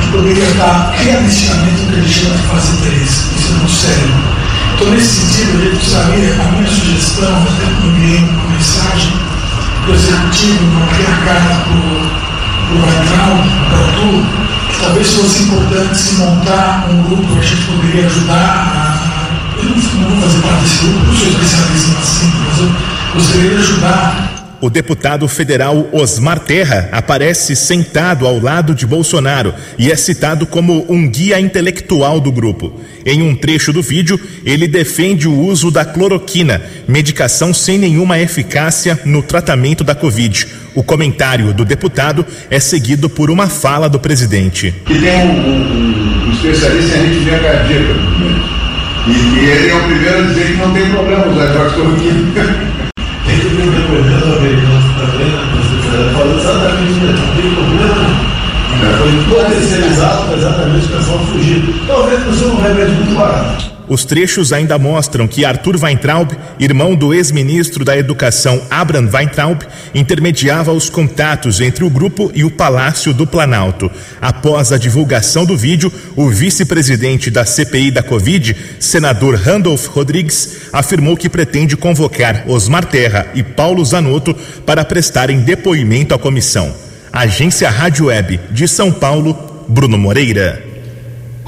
que 0.00 0.08
poderia 0.08 0.54
dar 0.54 0.92
realisticamente 0.96 1.82
o 1.82 1.86
que 1.86 1.94
a 1.94 2.02
gente 2.02 2.20
chama 2.20 2.36
de 2.36 2.42
fase 2.42 2.76
3. 2.82 3.02
Isso 3.02 3.48
é 3.48 3.56
muito 3.56 3.72
sério. 3.72 4.38
Então, 4.74 4.90
nesse 4.90 5.08
sentido, 5.08 5.58
a 5.58 5.64
gente 5.64 5.76
precisaria, 5.76 6.34
a 6.40 6.52
minha 6.52 6.70
sugestão, 6.70 7.42
até 7.42 7.86
enviei 7.86 8.18
uma 8.18 8.48
mensagem 8.48 9.12
para 9.82 9.90
o 9.90 9.94
executivo, 9.94 10.64
uma 10.64 10.86
a 10.86 11.24
carta 11.24 11.54
para 11.64 11.74
o 11.74 12.80
Vaidral, 12.80 13.44
para 13.70 13.92
tu, 13.96 14.70
que 14.70 14.80
talvez 14.80 15.14
fosse 15.14 15.42
importante 15.42 15.98
se 15.98 16.14
montar 16.16 16.86
um 16.90 17.02
grupo 17.02 17.26
que 17.26 17.38
a 17.38 17.42
gente 17.42 17.62
poderia 17.62 18.06
ajudar 18.06 18.34
a. 18.36 19.08
Eu 19.58 19.70
não 19.70 20.10
vou 20.10 20.22
fazer 20.22 20.38
parte 20.38 20.62
desse 20.62 20.84
grupo, 20.84 21.06
não 21.06 21.16
sou 21.16 21.28
especialista 21.28 21.88
em 21.88 21.94
vacina, 21.94 22.32
mas 22.46 22.58
eu 22.60 22.97
ajudar 23.16 24.38
o 24.60 24.68
deputado 24.68 25.28
federal 25.28 25.88
Osmar 25.92 26.40
Terra 26.40 26.88
aparece 26.90 27.54
sentado 27.54 28.26
ao 28.26 28.40
lado 28.40 28.74
de 28.74 28.86
Bolsonaro 28.86 29.54
e 29.78 29.90
é 29.90 29.94
citado 29.94 30.46
como 30.46 30.84
um 30.88 31.08
guia 31.08 31.38
intelectual 31.38 32.20
do 32.20 32.32
grupo. 32.32 32.80
Em 33.06 33.22
um 33.22 33.36
trecho 33.36 33.72
do 33.72 33.80
vídeo, 33.80 34.20
ele 34.44 34.66
defende 34.66 35.28
o 35.28 35.38
uso 35.38 35.70
da 35.70 35.84
cloroquina, 35.84 36.60
medicação 36.88 37.54
sem 37.54 37.78
nenhuma 37.78 38.18
eficácia 38.18 38.98
no 39.04 39.22
tratamento 39.22 39.84
da 39.84 39.94
Covid. 39.94 40.48
O 40.74 40.82
comentário 40.82 41.54
do 41.54 41.64
deputado 41.64 42.26
é 42.50 42.58
seguido 42.58 43.08
por 43.08 43.30
uma 43.30 43.48
fala 43.48 43.88
do 43.88 44.00
presidente. 44.00 44.74
Que 44.84 44.98
tem 44.98 45.22
um, 45.22 46.28
um, 46.28 46.32
especialista 46.32 46.96
em 46.96 47.00
arritmia 47.00 47.38
cardíaca, 47.38 47.94
e, 49.06 49.10
e 49.10 49.48
ele 49.50 49.70
é 49.70 49.74
o 49.74 49.84
primeiro 49.84 50.18
a 50.18 50.22
dizer 50.22 50.46
que 50.48 50.52
não 50.54 50.74
tem 50.74 50.90
problema 50.90 51.26
usar 51.28 51.74
cloroquina. 51.74 52.67
Um 53.58 53.70
depoimento 53.70 54.24
americano 54.24 54.94
também, 55.00 55.26
né? 55.26 56.12
falando 56.12 56.38
exatamente 56.38 57.00
não 57.00 57.34
tem 57.34 57.50
problema 57.54 58.00
Foi 58.98 59.12
todo 59.28 59.50
terceirizado 59.50 60.34
exatamente 60.34 60.86
pessoal 60.86 61.18
fugir. 61.26 61.74
Talvez 61.88 62.22
por 62.22 62.34
ser 62.34 62.46
um 62.46 62.56
remédio 62.60 62.94
muito 62.94 63.18
barato. 63.18 63.77
Os 63.88 64.04
trechos 64.04 64.52
ainda 64.52 64.78
mostram 64.78 65.26
que 65.26 65.44
Arthur 65.44 65.82
Weintraub, 65.82 66.32
irmão 66.60 66.94
do 66.94 67.14
ex-ministro 67.14 67.84
da 67.84 67.96
Educação 67.96 68.60
Abraham 68.70 69.08
Weintraub, 69.10 69.62
intermediava 69.94 70.72
os 70.72 70.90
contatos 70.90 71.60
entre 71.60 71.84
o 71.84 71.90
grupo 71.90 72.30
e 72.34 72.44
o 72.44 72.50
Palácio 72.50 73.14
do 73.14 73.26
Planalto. 73.26 73.90
Após 74.20 74.72
a 74.72 74.78
divulgação 74.78 75.46
do 75.46 75.56
vídeo, 75.56 75.90
o 76.14 76.28
vice-presidente 76.28 77.30
da 77.30 77.46
CPI 77.46 77.90
da 77.90 78.02
Covid, 78.02 78.54
senador 78.78 79.36
Randolph 79.36 79.86
Rodrigues, 79.86 80.68
afirmou 80.72 81.16
que 81.16 81.28
pretende 81.28 81.76
convocar 81.76 82.44
Osmar 82.46 82.84
Terra 82.84 83.28
e 83.34 83.42
Paulo 83.42 83.84
Zanotto 83.84 84.34
para 84.66 84.84
prestarem 84.84 85.40
depoimento 85.40 86.14
à 86.14 86.18
comissão. 86.18 86.74
Agência 87.10 87.70
Rádio 87.70 88.06
Web 88.06 88.38
de 88.50 88.68
São 88.68 88.92
Paulo, 88.92 89.64
Bruno 89.66 89.96
Moreira. 89.96 90.67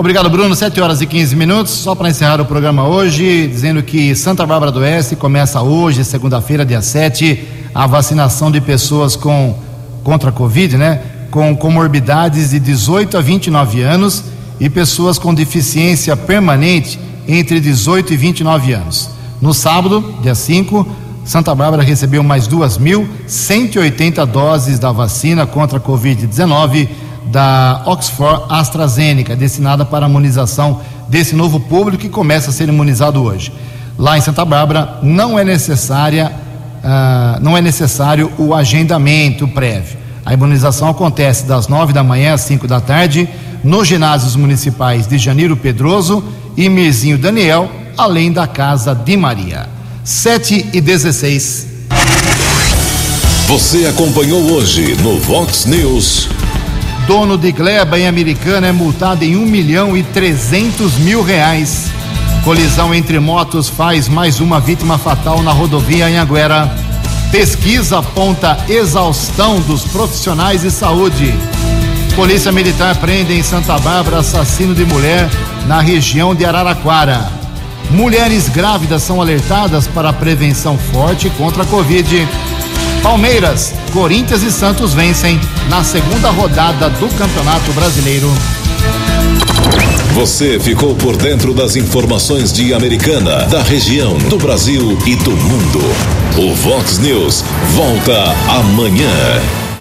Obrigado, 0.01 0.31
Bruno. 0.31 0.57
7 0.57 0.81
horas 0.81 1.03
e 1.03 1.07
15 1.07 1.37
minutos. 1.37 1.75
Só 1.75 1.95
para 1.95 2.09
encerrar 2.09 2.41
o 2.41 2.47
programa 2.47 2.89
hoje, 2.89 3.47
dizendo 3.47 3.83
que 3.83 4.17
Santa 4.17 4.47
Bárbara 4.47 4.73
do 4.73 4.81
Oeste 4.81 5.15
começa 5.15 5.61
hoje, 5.61 6.03
segunda-feira, 6.07 6.65
dia 6.65 6.81
7, 6.81 7.47
a 7.75 7.87
vacinação 7.87 8.51
de 8.51 8.63
pessoas 8.63 9.15
com 9.15 9.55
contra 10.03 10.31
a 10.31 10.33
Covid, 10.33 10.79
né? 10.79 11.03
Com 11.31 11.55
comorbidades 11.55 12.49
de 12.49 12.59
18 12.59 13.19
a 13.19 13.21
29 13.21 13.83
anos 13.83 14.25
e 14.59 14.71
pessoas 14.71 15.19
com 15.19 15.35
deficiência 15.35 16.17
permanente 16.17 16.99
entre 17.29 17.61
18 17.61 18.15
e 18.15 18.17
29 18.17 18.73
anos. 18.73 19.11
No 19.39 19.53
sábado, 19.53 20.15
dia 20.23 20.35
5, 20.35 20.89
Santa 21.27 21.55
Bárbara 21.55 21.83
recebeu 21.83 22.23
mais 22.23 22.49
2.180 22.49 24.25
doses 24.25 24.79
da 24.79 24.93
vacina 24.93 25.47
contra 25.47 25.77
a 25.77 25.81
Covid-19 25.83 26.89
da 27.31 27.83
Oxford 27.87 28.45
AstraZeneca, 28.49 29.37
destinada 29.37 29.85
para 29.85 30.07
a 30.07 30.09
imunização 30.09 30.81
desse 31.09 31.35
novo 31.35 31.61
público 31.61 32.03
que 32.03 32.09
começa 32.09 32.51
a 32.51 32.53
ser 32.53 32.69
imunizado 32.69 33.23
hoje. 33.23 33.53
Lá 33.99 34.17
em 34.17 34.21
Santa 34.21 34.45
Bárbara 34.45 34.99
não 35.03 35.39
é 35.39 35.45
necessária, 35.45 36.33
uh, 36.83 37.41
não 37.43 37.57
é 37.57 37.61
necessário 37.61 38.33
o 38.39 38.55
agendamento 38.55 39.47
prévio. 39.49 39.99
A 40.25 40.35
imunização 40.35 40.89
acontece 40.89 41.45
das 41.45 41.69
nove 41.69 41.93
da 41.93 42.03
manhã 42.03 42.35
às 42.35 42.43
cinco 42.43 42.67
da 42.67 42.81
tarde 42.81 43.29
nos 43.63 43.89
ginásios 43.89 44.37
municipais 44.37 45.07
de 45.07 45.19
Janeiro 45.19 45.57
Pedroso 45.57 46.25
e 46.57 46.69
Mirzinho 46.69 47.19
Daniel, 47.19 47.71
além 47.97 48.33
da 48.33 48.47
Casa 48.47 48.95
de 48.95 49.17
Maria. 49.17 49.69
7 50.05 50.71
e 50.73 50.81
16. 50.81 51.67
Você 53.47 53.87
acompanhou 53.87 54.41
hoje 54.53 54.97
no 55.03 55.19
Vox 55.19 55.67
News. 55.67 56.40
Dono 57.07 57.37
de 57.37 57.51
gleba 57.53 57.99
em 57.99 58.07
Americana 58.07 58.69
é 58.69 58.73
multado 58.73 59.25
em 59.25 59.37
um 59.37 59.45
milhão 59.45 59.97
e 59.97 60.03
trezentos 60.03 60.97
mil 60.97 61.23
reais. 61.23 61.91
Colisão 62.45 62.95
entre 62.95 63.19
motos 63.19 63.69
faz 63.69 64.09
mais 64.09 64.41
uma 64.41 64.61
vítima 64.61 64.97
fatal 64.97 65.43
na 65.43 65.53
rodovia 65.53 66.07
Anhanguera. 66.07 66.71
Pesquisa 67.31 67.99
aponta 67.99 68.59
exaustão 68.69 69.61
dos 69.61 69.85
profissionais 69.85 70.63
de 70.63 70.71
saúde. 70.71 71.35
Polícia 72.17 72.53
Militar 72.53 72.97
prende 72.97 73.33
em 73.33 73.43
Santa 73.43 73.79
Bárbara 73.79 74.19
assassino 74.19 74.75
de 74.75 74.85
mulher 74.85 75.29
na 75.67 75.81
região 75.81 76.35
de 76.35 76.45
Araraquara. 76.45 77.31
Mulheres 77.91 78.49
grávidas 78.49 79.03
são 79.03 79.21
alertadas 79.21 79.87
para 79.87 80.13
prevenção 80.13 80.79
forte 80.79 81.29
contra 81.31 81.63
a 81.63 81.67
Covid. 81.67 82.27
Palmeiras, 83.03 83.75
Corinthians 83.93 84.43
e 84.43 84.51
Santos 84.51 84.93
vencem 84.93 85.41
na 85.69 85.83
segunda 85.83 86.31
rodada 86.31 86.91
do 86.91 87.09
Campeonato 87.17 87.73
Brasileiro. 87.73 88.31
Você 90.15 90.61
ficou 90.61 90.95
por 90.95 91.17
dentro 91.17 91.55
das 91.55 91.77
informações 91.77 92.53
de 92.53 92.75
Americana, 92.75 93.47
da 93.47 93.63
região, 93.63 94.19
do 94.19 94.37
Brasil 94.37 94.99
e 95.07 95.17
do 95.17 95.31
mundo. 95.31 95.81
O 96.37 96.55
Vox 96.55 96.99
News 96.99 97.43
volta 97.75 98.35
amanhã. 98.49 99.70